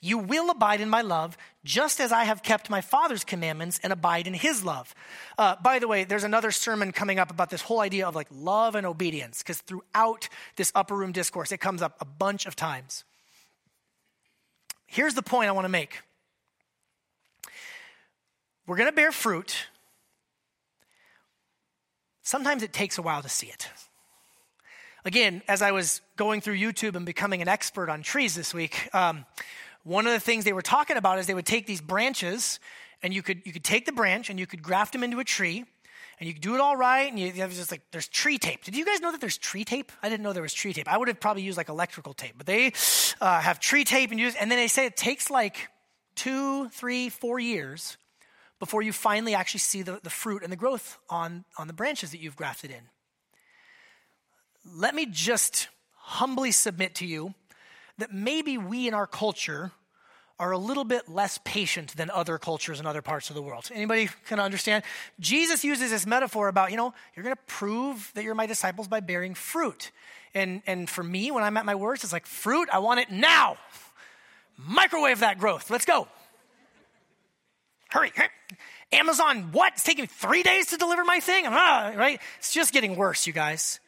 you 0.00 0.18
will 0.18 0.50
abide 0.50 0.80
in 0.80 0.88
my 0.88 1.02
love, 1.02 1.36
just 1.64 2.00
as 2.00 2.12
I 2.12 2.24
have 2.24 2.42
kept 2.42 2.70
my 2.70 2.80
Father's 2.80 3.24
commandments 3.24 3.80
and 3.82 3.92
abide 3.92 4.26
in 4.26 4.34
his 4.34 4.64
love. 4.64 4.94
Uh, 5.38 5.56
by 5.62 5.78
the 5.78 5.88
way, 5.88 6.04
there's 6.04 6.24
another 6.24 6.50
sermon 6.50 6.92
coming 6.92 7.18
up 7.18 7.30
about 7.30 7.50
this 7.50 7.62
whole 7.62 7.80
idea 7.80 8.06
of 8.06 8.14
like 8.14 8.28
love 8.30 8.74
and 8.74 8.86
obedience, 8.86 9.42
because 9.42 9.58
throughout 9.58 10.28
this 10.56 10.72
upper 10.74 10.94
room 10.94 11.12
discourse, 11.12 11.52
it 11.52 11.58
comes 11.58 11.82
up 11.82 11.96
a 12.00 12.04
bunch 12.04 12.46
of 12.46 12.56
times. 12.56 13.04
Here's 14.86 15.14
the 15.14 15.22
point 15.22 15.48
I 15.48 15.52
want 15.52 15.64
to 15.64 15.70
make 15.70 16.00
we're 18.66 18.76
going 18.76 18.88
to 18.88 18.96
bear 18.96 19.12
fruit. 19.12 19.68
Sometimes 22.22 22.64
it 22.64 22.72
takes 22.72 22.98
a 22.98 23.02
while 23.02 23.22
to 23.22 23.28
see 23.28 23.46
it. 23.46 23.68
Again, 25.04 25.42
as 25.46 25.62
I 25.62 25.70
was 25.70 26.00
going 26.16 26.40
through 26.40 26.56
YouTube 26.56 26.96
and 26.96 27.06
becoming 27.06 27.40
an 27.40 27.46
expert 27.46 27.88
on 27.88 28.02
trees 28.02 28.34
this 28.34 28.52
week, 28.52 28.92
um, 28.92 29.24
one 29.86 30.04
of 30.04 30.12
the 30.12 30.18
things 30.18 30.44
they 30.44 30.52
were 30.52 30.62
talking 30.62 30.96
about 30.96 31.20
is 31.20 31.28
they 31.28 31.34
would 31.34 31.46
take 31.46 31.64
these 31.64 31.80
branches 31.80 32.58
and 33.04 33.14
you 33.14 33.22
could, 33.22 33.40
you 33.44 33.52
could 33.52 33.62
take 33.62 33.86
the 33.86 33.92
branch 33.92 34.28
and 34.30 34.40
you 34.40 34.44
could 34.44 34.60
graft 34.60 34.92
them 34.92 35.04
into 35.04 35.20
a 35.20 35.24
tree 35.24 35.64
and 36.18 36.26
you 36.26 36.34
could 36.34 36.42
do 36.42 36.56
it 36.56 36.60
all 36.60 36.76
right 36.76 37.08
and 37.08 37.20
you, 37.20 37.26
you 37.26 37.40
have 37.40 37.52
just 37.52 37.70
like 37.70 37.82
there's 37.92 38.08
tree 38.08 38.36
tape. 38.36 38.64
Did 38.64 38.76
you 38.76 38.84
guys 38.84 39.00
know 39.00 39.12
that 39.12 39.20
there's 39.20 39.38
tree 39.38 39.64
tape? 39.64 39.92
I 40.02 40.08
didn't 40.08 40.24
know 40.24 40.32
there 40.32 40.42
was 40.42 40.52
tree 40.52 40.72
tape. 40.72 40.88
I 40.92 40.98
would 40.98 41.06
have 41.06 41.20
probably 41.20 41.44
used 41.44 41.56
like 41.56 41.68
electrical 41.68 42.14
tape 42.14 42.34
but 42.36 42.46
they 42.46 42.72
uh, 43.20 43.40
have 43.40 43.60
tree 43.60 43.84
tape 43.84 44.10
and 44.10 44.18
use 44.18 44.34
and 44.34 44.50
then 44.50 44.58
they 44.58 44.66
say 44.66 44.86
it 44.86 44.96
takes 44.96 45.30
like 45.30 45.68
two 46.16 46.68
three 46.70 47.08
four 47.08 47.38
years 47.38 47.96
before 48.58 48.82
you 48.82 48.92
finally 48.92 49.36
actually 49.36 49.60
see 49.60 49.82
the, 49.82 50.00
the 50.02 50.10
fruit 50.10 50.42
and 50.42 50.50
the 50.50 50.56
growth 50.56 50.98
on, 51.08 51.44
on 51.58 51.68
the 51.68 51.72
branches 51.72 52.10
that 52.10 52.18
you've 52.18 52.34
grafted 52.34 52.72
in. 52.72 52.88
Let 54.64 54.96
me 54.96 55.06
just 55.06 55.68
humbly 55.94 56.50
submit 56.50 56.96
to 56.96 57.06
you 57.06 57.34
that 57.98 58.12
maybe 58.12 58.58
we 58.58 58.88
in 58.88 58.94
our 58.94 59.06
culture 59.06 59.72
are 60.38 60.50
a 60.50 60.58
little 60.58 60.84
bit 60.84 61.08
less 61.08 61.38
patient 61.44 61.96
than 61.96 62.10
other 62.10 62.36
cultures 62.36 62.78
in 62.78 62.86
other 62.86 63.00
parts 63.00 63.30
of 63.30 63.36
the 63.36 63.42
world. 63.42 63.70
Anybody 63.72 64.10
can 64.26 64.38
understand? 64.38 64.84
Jesus 65.18 65.64
uses 65.64 65.90
this 65.90 66.06
metaphor 66.06 66.48
about, 66.48 66.70
you 66.70 66.76
know, 66.76 66.92
you're 67.14 67.24
going 67.24 67.34
to 67.34 67.42
prove 67.46 68.10
that 68.14 68.22
you're 68.22 68.34
my 68.34 68.46
disciples 68.46 68.86
by 68.86 69.00
bearing 69.00 69.34
fruit. 69.34 69.90
And, 70.34 70.62
and 70.66 70.90
for 70.90 71.02
me, 71.02 71.30
when 71.30 71.42
I'm 71.42 71.56
at 71.56 71.64
my 71.64 71.74
worst, 71.74 72.04
it's 72.04 72.12
like, 72.12 72.26
fruit, 72.26 72.68
I 72.70 72.80
want 72.80 73.00
it 73.00 73.10
now. 73.10 73.56
Microwave 74.58 75.20
that 75.20 75.38
growth. 75.38 75.70
Let's 75.70 75.86
go. 75.86 76.06
Hurry, 77.88 78.12
hurry. 78.14 78.28
Amazon, 78.92 79.52
what? 79.52 79.72
It's 79.72 79.84
taking 79.84 80.06
three 80.06 80.42
days 80.42 80.66
to 80.66 80.76
deliver 80.76 81.04
my 81.04 81.20
thing? 81.20 81.44
Ah, 81.46 81.92
right? 81.96 82.20
It's 82.38 82.52
just 82.52 82.74
getting 82.74 82.96
worse, 82.96 83.26
you 83.26 83.32
guys. 83.32 83.80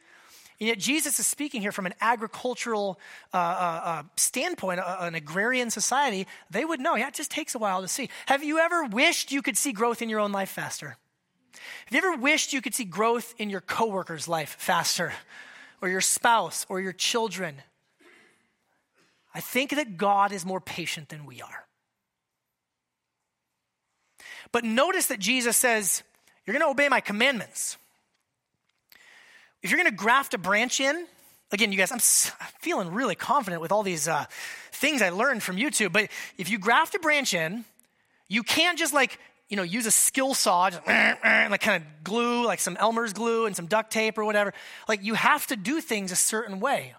And 0.61 0.67
yet, 0.67 0.79
Jesus 0.79 1.21
is 1.21 1.27
speaking 1.27 1.61
here 1.61 1.71
from 1.71 1.87
an 1.87 1.95
agricultural 2.01 2.99
uh, 3.33 3.37
uh, 3.37 3.81
uh 3.85 4.03
standpoint, 4.17 4.81
uh, 4.81 4.97
an 5.01 5.15
agrarian 5.15 5.71
society. 5.71 6.27
They 6.51 6.65
would 6.65 6.81
know, 6.81 6.97
yeah, 6.97 7.09
it 7.09 7.15
just 7.15 7.31
takes 7.31 7.55
a 7.55 7.59
while 7.59 7.81
to 7.83 7.89
see. 7.89 8.11
Have 8.27 8.43
you 8.43 8.59
ever 8.59 8.85
wished 8.85 9.31
you 9.31 9.41
could 9.41 9.57
see 9.57 9.73
growth 9.73 10.03
in 10.03 10.09
your 10.09 10.19
own 10.19 10.33
life 10.33 10.51
faster? 10.51 10.97
Have 11.53 11.93
you 11.93 11.99
ever 11.99 12.17
wished 12.17 12.53
you 12.53 12.61
could 12.61 12.75
see 12.75 12.85
growth 12.85 13.35
in 13.39 13.51
your 13.51 13.61
coworker's 13.61 14.27
life 14.27 14.57
faster, 14.59 15.13
or 15.81 15.89
your 15.89 16.01
spouse, 16.01 16.67
or 16.69 16.81
your 16.81 16.93
children? 16.93 17.57
I 19.35 19.41
think 19.41 19.71
that 19.71 19.97
God 19.97 20.33
is 20.33 20.45
more 20.45 20.61
patient 20.61 21.09
than 21.09 21.25
we 21.25 21.41
are. 21.41 21.67
But 24.51 24.65
notice 24.65 25.07
that 25.07 25.21
Jesus 25.21 25.57
says, 25.57 26.03
You're 26.45 26.55
going 26.55 26.67
to 26.67 26.71
obey 26.71 26.89
my 26.89 27.01
commandments. 27.01 27.77
If 29.63 29.71
you're 29.71 29.79
going 29.79 29.91
to 29.91 29.97
graft 29.97 30.35
a 30.35 30.39
branch 30.39 30.81
in, 30.81 31.07
again, 31.51 31.73
you 31.73 31.79
guys, 31.79 31.91
I'm 31.93 31.99
feeling 32.61 32.93
really 32.93 33.15
confident 33.15 33.61
with 33.61 33.73
all 33.73 33.83
these 33.83 34.07
uh, 34.07 34.27
things 34.73 35.03
I 35.03 35.11
learned 35.11 35.43
from 35.43 35.57
YouTube. 35.57 35.93
But 35.93 36.09
if 36.37 36.49
you 36.51 36.59
graft 36.59 36.95
a 36.95 36.99
branch 36.99 37.35
in, 37.35 37.65
you 38.29 38.43
can't 38.43 38.79
just 38.79 38.95
like 38.95 39.19
you 39.49 39.57
know 39.57 39.63
use 39.63 39.87
a 39.87 39.91
skill 39.91 40.35
saw, 40.35 40.71
just, 40.71 40.87
like 40.87 41.61
kind 41.61 41.83
of 41.83 42.05
glue, 42.05 42.45
like 42.45 42.61
some 42.61 42.77
Elmer's 42.77 43.13
glue 43.13 43.47
and 43.47 43.57
some 43.57 43.67
duct 43.67 43.91
tape 43.91 44.19
or 44.19 44.25
whatever. 44.25 44.53
Like 44.89 45.03
you 45.03 45.15
have 45.15 45.47
to 45.49 45.57
do 45.57 45.81
things 45.81 46.13
a 46.13 46.17
certain 46.17 46.61
way. 46.61 46.95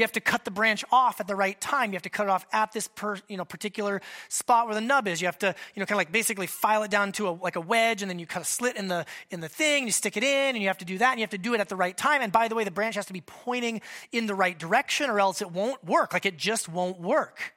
You 0.00 0.04
have 0.04 0.12
to 0.12 0.20
cut 0.20 0.46
the 0.46 0.50
branch 0.50 0.82
off 0.90 1.20
at 1.20 1.26
the 1.26 1.36
right 1.36 1.60
time. 1.60 1.90
You 1.90 1.96
have 1.96 2.02
to 2.04 2.08
cut 2.08 2.22
it 2.22 2.30
off 2.30 2.46
at 2.54 2.72
this 2.72 2.88
per, 2.88 3.18
you 3.28 3.36
know, 3.36 3.44
particular 3.44 4.00
spot 4.30 4.64
where 4.64 4.74
the 4.74 4.80
nub 4.80 5.06
is. 5.06 5.20
You 5.20 5.26
have 5.26 5.38
to, 5.40 5.54
you 5.74 5.80
know, 5.80 5.84
kind 5.84 5.96
of 5.96 5.98
like 5.98 6.10
basically 6.10 6.46
file 6.46 6.82
it 6.84 6.90
down 6.90 7.12
to 7.12 7.28
a, 7.28 7.32
like 7.32 7.56
a 7.56 7.60
wedge, 7.60 8.00
and 8.00 8.10
then 8.10 8.18
you 8.18 8.24
cut 8.26 8.40
a 8.40 8.46
slit 8.46 8.76
in 8.76 8.88
the 8.88 9.04
in 9.28 9.40
the 9.40 9.48
thing. 9.48 9.84
You 9.84 9.92
stick 9.92 10.16
it 10.16 10.24
in, 10.24 10.56
and 10.56 10.62
you 10.62 10.68
have 10.68 10.78
to 10.78 10.86
do 10.86 10.96
that, 10.96 11.10
and 11.10 11.18
you 11.18 11.22
have 11.22 11.30
to 11.32 11.38
do 11.38 11.52
it 11.52 11.60
at 11.60 11.68
the 11.68 11.76
right 11.76 11.94
time. 11.94 12.22
And 12.22 12.32
by 12.32 12.48
the 12.48 12.54
way, 12.54 12.64
the 12.64 12.70
branch 12.70 12.94
has 12.94 13.04
to 13.06 13.12
be 13.12 13.20
pointing 13.20 13.82
in 14.10 14.24
the 14.24 14.34
right 14.34 14.58
direction, 14.58 15.10
or 15.10 15.20
else 15.20 15.42
it 15.42 15.50
won't 15.50 15.84
work. 15.84 16.14
Like 16.14 16.24
it 16.24 16.38
just 16.38 16.66
won't 16.66 16.98
work. 16.98 17.52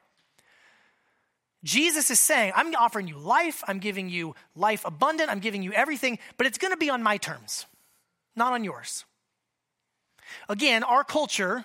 Jesus 1.64 2.12
is 2.12 2.20
saying, 2.20 2.52
I'm 2.58 2.76
offering 2.76 3.08
you 3.08 3.18
life. 3.18 3.64
I'm 3.70 3.80
giving 3.80 4.10
you 4.10 4.36
life 4.54 4.84
abundant. 4.84 5.30
I'm 5.30 5.40
giving 5.40 5.64
you 5.64 5.72
everything, 5.72 6.20
but 6.36 6.46
it's 6.46 6.58
going 6.58 6.74
to 6.74 6.78
be 6.78 6.90
on 6.90 7.02
my 7.02 7.16
terms, 7.16 7.68
not 8.36 8.52
on 8.52 8.66
yours. 8.66 9.06
Again, 10.50 10.84
our 10.84 11.06
culture 11.06 11.64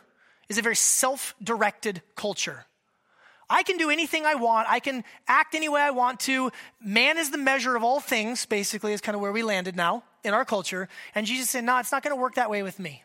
is 0.49 0.59
a 0.59 0.63
very 0.63 0.77
self 0.77 1.35
directed 1.43 2.03
culture. 2.15 2.67
I 3.51 3.63
can 3.63 3.79
do 3.79 3.89
anything 3.89 4.27
I 4.27 4.35
want. 4.35 4.69
I 4.69 4.79
can 4.79 5.05
act 5.27 5.55
any 5.55 5.69
way 5.69 5.81
I 5.81 5.91
want 5.91 6.21
to. 6.21 6.53
Man 6.81 7.17
is 7.17 7.31
the 7.31 7.39
measure 7.39 7.77
of 7.77 7.83
all 7.83 7.99
things, 7.99 8.45
basically, 8.45 8.93
is 8.93 9.01
kind 9.01 9.15
of 9.15 9.23
where 9.23 9.33
we 9.33 9.43
landed 9.43 9.75
now 9.75 10.05
in 10.23 10.35
our 10.35 10.45
culture. 10.45 10.89
And 11.15 11.27
Jesus 11.27 11.49
said, 11.49 11.65
No, 11.65 11.79
it's 11.79 11.93
not 11.93 12.03
going 12.03 12.15
to 12.15 12.21
work 12.21 12.35
that 12.35 12.51
way 12.51 12.63
with 12.63 12.79
me. 12.79 13.03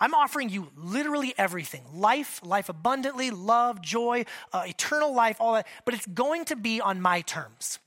I'm 0.00 0.14
offering 0.14 0.48
you 0.48 0.70
literally 0.76 1.34
everything 1.38 1.84
life, 1.94 2.40
life 2.44 2.68
abundantly, 2.68 3.30
love, 3.30 3.80
joy, 3.80 4.24
uh, 4.52 4.64
eternal 4.66 5.14
life, 5.14 5.36
all 5.40 5.54
that. 5.54 5.66
But 5.84 5.94
it's 5.94 6.06
going 6.06 6.44
to 6.46 6.56
be 6.56 6.80
on 6.80 7.00
my 7.00 7.22
terms. 7.22 7.78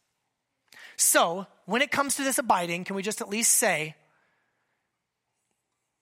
So, 0.96 1.46
when 1.66 1.84
it 1.84 1.92
comes 1.92 2.16
to 2.16 2.24
this 2.24 2.40
abiding, 2.40 2.86
can 2.86 2.96
we 2.96 3.04
just 3.04 3.22
at 3.22 3.30
least 3.30 3.52
say, 3.54 3.96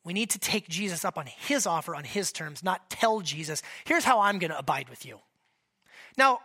we 0.06 0.14
need 0.14 0.30
to 0.30 0.40
take 0.40 0.70
Jesus 0.70 1.04
up 1.04 1.18
on 1.18 1.26
his 1.26 1.66
offer 1.66 1.96
on 1.96 2.04
his 2.04 2.32
terms, 2.32 2.64
not 2.64 2.90
tell 2.90 3.22
Jesus, 3.22 3.64
here's 3.86 4.06
how 4.06 4.22
I'm 4.22 4.40
going 4.40 4.52
to 4.52 4.58
abide 4.58 4.88
with 4.88 5.06
you. 5.06 5.20
Now, 6.18 6.40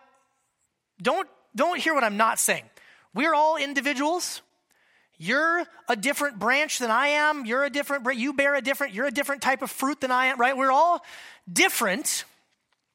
don't, 1.00 1.28
don't 1.54 1.78
hear 1.78 1.94
what 1.94 2.02
I'm 2.02 2.16
not 2.16 2.38
saying. 2.38 2.64
We're 3.14 3.34
all 3.34 3.58
individuals. 3.58 4.40
You're 5.18 5.64
a 5.88 5.94
different 5.96 6.38
branch 6.38 6.78
than 6.78 6.90
I 6.90 7.08
am. 7.08 7.44
You're 7.44 7.64
a 7.64 7.70
different, 7.70 8.06
you 8.16 8.32
bear 8.32 8.54
a 8.54 8.62
different, 8.62 8.94
you're 8.94 9.06
a 9.06 9.10
different 9.10 9.42
type 9.42 9.60
of 9.60 9.70
fruit 9.70 10.00
than 10.00 10.10
I 10.10 10.26
am, 10.26 10.40
right? 10.40 10.56
We're 10.56 10.72
all 10.72 11.04
different. 11.52 12.24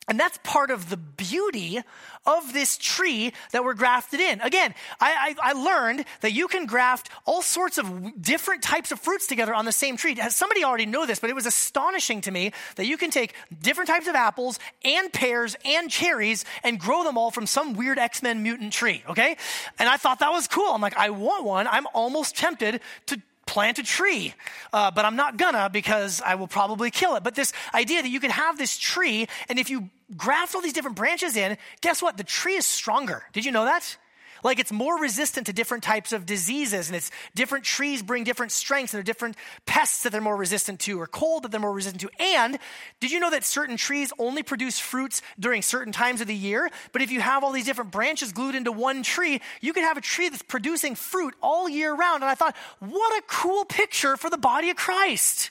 And 0.08 0.20
that's 0.20 0.38
part 0.44 0.70
of 0.70 0.90
the 0.90 0.98
beauty 0.98 1.82
of 2.28 2.54
this 2.54 2.78
tree 2.78 3.34
that 3.52 3.64
we're 3.64 3.74
grafted 3.74 4.20
in. 4.20 4.40
Again, 4.42 4.76
I, 5.00 5.36
I, 5.42 5.50
I, 5.50 5.54
learned 5.54 6.06
that 6.22 6.32
you 6.32 6.48
can 6.48 6.68
graft 6.68 7.10
all 7.26 7.42
sorts 7.42 7.80
of 7.80 8.22
different 8.22 8.62
types 8.62 8.92
of 8.92 9.00
fruits 9.00 9.26
together 9.26 9.54
on 9.54 9.66
the 9.66 9.72
same 9.72 9.98
tree. 9.98 10.16
Somebody 10.30 10.64
already 10.64 10.86
knew 10.86 11.08
this, 11.08 11.20
but 11.20 11.32
it 11.32 11.36
was 11.36 11.48
astonishing 11.48 12.22
to 12.22 12.32
me 12.32 12.52
that 12.76 12.86
you 12.86 12.98
can 12.98 13.10
take 13.10 13.34
different 13.62 13.88
types 13.88 14.08
of 14.08 14.14
apples 14.14 14.60
and 14.84 15.12
pears 15.12 15.56
and 15.66 15.90
cherries 15.90 16.46
and 16.64 16.80
grow 16.80 17.04
them 17.04 17.18
all 17.18 17.32
from 17.32 17.48
some 17.48 17.74
weird 17.74 17.98
X 17.98 18.22
Men 18.22 18.44
mutant 18.44 18.74
tree, 18.74 19.04
okay? 19.10 19.38
And 19.80 19.90
I 19.90 19.98
thought 19.98 20.20
that 20.20 20.32
was 20.32 20.48
cool. 20.48 20.72
I'm 20.72 20.82
like, 20.82 20.98
I 20.98 21.10
want 21.10 21.46
one. 21.46 21.68
I'm 21.68 21.88
almost 21.94 22.36
tempted 22.36 22.80
to 23.08 23.22
plant 23.46 23.80
a 23.80 23.84
tree, 23.84 24.34
uh, 24.74 24.92
but 24.92 25.06
I'm 25.06 25.16
not 25.16 25.38
gonna 25.38 25.70
because 25.72 26.22
I 26.22 26.36
will 26.36 26.48
probably 26.48 26.92
kill 26.92 27.16
it. 27.16 27.24
But 27.24 27.36
this 27.36 27.54
idea 27.74 28.02
that 28.02 28.10
you 28.10 28.20
can 28.20 28.32
have 28.32 28.58
this 28.58 28.78
tree, 28.78 29.28
and 29.50 29.60
if 29.60 29.70
you 29.70 29.90
graft 30.16 30.56
all 30.56 30.62
these 30.62 30.74
different 30.74 30.98
branches 30.98 31.36
in, 31.36 31.58
guess 31.82 32.02
what? 32.02 32.18
The 32.18 32.24
tree 32.24 32.56
is 32.56 32.66
stronger. 32.66 33.24
Did 33.34 33.46
you 33.46 33.52
know 33.52 33.66
that? 33.66 33.98
Like 34.44 34.60
it's 34.60 34.72
more 34.72 35.00
resistant 35.00 35.48
to 35.48 35.54
different 35.54 35.84
types 35.84 36.14
of 36.14 36.28
diseases, 36.28 36.88
and 36.88 36.96
it's 36.96 37.10
different 37.34 37.66
trees 37.66 38.04
bring 38.04 38.24
different 38.24 38.52
strengths, 38.52 38.94
and 38.94 39.00
there 39.00 39.02
are 39.02 39.04
different 39.04 39.38
pests 39.66 40.04
that 40.04 40.12
they're 40.12 40.22
more 40.22 40.38
resistant 40.38 40.80
to, 40.82 41.02
or 41.02 41.08
cold 41.08 41.42
that 41.44 41.52
they're 41.52 41.60
more 41.60 41.74
resistant 41.74 42.02
to. 42.02 42.10
And 42.20 42.60
did 43.00 43.10
you 43.10 43.20
know 43.20 43.32
that 43.32 43.44
certain 43.44 43.76
trees 43.76 44.14
only 44.20 44.44
produce 44.44 44.78
fruits 44.78 45.24
during 45.40 45.64
certain 45.64 45.92
times 45.92 46.22
of 46.22 46.28
the 46.28 46.36
year? 46.36 46.70
But 46.92 47.02
if 47.02 47.12
you 47.12 47.22
have 47.22 47.44
all 47.44 47.54
these 47.54 47.66
different 47.66 47.90
branches 47.90 48.34
glued 48.34 48.54
into 48.54 48.72
one 48.72 49.02
tree, 49.02 49.42
you 49.62 49.74
can 49.74 49.82
have 49.82 49.98
a 49.98 50.02
tree 50.02 50.30
that's 50.30 50.44
producing 50.44 50.94
fruit 50.94 51.34
all 51.42 51.68
year 51.68 51.96
round. 51.96 52.22
And 52.22 52.30
I 52.30 52.36
thought, 52.36 52.56
what 52.78 53.18
a 53.18 53.24
cool 53.28 53.66
picture 53.66 54.16
for 54.16 54.30
the 54.30 54.38
body 54.38 54.70
of 54.70 54.76
Christ. 54.76 55.50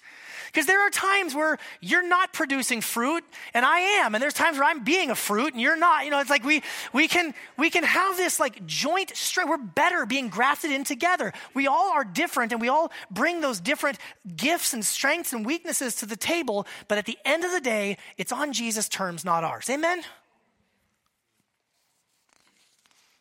Because 0.54 0.66
there 0.66 0.86
are 0.86 0.90
times 0.90 1.34
where 1.34 1.58
you're 1.80 2.06
not 2.06 2.32
producing 2.32 2.80
fruit 2.80 3.24
and 3.54 3.66
I 3.66 3.80
am, 3.80 4.14
and 4.14 4.22
there's 4.22 4.34
times 4.34 4.56
where 4.56 4.68
I'm 4.68 4.84
being 4.84 5.10
a 5.10 5.16
fruit 5.16 5.52
and 5.52 5.60
you're 5.60 5.76
not. 5.76 6.04
You 6.04 6.12
know, 6.12 6.20
it's 6.20 6.30
like 6.30 6.44
we 6.44 6.62
we 6.92 7.08
can 7.08 7.34
we 7.58 7.70
can 7.70 7.82
have 7.82 8.16
this 8.16 8.38
like 8.38 8.64
joint 8.64 9.16
strength. 9.16 9.50
We're 9.50 9.56
better 9.56 10.06
being 10.06 10.28
grafted 10.28 10.70
in 10.70 10.84
together. 10.84 11.32
We 11.54 11.66
all 11.66 11.90
are 11.90 12.04
different 12.04 12.52
and 12.52 12.60
we 12.60 12.68
all 12.68 12.92
bring 13.10 13.40
those 13.40 13.58
different 13.58 13.98
gifts 14.36 14.72
and 14.72 14.84
strengths 14.84 15.32
and 15.32 15.44
weaknesses 15.44 15.96
to 15.96 16.06
the 16.06 16.16
table, 16.16 16.68
but 16.86 16.98
at 16.98 17.06
the 17.06 17.18
end 17.24 17.42
of 17.42 17.50
the 17.50 17.60
day, 17.60 17.98
it's 18.16 18.30
on 18.30 18.52
Jesus' 18.52 18.88
terms, 18.88 19.24
not 19.24 19.42
ours. 19.42 19.68
Amen? 19.68 20.02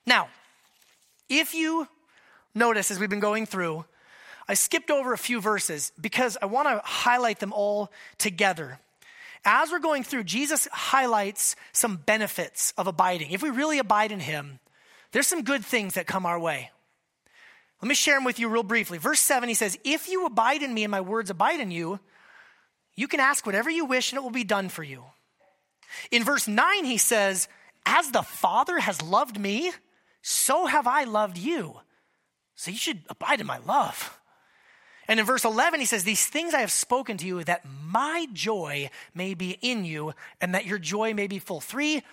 Now, 0.06 0.28
if 1.30 1.56
you 1.56 1.88
notice 2.54 2.92
as 2.92 3.00
we've 3.00 3.10
been 3.10 3.20
going 3.20 3.48
through, 3.48 3.86
I 4.48 4.56
skipped 4.56 4.92
over 4.92 5.14
a 5.14 5.18
few 5.18 5.40
verses 5.40 5.92
because 6.00 6.38
I 6.42 6.48
want 6.48 6.68
to 6.68 6.82
highlight 6.84 7.40
them 7.40 7.54
all 7.54 7.92
together. 8.18 8.80
As 9.46 9.72
we're 9.72 9.80
going 9.80 10.04
through, 10.04 10.24
Jesus 10.24 10.68
highlights 10.72 11.56
some 11.72 11.98
benefits 11.98 12.74
of 12.78 12.88
abiding. 12.88 13.32
If 13.32 13.44
we 13.44 13.50
really 13.50 13.80
abide 13.80 14.12
in 14.12 14.20
Him, 14.20 14.60
there's 15.12 15.28
some 15.28 15.44
good 15.44 15.66
things 15.66 15.96
that 15.96 16.08
come 16.08 16.26
our 16.26 16.40
way. 16.40 16.72
Let 17.82 17.90
me 17.90 17.96
share 17.96 18.16
them 18.16 18.24
with 18.24 18.40
you 18.40 18.48
real 18.48 18.64
briefly. 18.64 18.98
Verse 18.98 19.20
7, 19.20 19.50
he 19.50 19.56
says, 19.56 19.78
If 19.84 20.08
you 20.08 20.26
abide 20.26 20.64
in 20.64 20.74
me 20.74 20.84
and 20.86 20.92
my 20.92 21.02
words 21.02 21.30
abide 21.30 21.60
in 21.60 21.72
you, 21.72 22.00
you 22.96 23.08
can 23.08 23.20
ask 23.20 23.46
whatever 23.46 23.70
you 23.70 23.86
wish 23.86 24.12
and 24.12 24.18
it 24.18 24.24
will 24.24 24.32
be 24.32 24.46
done 24.46 24.70
for 24.70 24.84
you. 24.84 25.04
In 26.10 26.24
verse 26.24 26.48
9, 26.48 26.86
he 26.86 26.98
says, 26.98 27.48
As 27.86 28.12
the 28.12 28.22
Father 28.22 28.80
has 28.80 29.02
loved 29.02 29.40
me, 29.40 29.72
so 30.22 30.66
have 30.66 30.88
I 30.88 31.04
loved 31.04 31.38
you. 31.38 31.80
So 32.56 32.72
you 32.72 32.78
should 32.78 33.02
abide 33.10 33.42
in 33.42 33.48
my 33.48 33.58
love. 33.58 34.18
And 35.08 35.20
in 35.20 35.26
verse 35.26 35.44
11, 35.44 35.80
he 35.80 35.86
says, 35.86 36.04
These 36.04 36.26
things 36.26 36.54
I 36.54 36.62
have 36.62 36.72
spoken 36.72 37.18
to 37.18 37.28
you, 37.28 37.44
that 37.44 37.66
my 37.86 38.28
joy 38.34 38.90
may 39.14 39.34
be 39.34 39.58
in 39.62 39.86
you, 39.86 40.14
and 40.40 40.56
that 40.56 40.66
your 40.66 40.80
joy 40.80 41.14
may 41.14 41.28
be 41.28 41.40
full. 41.40 41.62
Three 41.62 42.04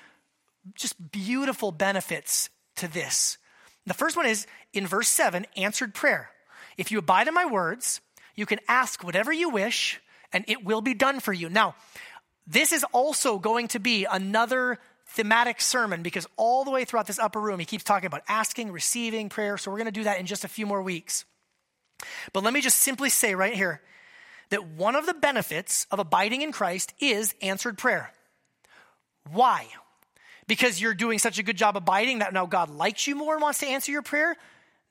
just 0.74 1.10
beautiful 1.10 1.72
benefits 1.72 2.50
to 2.76 2.88
this. 2.88 3.38
The 3.86 3.94
first 3.94 4.16
one 4.16 4.26
is 4.26 4.46
in 4.72 4.86
verse 4.86 5.08
7, 5.08 5.46
answered 5.56 5.94
prayer. 5.94 6.30
If 6.76 6.90
you 6.90 6.98
abide 6.98 7.28
in 7.28 7.34
my 7.34 7.46
words, 7.46 8.00
you 8.34 8.46
can 8.46 8.58
ask 8.68 9.02
whatever 9.02 9.32
you 9.32 9.50
wish, 9.50 10.00
and 10.32 10.44
it 10.48 10.64
will 10.64 10.80
be 10.80 10.94
done 10.94 11.20
for 11.20 11.32
you. 11.32 11.48
Now, 11.48 11.74
this 12.46 12.72
is 12.72 12.84
also 12.92 13.38
going 13.38 13.68
to 13.68 13.78
be 13.78 14.04
another 14.04 14.78
thematic 15.06 15.60
sermon 15.60 16.02
because 16.02 16.26
all 16.36 16.64
the 16.64 16.70
way 16.70 16.84
throughout 16.84 17.06
this 17.06 17.18
upper 17.18 17.40
room, 17.40 17.58
he 17.58 17.64
keeps 17.64 17.84
talking 17.84 18.06
about 18.06 18.22
asking, 18.28 18.70
receiving, 18.70 19.28
prayer. 19.28 19.58
So 19.58 19.70
we're 19.70 19.78
going 19.78 19.86
to 19.86 19.92
do 19.92 20.04
that 20.04 20.20
in 20.20 20.26
just 20.26 20.44
a 20.44 20.48
few 20.48 20.66
more 20.66 20.82
weeks. 20.82 21.24
But 22.32 22.42
let 22.42 22.52
me 22.52 22.60
just 22.60 22.78
simply 22.78 23.10
say 23.10 23.34
right 23.34 23.54
here 23.54 23.80
that 24.50 24.66
one 24.66 24.96
of 24.96 25.06
the 25.06 25.14
benefits 25.14 25.86
of 25.90 25.98
abiding 25.98 26.42
in 26.42 26.52
Christ 26.52 26.92
is 27.00 27.34
answered 27.40 27.78
prayer. 27.78 28.12
Why? 29.30 29.66
Because 30.46 30.80
you're 30.80 30.94
doing 30.94 31.18
such 31.18 31.38
a 31.38 31.42
good 31.42 31.56
job 31.56 31.76
abiding 31.76 32.18
that 32.18 32.32
now 32.32 32.46
God 32.46 32.70
likes 32.70 33.06
you 33.06 33.14
more 33.14 33.34
and 33.34 33.42
wants 33.42 33.60
to 33.60 33.66
answer 33.66 33.92
your 33.92 34.02
prayer? 34.02 34.36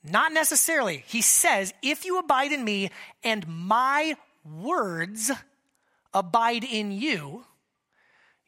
Not 0.04 0.32
necessarily. 0.32 1.04
He 1.08 1.22
says, 1.22 1.74
If 1.82 2.06
you 2.06 2.20
abide 2.20 2.54
in 2.54 2.64
me 2.64 2.90
and 3.24 3.46
my 3.48 4.16
words 4.46 5.32
abide 6.14 6.64
in 6.64 6.92
you, 6.92 7.46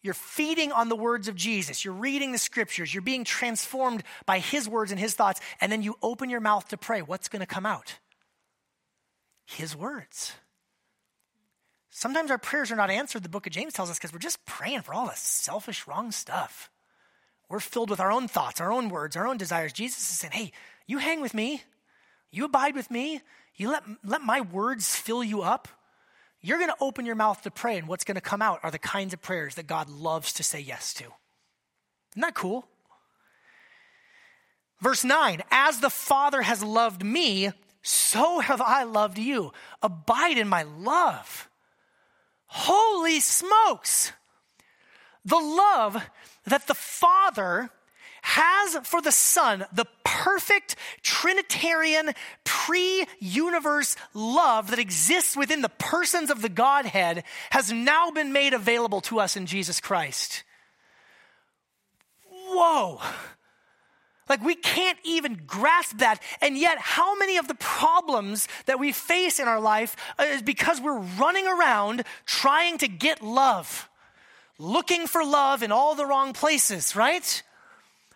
you're 0.01 0.13
feeding 0.13 0.71
on 0.71 0.89
the 0.89 0.95
words 0.95 1.27
of 1.27 1.35
Jesus. 1.35 1.85
You're 1.85 1.93
reading 1.93 2.31
the 2.31 2.37
scriptures. 2.37 2.93
You're 2.93 3.03
being 3.03 3.23
transformed 3.23 4.03
by 4.25 4.39
his 4.39 4.67
words 4.67 4.91
and 4.91 4.99
his 4.99 5.13
thoughts. 5.13 5.41
And 5.59 5.71
then 5.71 5.83
you 5.83 5.95
open 6.01 6.29
your 6.29 6.39
mouth 6.39 6.67
to 6.69 6.77
pray. 6.77 7.01
What's 7.01 7.27
going 7.27 7.41
to 7.41 7.45
come 7.45 7.65
out? 7.65 7.95
His 9.53 9.75
words. 9.75 10.33
Sometimes 11.89 12.31
our 12.31 12.37
prayers 12.37 12.71
are 12.71 12.77
not 12.77 12.89
answered, 12.89 13.21
the 13.21 13.29
book 13.29 13.47
of 13.47 13.53
James 13.53 13.73
tells 13.73 13.89
us, 13.89 13.97
because 13.97 14.13
we're 14.13 14.19
just 14.19 14.45
praying 14.45 14.81
for 14.81 14.93
all 14.93 15.07
the 15.07 15.13
selfish, 15.15 15.87
wrong 15.87 16.11
stuff. 16.11 16.69
We're 17.49 17.59
filled 17.59 17.89
with 17.89 17.99
our 17.99 18.11
own 18.11 18.29
thoughts, 18.29 18.61
our 18.61 18.71
own 18.71 18.87
words, 18.87 19.17
our 19.17 19.27
own 19.27 19.37
desires. 19.37 19.73
Jesus 19.73 19.99
is 19.99 20.17
saying, 20.17 20.31
hey, 20.31 20.51
you 20.87 20.99
hang 20.99 21.21
with 21.21 21.33
me, 21.33 21.63
you 22.31 22.45
abide 22.45 22.75
with 22.75 22.89
me, 22.89 23.21
you 23.55 23.69
let, 23.69 23.83
let 24.05 24.21
my 24.21 24.39
words 24.39 24.95
fill 24.95 25.23
you 25.23 25.41
up. 25.41 25.67
You're 26.39 26.57
going 26.57 26.69
to 26.69 26.77
open 26.79 27.05
your 27.05 27.15
mouth 27.15 27.41
to 27.41 27.51
pray, 27.51 27.77
and 27.77 27.87
what's 27.87 28.05
going 28.05 28.15
to 28.15 28.21
come 28.21 28.41
out 28.41 28.61
are 28.63 28.71
the 28.71 28.79
kinds 28.79 29.13
of 29.13 29.21
prayers 29.21 29.55
that 29.55 29.67
God 29.67 29.89
loves 29.89 30.33
to 30.33 30.43
say 30.43 30.61
yes 30.61 30.93
to. 30.95 31.03
Isn't 31.03 32.21
that 32.21 32.33
cool? 32.33 32.67
Verse 34.79 35.03
9, 35.03 35.43
as 35.51 35.79
the 35.81 35.89
Father 35.89 36.41
has 36.41 36.63
loved 36.63 37.05
me, 37.05 37.51
so 37.81 38.39
have 38.39 38.61
I 38.61 38.83
loved 38.83 39.17
you. 39.17 39.51
Abide 39.81 40.37
in 40.37 40.47
my 40.47 40.63
love. 40.63 41.49
Holy 42.45 43.19
smokes! 43.19 44.11
The 45.23 45.37
love 45.37 46.03
that 46.45 46.67
the 46.67 46.73
Father 46.73 47.69
has 48.23 48.75
for 48.87 49.01
the 49.01 49.11
Son, 49.11 49.65
the 49.73 49.85
perfect 50.03 50.75
Trinitarian 51.01 52.11
pre 52.43 53.05
universe 53.19 53.95
love 54.13 54.69
that 54.69 54.79
exists 54.79 55.35
within 55.35 55.61
the 55.61 55.69
persons 55.69 56.29
of 56.29 56.41
the 56.41 56.49
Godhead, 56.49 57.23
has 57.49 57.71
now 57.71 58.11
been 58.11 58.31
made 58.31 58.53
available 58.53 59.01
to 59.01 59.19
us 59.19 59.35
in 59.35 59.45
Jesus 59.45 59.79
Christ. 59.79 60.43
Whoa! 62.29 62.99
Like 64.29 64.43
we 64.43 64.55
can't 64.55 64.97
even 65.03 65.41
grasp 65.45 65.97
that. 65.97 66.21
And 66.41 66.57
yet, 66.57 66.77
how 66.79 67.17
many 67.17 67.37
of 67.37 67.47
the 67.47 67.55
problems 67.55 68.47
that 68.65 68.79
we 68.79 68.91
face 68.91 69.39
in 69.39 69.47
our 69.47 69.59
life 69.59 69.95
is 70.19 70.41
because 70.41 70.79
we're 70.79 70.99
running 70.99 71.47
around 71.47 72.03
trying 72.25 72.77
to 72.79 72.87
get 72.87 73.21
love, 73.21 73.89
looking 74.57 75.07
for 75.07 75.25
love 75.25 75.63
in 75.63 75.71
all 75.71 75.95
the 75.95 76.05
wrong 76.05 76.33
places, 76.33 76.95
right? 76.95 77.43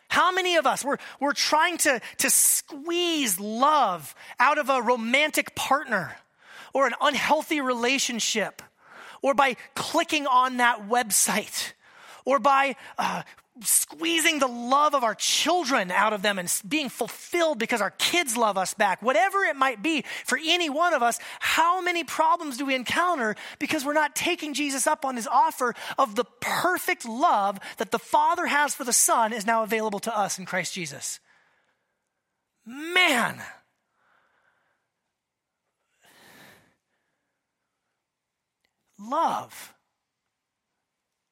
How 0.08 0.32
many 0.32 0.56
of 0.56 0.66
us, 0.66 0.86
we're, 0.86 0.98
we're 1.20 1.34
trying 1.34 1.78
to, 1.80 2.00
to 2.20 2.30
squeeze 2.30 3.40
love 3.40 4.16
out 4.40 4.58
of 4.58 4.70
a 4.70 4.82
romantic 4.82 5.56
partner 5.56 6.16
or 6.74 6.88
an 6.88 6.94
unhealthy 7.02 7.60
relationship 7.60 8.62
or 9.22 9.34
by 9.34 9.58
clicking 9.76 10.28
on 10.28 10.58
that 10.58 10.88
website 10.88 11.74
or 12.26 12.40
by 12.40 12.76
uh, 12.98 13.24
squeezing 13.62 14.40
the 14.40 14.48
love 14.48 14.94
of 14.94 15.04
our 15.04 15.16
children 15.16 15.90
out 15.92 16.14
of 16.14 16.22
them 16.22 16.38
and 16.38 16.52
being 16.68 16.90
fulfilled 16.90 17.58
because 17.58 17.82
our 17.82 17.92
kids 17.92 18.36
love 18.36 18.58
us 18.58 18.74
back, 18.74 19.02
whatever 19.02 19.44
it 19.44 19.56
might 19.56 19.82
be 19.82 20.04
for 20.26 20.38
any 20.44 20.70
one 20.70 20.94
of 20.94 21.02
us, 21.02 21.20
how 21.40 21.82
many 21.82 22.04
problems 22.04 22.58
do 22.58 22.66
we 22.66 22.76
encounter 22.76 23.36
because 23.60 23.86
we're 23.86 23.94
not 23.94 24.16
taking 24.16 24.54
Jesus 24.54 24.88
up 24.88 25.06
on 25.06 25.16
his 25.16 25.28
offer 25.28 25.74
of 25.98 26.16
the 26.16 26.26
perfect 26.42 27.06
love 27.06 27.60
that 27.78 27.92
the 27.92 28.00
Father 28.00 28.46
has 28.46 28.76
for 28.76 28.84
the 28.84 28.94
Son 28.94 29.32
is 29.32 29.46
now 29.46 29.64
available 29.64 30.00
to 30.00 30.18
us 30.18 30.38
in 30.38 30.46
Christ 30.46 30.74
Jesus? 30.74 31.20
Man. 32.66 33.42
Love. 39.00 39.74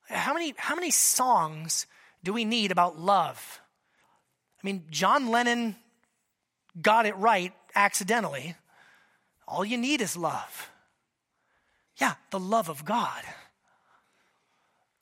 How 0.08 0.34
many, 0.34 0.54
how 0.58 0.76
many 0.76 0.92
songs 0.92 1.88
do 2.24 2.34
we 2.34 2.46
need 2.46 2.72
about 2.72 3.00
love? 3.00 3.62
I 4.62 4.68
mean, 4.68 4.84
John 4.90 5.30
Lennon 5.30 5.76
got 6.82 7.06
it 7.06 7.16
right 7.18 7.54
accidentally. 7.76 8.56
All 9.48 9.66
you 9.66 9.78
need 9.78 10.02
is 10.02 10.16
love. 10.16 10.70
Yeah, 11.98 12.14
the 12.32 12.40
love 12.40 12.70
of 12.70 12.86
God. 12.86 13.24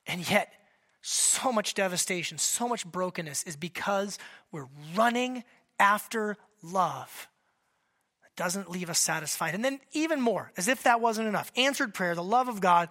And 0.06 0.28
yet, 0.28 0.52
so 1.00 1.52
much 1.52 1.74
devastation, 1.74 2.38
so 2.38 2.68
much 2.68 2.84
brokenness 2.84 3.44
is 3.44 3.56
because 3.56 4.18
we're 4.50 4.68
running 4.94 5.44
after 5.78 6.36
love. 6.62 7.28
It 8.24 8.36
doesn't 8.36 8.70
leave 8.70 8.90
us 8.90 8.98
satisfied. 8.98 9.54
And 9.54 9.64
then, 9.64 9.80
even 9.92 10.20
more, 10.20 10.52
as 10.56 10.68
if 10.68 10.82
that 10.82 11.00
wasn't 11.00 11.28
enough, 11.28 11.52
answered 11.56 11.94
prayer, 11.94 12.14
the 12.14 12.22
love 12.22 12.48
of 12.48 12.60
God, 12.60 12.88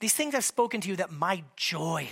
these 0.00 0.14
things 0.14 0.34
I've 0.34 0.44
spoken 0.44 0.80
to 0.82 0.88
you 0.88 0.96
that 0.96 1.10
my 1.10 1.42
joy 1.56 2.08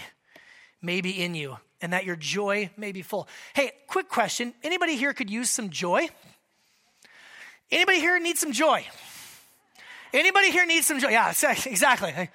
may 0.82 1.00
be 1.00 1.22
in 1.22 1.34
you 1.34 1.56
and 1.80 1.92
that 1.92 2.04
your 2.04 2.16
joy 2.16 2.70
may 2.76 2.92
be 2.92 3.02
full. 3.02 3.28
Hey, 3.54 3.72
quick 3.86 4.08
question. 4.08 4.54
Anybody 4.62 4.96
here 4.96 5.12
could 5.12 5.30
use 5.30 5.50
some 5.50 5.70
joy? 5.70 6.08
Anybody 7.70 8.00
here 8.00 8.18
need 8.18 8.36
some 8.36 8.52
joy? 8.52 8.86
Anybody 10.12 10.50
here 10.50 10.66
needs 10.66 10.86
some 10.86 10.98
joy? 10.98 11.10
Yeah, 11.10 11.30
exactly. 11.30 12.30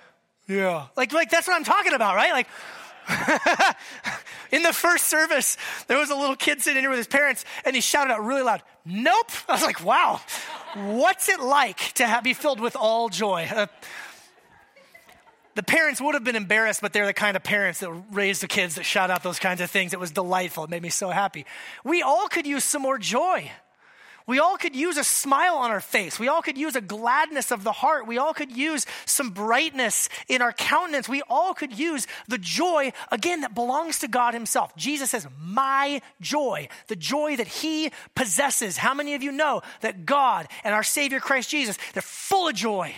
Yeah. 0.47 0.87
Like, 0.95 1.11
like 1.11 1.29
that's 1.29 1.47
what 1.47 1.55
I'm 1.55 1.63
talking 1.63 1.93
about, 1.93 2.15
right? 2.15 2.31
Like, 2.31 2.47
in 4.51 4.63
the 4.63 4.73
first 4.73 5.05
service, 5.05 5.57
there 5.87 5.97
was 5.97 6.09
a 6.09 6.15
little 6.15 6.35
kid 6.35 6.61
sitting 6.61 6.81
here 6.81 6.89
with 6.89 6.97
his 6.97 7.07
parents, 7.07 7.45
and 7.63 7.75
he 7.75 7.81
shouted 7.81 8.11
out 8.11 8.23
really 8.23 8.41
loud, 8.41 8.63
Nope. 8.85 9.31
I 9.49 9.53
was 9.53 9.63
like, 9.63 9.83
wow, 9.83 10.21
what's 10.75 11.27
it 11.27 11.39
like 11.39 11.77
to 11.93 12.05
have, 12.05 12.23
be 12.23 12.33
filled 12.33 12.59
with 12.59 12.75
all 12.75 13.09
joy? 13.09 13.49
Uh, 13.51 13.65
the 15.55 15.63
parents 15.63 16.01
would 16.01 16.13
have 16.13 16.23
been 16.23 16.35
embarrassed, 16.35 16.81
but 16.81 16.93
they're 16.93 17.05
the 17.05 17.13
kind 17.13 17.35
of 17.35 17.43
parents 17.43 17.79
that 17.79 17.91
raise 18.11 18.41
the 18.41 18.47
kids 18.47 18.75
that 18.75 18.83
shout 18.83 19.09
out 19.09 19.23
those 19.23 19.39
kinds 19.39 19.61
of 19.61 19.71
things. 19.71 19.93
It 19.93 19.99
was 19.99 20.11
delightful. 20.11 20.65
It 20.65 20.69
made 20.69 20.83
me 20.83 20.89
so 20.89 21.09
happy. 21.09 21.45
We 21.83 22.01
all 22.01 22.27
could 22.27 22.45
use 22.45 22.63
some 22.63 22.81
more 22.81 22.97
joy. 22.97 23.51
We 24.27 24.39
all 24.39 24.57
could 24.57 24.75
use 24.75 24.97
a 24.97 25.03
smile 25.03 25.55
on 25.55 25.69
our 25.69 25.79
face. 25.79 26.19
We 26.19 26.27
all 26.27 26.41
could 26.41 26.57
use 26.57 26.75
a 26.75 26.81
gladness 26.81 27.51
of 27.51 27.63
the 27.63 27.71
heart. 27.71 28.07
We 28.07 28.17
all 28.17 28.33
could 28.33 28.51
use 28.51 28.87
some 29.05 29.29
brightness 29.29 30.09
in 30.27 30.41
our 30.41 30.51
countenance. 30.51 31.07
We 31.07 31.21
all 31.29 31.53
could 31.53 31.77
use 31.77 32.07
the 32.27 32.39
joy, 32.39 32.91
again, 33.11 33.41
that 33.41 33.53
belongs 33.53 33.99
to 33.99 34.07
God 34.07 34.33
Himself. 34.33 34.75
Jesus 34.75 35.11
says, 35.11 35.27
My 35.39 36.01
joy, 36.21 36.69
the 36.87 36.95
joy 36.95 37.35
that 37.35 37.47
He 37.47 37.91
possesses. 38.15 38.77
How 38.77 38.95
many 38.95 39.13
of 39.13 39.21
you 39.21 39.31
know 39.31 39.61
that 39.81 40.07
God 40.07 40.47
and 40.63 40.73
our 40.73 40.83
Savior 40.83 41.19
Christ 41.19 41.51
Jesus, 41.51 41.77
they're 41.93 42.01
full 42.01 42.47
of 42.47 42.55
joy? 42.55 42.95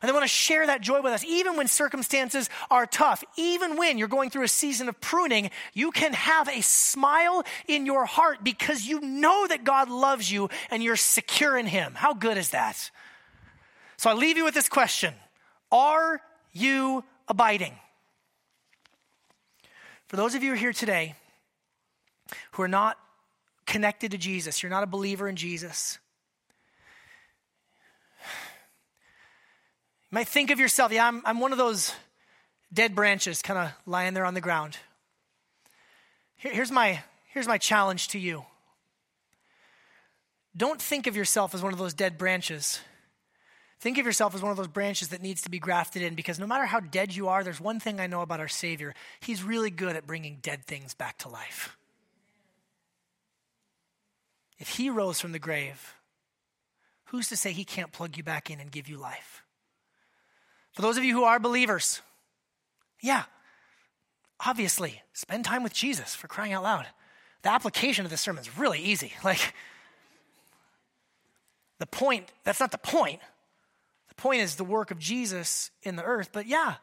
And 0.00 0.08
they 0.08 0.12
want 0.12 0.24
to 0.24 0.28
share 0.28 0.66
that 0.66 0.80
joy 0.80 1.02
with 1.02 1.12
us. 1.12 1.24
Even 1.24 1.56
when 1.56 1.66
circumstances 1.66 2.48
are 2.70 2.86
tough, 2.86 3.24
even 3.36 3.76
when 3.76 3.98
you're 3.98 4.08
going 4.08 4.30
through 4.30 4.44
a 4.44 4.48
season 4.48 4.88
of 4.88 5.00
pruning, 5.00 5.50
you 5.74 5.90
can 5.90 6.12
have 6.12 6.48
a 6.48 6.60
smile 6.60 7.42
in 7.66 7.86
your 7.86 8.04
heart 8.04 8.44
because 8.44 8.86
you 8.86 9.00
know 9.00 9.46
that 9.46 9.64
God 9.64 9.90
loves 9.90 10.30
you 10.30 10.50
and 10.70 10.82
you're 10.82 10.96
secure 10.96 11.56
in 11.56 11.66
Him. 11.66 11.94
How 11.94 12.14
good 12.14 12.38
is 12.38 12.50
that? 12.50 12.90
So 13.96 14.08
I 14.08 14.14
leave 14.14 14.36
you 14.36 14.44
with 14.44 14.54
this 14.54 14.68
question 14.68 15.14
Are 15.72 16.20
you 16.52 17.04
abiding? 17.26 17.74
For 20.06 20.16
those 20.16 20.34
of 20.34 20.42
you 20.42 20.54
here 20.54 20.72
today 20.72 21.16
who 22.52 22.62
are 22.62 22.68
not 22.68 22.98
connected 23.66 24.12
to 24.12 24.18
Jesus, 24.18 24.62
you're 24.62 24.70
not 24.70 24.82
a 24.82 24.86
believer 24.86 25.28
in 25.28 25.36
Jesus, 25.36 25.98
You 30.10 30.16
might 30.16 30.28
think 30.28 30.50
of 30.50 30.58
yourself, 30.58 30.90
yeah, 30.90 31.06
I'm, 31.06 31.22
I'm 31.24 31.40
one 31.40 31.52
of 31.52 31.58
those 31.58 31.94
dead 32.72 32.94
branches 32.94 33.42
kind 33.42 33.58
of 33.58 33.72
lying 33.86 34.14
there 34.14 34.24
on 34.24 34.34
the 34.34 34.40
ground. 34.40 34.78
Here, 36.36 36.52
here's, 36.52 36.70
my, 36.70 37.02
here's 37.26 37.46
my 37.46 37.58
challenge 37.58 38.08
to 38.08 38.18
you 38.18 38.44
don't 40.56 40.82
think 40.82 41.06
of 41.06 41.14
yourself 41.14 41.54
as 41.54 41.62
one 41.62 41.72
of 41.72 41.78
those 41.78 41.94
dead 41.94 42.18
branches. 42.18 42.80
Think 43.80 43.96
of 43.98 44.06
yourself 44.06 44.34
as 44.34 44.42
one 44.42 44.50
of 44.50 44.56
those 44.56 44.66
branches 44.66 45.08
that 45.08 45.22
needs 45.22 45.42
to 45.42 45.50
be 45.50 45.60
grafted 45.60 46.02
in 46.02 46.16
because 46.16 46.40
no 46.40 46.48
matter 46.48 46.66
how 46.66 46.80
dead 46.80 47.14
you 47.14 47.28
are, 47.28 47.44
there's 47.44 47.60
one 47.60 47.78
thing 47.78 48.00
I 48.00 48.08
know 48.08 48.22
about 48.22 48.40
our 48.40 48.48
Savior. 48.48 48.92
He's 49.20 49.44
really 49.44 49.70
good 49.70 49.94
at 49.94 50.04
bringing 50.04 50.38
dead 50.42 50.64
things 50.64 50.94
back 50.94 51.18
to 51.18 51.28
life. 51.28 51.76
If 54.58 54.70
He 54.70 54.90
rose 54.90 55.20
from 55.20 55.30
the 55.30 55.38
grave, 55.38 55.94
who's 57.04 57.28
to 57.28 57.36
say 57.36 57.52
He 57.52 57.64
can't 57.64 57.92
plug 57.92 58.16
you 58.16 58.24
back 58.24 58.50
in 58.50 58.58
and 58.58 58.72
give 58.72 58.88
you 58.88 58.96
life? 58.96 59.44
For 60.78 60.82
those 60.82 60.96
of 60.96 61.02
you 61.02 61.12
who 61.12 61.24
are 61.24 61.40
believers, 61.40 62.02
yeah, 63.02 63.24
obviously, 64.38 65.02
spend 65.12 65.44
time 65.44 65.64
with 65.64 65.74
Jesus 65.74 66.14
for 66.14 66.28
crying 66.28 66.52
out 66.52 66.62
loud. 66.62 66.86
The 67.42 67.50
application 67.50 68.04
of 68.04 68.12
this 68.12 68.20
sermon 68.20 68.42
is 68.42 68.56
really 68.56 68.78
easy. 68.78 69.12
Like, 69.24 69.54
the 71.80 71.86
point, 71.86 72.30
that's 72.44 72.60
not 72.60 72.70
the 72.70 72.78
point. 72.78 73.18
The 74.08 74.14
point 74.14 74.40
is 74.40 74.54
the 74.54 74.62
work 74.62 74.92
of 74.92 75.00
Jesus 75.00 75.72
in 75.82 75.96
the 75.96 76.04
earth. 76.04 76.28
But 76.32 76.46
yeah, 76.46 76.76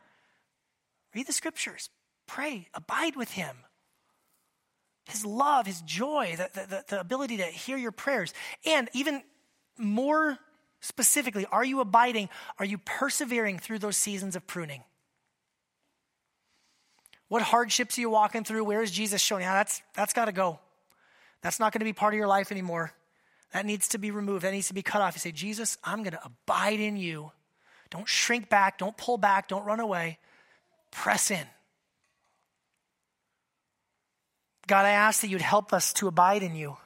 read 1.13 1.27
the 1.27 1.31
scriptures, 1.31 1.89
pray, 2.27 2.67
abide 2.73 3.15
with 3.15 3.31
him. 3.31 3.55
His 5.05 5.25
love, 5.25 5.67
his 5.67 5.79
joy, 5.79 6.35
the, 6.35 6.49
the, 6.53 6.83
the 6.85 6.99
ability 6.99 7.37
to 7.37 7.45
hear 7.45 7.77
your 7.77 7.93
prayers. 7.93 8.33
And 8.65 8.89
even 8.91 9.23
more 9.77 10.37
Specifically, 10.81 11.45
are 11.51 11.65
you 11.65 11.79
abiding? 11.79 12.29
Are 12.59 12.65
you 12.65 12.77
persevering 12.77 13.59
through 13.59 13.79
those 13.79 13.97
seasons 13.97 14.35
of 14.35 14.45
pruning? 14.45 14.83
What 17.27 17.41
hardships 17.41 17.97
are 17.97 18.01
you 18.01 18.09
walking 18.09 18.43
through? 18.43 18.63
Where 18.63 18.83
is 18.83 18.91
Jesus 18.91 19.21
showing 19.21 19.43
you? 19.43 19.49
That's, 19.49 19.81
that's 19.95 20.13
got 20.13 20.25
to 20.25 20.31
go. 20.31 20.59
That's 21.41 21.59
not 21.59 21.73
going 21.73 21.79
to 21.79 21.85
be 21.85 21.93
part 21.93 22.13
of 22.13 22.17
your 22.17 22.27
life 22.27 22.51
anymore. 22.51 22.91
That 23.53 23.65
needs 23.65 23.89
to 23.89 23.97
be 23.97 24.11
removed. 24.11 24.43
That 24.43 24.51
needs 24.51 24.67
to 24.67 24.73
be 24.73 24.81
cut 24.81 25.01
off. 25.01 25.15
You 25.15 25.19
say, 25.19 25.31
Jesus, 25.31 25.77
I'm 25.83 26.03
going 26.03 26.13
to 26.13 26.23
abide 26.23 26.79
in 26.79 26.97
you. 26.97 27.31
Don't 27.89 28.07
shrink 28.07 28.49
back. 28.49 28.77
Don't 28.77 28.95
pull 28.95 29.17
back. 29.17 29.47
Don't 29.47 29.65
run 29.65 29.79
away. 29.79 30.19
Press 30.91 31.31
in. 31.31 31.45
God, 34.67 34.85
I 34.85 34.91
ask 34.91 35.21
that 35.21 35.29
you'd 35.29 35.41
help 35.41 35.73
us 35.73 35.93
to 35.93 36.07
abide 36.07 36.43
in 36.43 36.55
you 36.55 36.77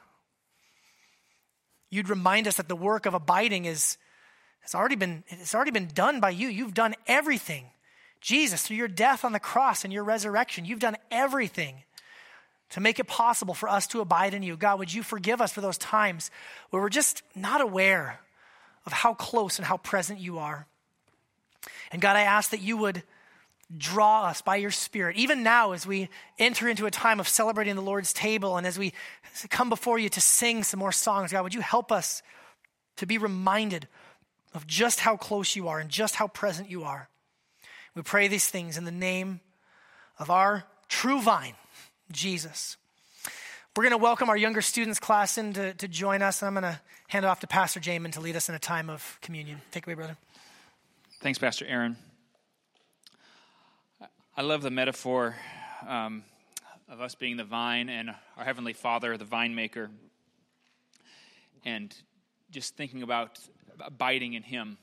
you'd 1.90 2.08
remind 2.08 2.48
us 2.48 2.56
that 2.56 2.68
the 2.68 2.76
work 2.76 3.04
of 3.04 3.14
abiding 3.14 3.66
is 3.66 3.98
it's 4.62 4.74
already 4.74 4.96
been 4.96 5.24
it's 5.28 5.54
already 5.54 5.70
been 5.70 5.88
done 5.92 6.20
by 6.20 6.30
you. 6.30 6.48
You've 6.48 6.74
done 6.74 6.94
everything. 7.06 7.66
Jesus, 8.20 8.62
through 8.62 8.76
your 8.76 8.88
death 8.88 9.24
on 9.24 9.32
the 9.32 9.40
cross 9.40 9.84
and 9.84 9.92
your 9.92 10.04
resurrection, 10.04 10.64
you've 10.64 10.78
done 10.78 10.96
everything 11.10 11.82
to 12.70 12.80
make 12.80 12.98
it 12.98 13.06
possible 13.06 13.54
for 13.54 13.68
us 13.68 13.86
to 13.88 14.00
abide 14.00 14.34
in 14.34 14.42
you. 14.42 14.56
God, 14.56 14.78
would 14.78 14.92
you 14.92 15.02
forgive 15.02 15.40
us 15.40 15.52
for 15.52 15.60
those 15.60 15.78
times 15.78 16.30
where 16.68 16.82
we're 16.82 16.88
just 16.88 17.22
not 17.34 17.60
aware 17.60 18.20
of 18.86 18.92
how 18.92 19.14
close 19.14 19.58
and 19.58 19.66
how 19.66 19.78
present 19.78 20.20
you 20.20 20.38
are? 20.38 20.66
And 21.90 22.00
God, 22.00 22.16
I 22.16 22.22
ask 22.22 22.50
that 22.50 22.60
you 22.60 22.76
would 22.76 23.02
draw 23.76 24.24
us 24.24 24.42
by 24.42 24.56
your 24.56 24.70
Spirit, 24.70 25.16
even 25.16 25.42
now 25.42 25.72
as 25.72 25.86
we 25.86 26.08
enter 26.38 26.68
into 26.68 26.86
a 26.86 26.90
time 26.90 27.20
of 27.20 27.28
celebrating 27.28 27.76
the 27.76 27.82
Lord's 27.82 28.12
table 28.12 28.56
and 28.56 28.66
as 28.66 28.78
we 28.78 28.92
come 29.48 29.68
before 29.68 29.98
you 29.98 30.08
to 30.08 30.20
sing 30.20 30.64
some 30.64 30.80
more 30.80 30.92
songs. 30.92 31.32
God, 31.32 31.42
would 31.42 31.54
you 31.54 31.60
help 31.60 31.92
us 31.92 32.22
to 32.96 33.06
be 33.06 33.18
reminded 33.18 33.86
of 34.54 34.66
just 34.66 35.00
how 35.00 35.16
close 35.16 35.54
you 35.54 35.68
are 35.68 35.78
and 35.78 35.88
just 35.88 36.16
how 36.16 36.26
present 36.26 36.68
you 36.70 36.82
are? 36.82 37.08
We 37.94 38.02
pray 38.02 38.28
these 38.28 38.48
things 38.48 38.76
in 38.76 38.84
the 38.84 38.90
name 38.90 39.40
of 40.18 40.30
our 40.30 40.64
true 40.88 41.20
vine, 41.20 41.54
Jesus. 42.10 42.76
We're 43.76 43.84
going 43.84 43.92
to 43.92 43.98
welcome 43.98 44.28
our 44.28 44.36
younger 44.36 44.62
students 44.62 44.98
class 44.98 45.38
in 45.38 45.52
to, 45.52 45.74
to 45.74 45.86
join 45.86 46.22
us, 46.22 46.42
and 46.42 46.48
I'm 46.48 46.62
going 46.62 46.74
to 46.74 46.80
hand 47.08 47.24
it 47.24 47.28
off 47.28 47.40
to 47.40 47.46
Pastor 47.46 47.78
Jamin 47.78 48.12
to 48.12 48.20
lead 48.20 48.36
us 48.36 48.48
in 48.48 48.54
a 48.54 48.58
time 48.58 48.90
of 48.90 49.18
communion. 49.22 49.60
Take 49.70 49.86
away, 49.86 49.94
brother. 49.94 50.16
Thanks, 51.20 51.38
Pastor 51.38 51.66
Aaron. 51.66 51.96
I 54.40 54.42
love 54.42 54.62
the 54.62 54.70
metaphor 54.70 55.36
um, 55.86 56.24
of 56.88 57.02
us 57.02 57.14
being 57.14 57.36
the 57.36 57.44
vine 57.44 57.90
and 57.90 58.08
our 58.38 58.42
Heavenly 58.42 58.72
Father, 58.72 59.18
the 59.18 59.26
vine 59.26 59.54
maker, 59.54 59.90
and 61.62 61.94
just 62.50 62.74
thinking 62.74 63.02
about 63.02 63.38
abiding 63.80 64.32
in 64.32 64.42
Him, 64.42 64.78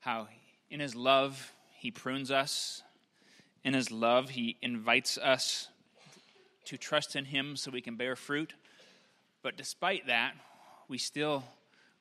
how 0.00 0.28
in 0.68 0.78
His 0.78 0.94
love 0.94 1.54
He 1.70 1.90
prunes 1.90 2.30
us, 2.30 2.82
in 3.64 3.72
His 3.72 3.90
love 3.90 4.28
He 4.28 4.58
invites 4.60 5.16
us 5.16 5.68
to 6.66 6.76
trust 6.76 7.16
in 7.16 7.24
Him 7.24 7.56
so 7.56 7.70
we 7.70 7.80
can 7.80 7.96
bear 7.96 8.14
fruit. 8.14 8.52
But 9.40 9.56
despite 9.56 10.08
that, 10.08 10.34
we 10.86 10.98
still 10.98 11.44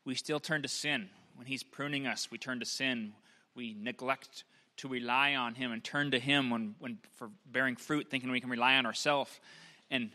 we 0.04 0.16
still 0.16 0.42
turn 0.42 0.62
to 0.64 0.68
sin. 0.68 1.10
When 1.38 1.48
He's 1.48 1.64
pruning 1.64 2.06
us, 2.06 2.30
we 2.30 2.38
turn 2.38 2.60
to 2.60 2.66
sin. 2.66 3.14
We 3.56 3.78
neglect 3.80 4.44
to 4.82 4.88
rely 4.88 5.36
on 5.36 5.53
Him 5.55 5.71
and 5.71 5.84
turn 5.84 6.11
to 6.11 6.19
Him 6.19 6.49
when, 6.49 6.75
when 6.79 6.97
for 7.13 7.29
bearing 7.45 7.75
fruit, 7.75 8.09
thinking 8.09 8.32
we 8.32 8.41
can 8.41 8.49
rely 8.49 8.75
on 8.75 8.86
ourselves. 8.86 9.32
And 9.91 10.09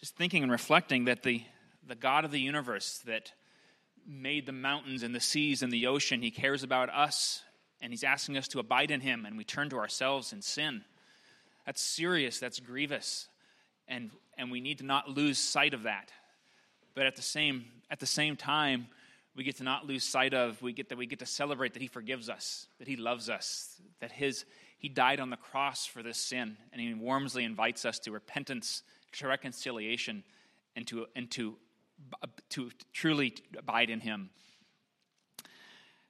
just 0.00 0.16
thinking 0.16 0.42
and 0.42 0.52
reflecting 0.52 1.06
that 1.06 1.22
the, 1.22 1.42
the 1.86 1.94
God 1.94 2.24
of 2.24 2.30
the 2.30 2.40
universe 2.40 2.98
that 3.06 3.32
made 4.06 4.46
the 4.46 4.52
mountains 4.52 5.02
and 5.02 5.14
the 5.14 5.20
seas 5.20 5.62
and 5.62 5.72
the 5.72 5.86
ocean, 5.86 6.20
He 6.20 6.30
cares 6.30 6.62
about 6.62 6.90
us 6.90 7.42
and 7.80 7.90
He's 7.92 8.04
asking 8.04 8.36
us 8.36 8.48
to 8.48 8.58
abide 8.58 8.90
in 8.90 9.00
Him, 9.00 9.24
and 9.24 9.36
we 9.36 9.44
turn 9.44 9.70
to 9.70 9.78
ourselves 9.78 10.32
in 10.32 10.42
sin. 10.42 10.82
That's 11.64 11.80
serious, 11.80 12.38
that's 12.38 12.60
grievous. 12.60 13.28
And, 13.88 14.10
and 14.36 14.50
we 14.50 14.60
need 14.60 14.78
to 14.78 14.84
not 14.84 15.08
lose 15.08 15.38
sight 15.38 15.74
of 15.74 15.84
that. 15.84 16.12
But 16.94 17.06
at 17.06 17.16
the 17.16 17.22
same, 17.22 17.64
at 17.90 17.98
the 17.98 18.06
same 18.06 18.36
time, 18.36 18.88
we 19.34 19.44
get 19.44 19.56
to 19.56 19.64
not 19.64 19.86
lose 19.86 20.04
sight 20.04 20.34
of, 20.34 20.60
we 20.60 20.72
get 20.72 20.88
that 20.90 20.98
we 20.98 21.06
get 21.06 21.18
to 21.20 21.26
celebrate 21.26 21.72
that 21.74 21.82
he 21.82 21.88
forgives 21.88 22.28
us, 22.28 22.66
that 22.78 22.88
he 22.88 22.96
loves 22.96 23.30
us, 23.30 23.80
that 24.00 24.12
his 24.12 24.44
he 24.78 24.88
died 24.88 25.20
on 25.20 25.30
the 25.30 25.36
cross 25.36 25.86
for 25.86 26.02
this 26.02 26.18
sin, 26.18 26.56
and 26.72 26.80
he 26.80 26.92
warmly 26.92 27.44
invites 27.44 27.84
us 27.84 27.98
to 28.00 28.10
repentance, 28.10 28.82
to 29.12 29.28
reconciliation, 29.28 30.24
and 30.76 30.86
to 30.88 31.06
and 31.14 31.30
to 31.30 31.56
to 32.50 32.70
truly 32.92 33.34
abide 33.56 33.90
in 33.90 34.00
him. 34.00 34.30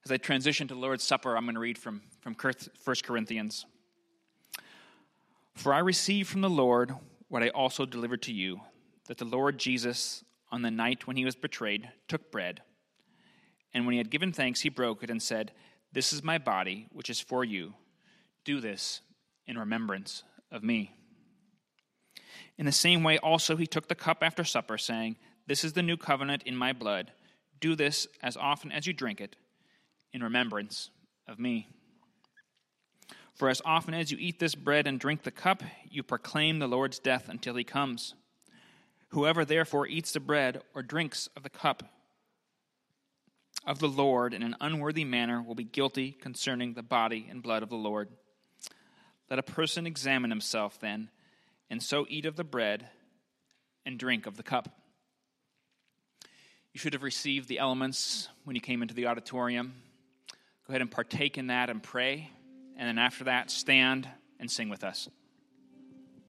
As 0.05 0.11
I 0.11 0.17
transition 0.17 0.67
to 0.69 0.75
Lord's 0.75 1.05
Supper, 1.05 1.37
I'm 1.37 1.45
going 1.45 1.55
to 1.55 1.61
read 1.61 1.79
from, 1.79 2.03
from 2.23 2.35
1 2.35 2.97
Corinthians. 3.05 3.67
For 5.55 5.73
I 5.73 5.79
received 5.79 6.29
from 6.29 6.41
the 6.41 6.51
Lord 6.51 6.93
what 7.29 7.43
I 7.43 7.51
also 7.51 7.87
delivered 7.87 8.23
to 8.23 8.33
you 8.33 8.63
that 9.07 9.19
the 9.19 9.25
Lord 9.25 9.59
Jesus, 9.59 10.25
on 10.51 10.63
the 10.63 10.71
night 10.71 11.07
when 11.07 11.17
he 11.17 11.25
was 11.25 11.37
betrayed, 11.37 11.89
took 12.09 12.33
bread. 12.33 12.63
And 13.75 13.87
when 13.87 13.93
he 13.93 13.99
had 13.99 14.11
given 14.11 14.33
thanks, 14.33 14.61
he 14.61 14.69
broke 14.69 15.03
it 15.03 15.11
and 15.11 15.23
said, 15.23 15.53
This 15.93 16.13
is 16.13 16.23
my 16.23 16.39
body, 16.39 16.89
which 16.93 17.11
is 17.11 17.21
for 17.21 17.45
you. 17.45 17.75
Do 18.45 18.61
this 18.61 19.01
in 19.47 19.59
remembrance 19.59 20.25
of 20.51 20.63
me. 20.63 20.95
In 22.59 22.67
the 22.67 22.73
same 22.73 23.03
way, 23.03 23.19
also, 23.19 23.57
he 23.57 23.67
took 23.67 23.89
the 23.89 23.95
cup 23.95 24.19
after 24.23 24.45
supper, 24.45 24.77
saying, 24.77 25.17
This 25.47 25.65
is 25.65 25.73
the 25.73 25.83
new 25.83 25.97
covenant 25.97 26.43
in 26.45 26.57
my 26.57 26.73
blood. 26.73 27.13
Do 27.61 27.75
this 27.75 28.07
as 28.23 28.37
often 28.37 28.73
as 28.73 28.87
you 28.87 28.93
drink 28.93 29.21
it 29.21 29.37
in 30.13 30.23
remembrance 30.23 30.91
of 31.27 31.39
me. 31.39 31.69
For 33.35 33.49
as 33.49 33.63
often 33.65 33.95
as 33.95 34.11
you 34.11 34.19
eat 34.21 34.39
this 34.39 34.55
bread 34.55 34.87
and 34.87 35.01
drink 35.01 35.23
the 35.23 35.31
cup, 35.31 35.63
you 35.89 36.03
proclaim 36.03 36.59
the 36.59 36.69
Lord's 36.69 36.99
death 36.99 37.29
until 37.29 37.55
he 37.55 37.65
comes. 37.65 38.15
Whoever 39.09 39.45
therefore 39.45 39.87
eats 39.87 40.13
the 40.13 40.21
bread 40.21 40.63
or 40.75 40.83
drinks 40.83 41.29
of 41.37 41.43
the 41.43 41.51
cup 41.51 41.83
of 43.67 43.79
the 43.79 43.89
Lord 43.89 44.35
in 44.35 44.43
an 44.43 44.57
unworthy 44.61 45.05
manner 45.05 45.43
will 45.43 45.55
be 45.55 45.65
guilty 45.65 46.13
concerning 46.13 46.75
the 46.75 46.83
body 46.83 47.27
and 47.31 47.43
blood 47.43 47.63
of 47.63 47.69
the 47.69 47.77
Lord. 47.77 48.09
Let 49.31 49.39
a 49.39 49.43
person 49.43 49.87
examine 49.87 50.31
himself 50.31 50.79
then, 50.81 51.11
and 51.71 51.83
so 51.83 52.07
eat 52.09 52.27
of 52.27 52.37
the 52.37 52.45
bread 52.45 52.89
and 53.87 53.99
drink 53.99 54.27
of 54.27 54.37
the 54.37 54.43
cup. 54.43 54.69
You 56.73 56.81
should 56.81 56.95
have 56.95 57.03
received 57.03 57.49
the 57.49 57.59
elements 57.59 58.29
when 58.45 58.57
you 58.57 58.63
came 58.63 58.83
into 58.83 58.95
the 58.95 59.07
auditorium. 59.07 59.75
Go 60.67 60.73
ahead 60.73 60.81
and 60.81 60.91
partake 60.91 61.39
in 61.39 61.49
that 61.49 61.71
and 61.71 61.83
pray. 61.83 62.31
And 62.77 62.89
then 62.89 62.99
after 62.99 63.25
that, 63.25 63.51
stand 63.51 64.09
and 64.41 64.51
sing 64.51 64.69
with 64.69 64.83
us. 64.83 65.09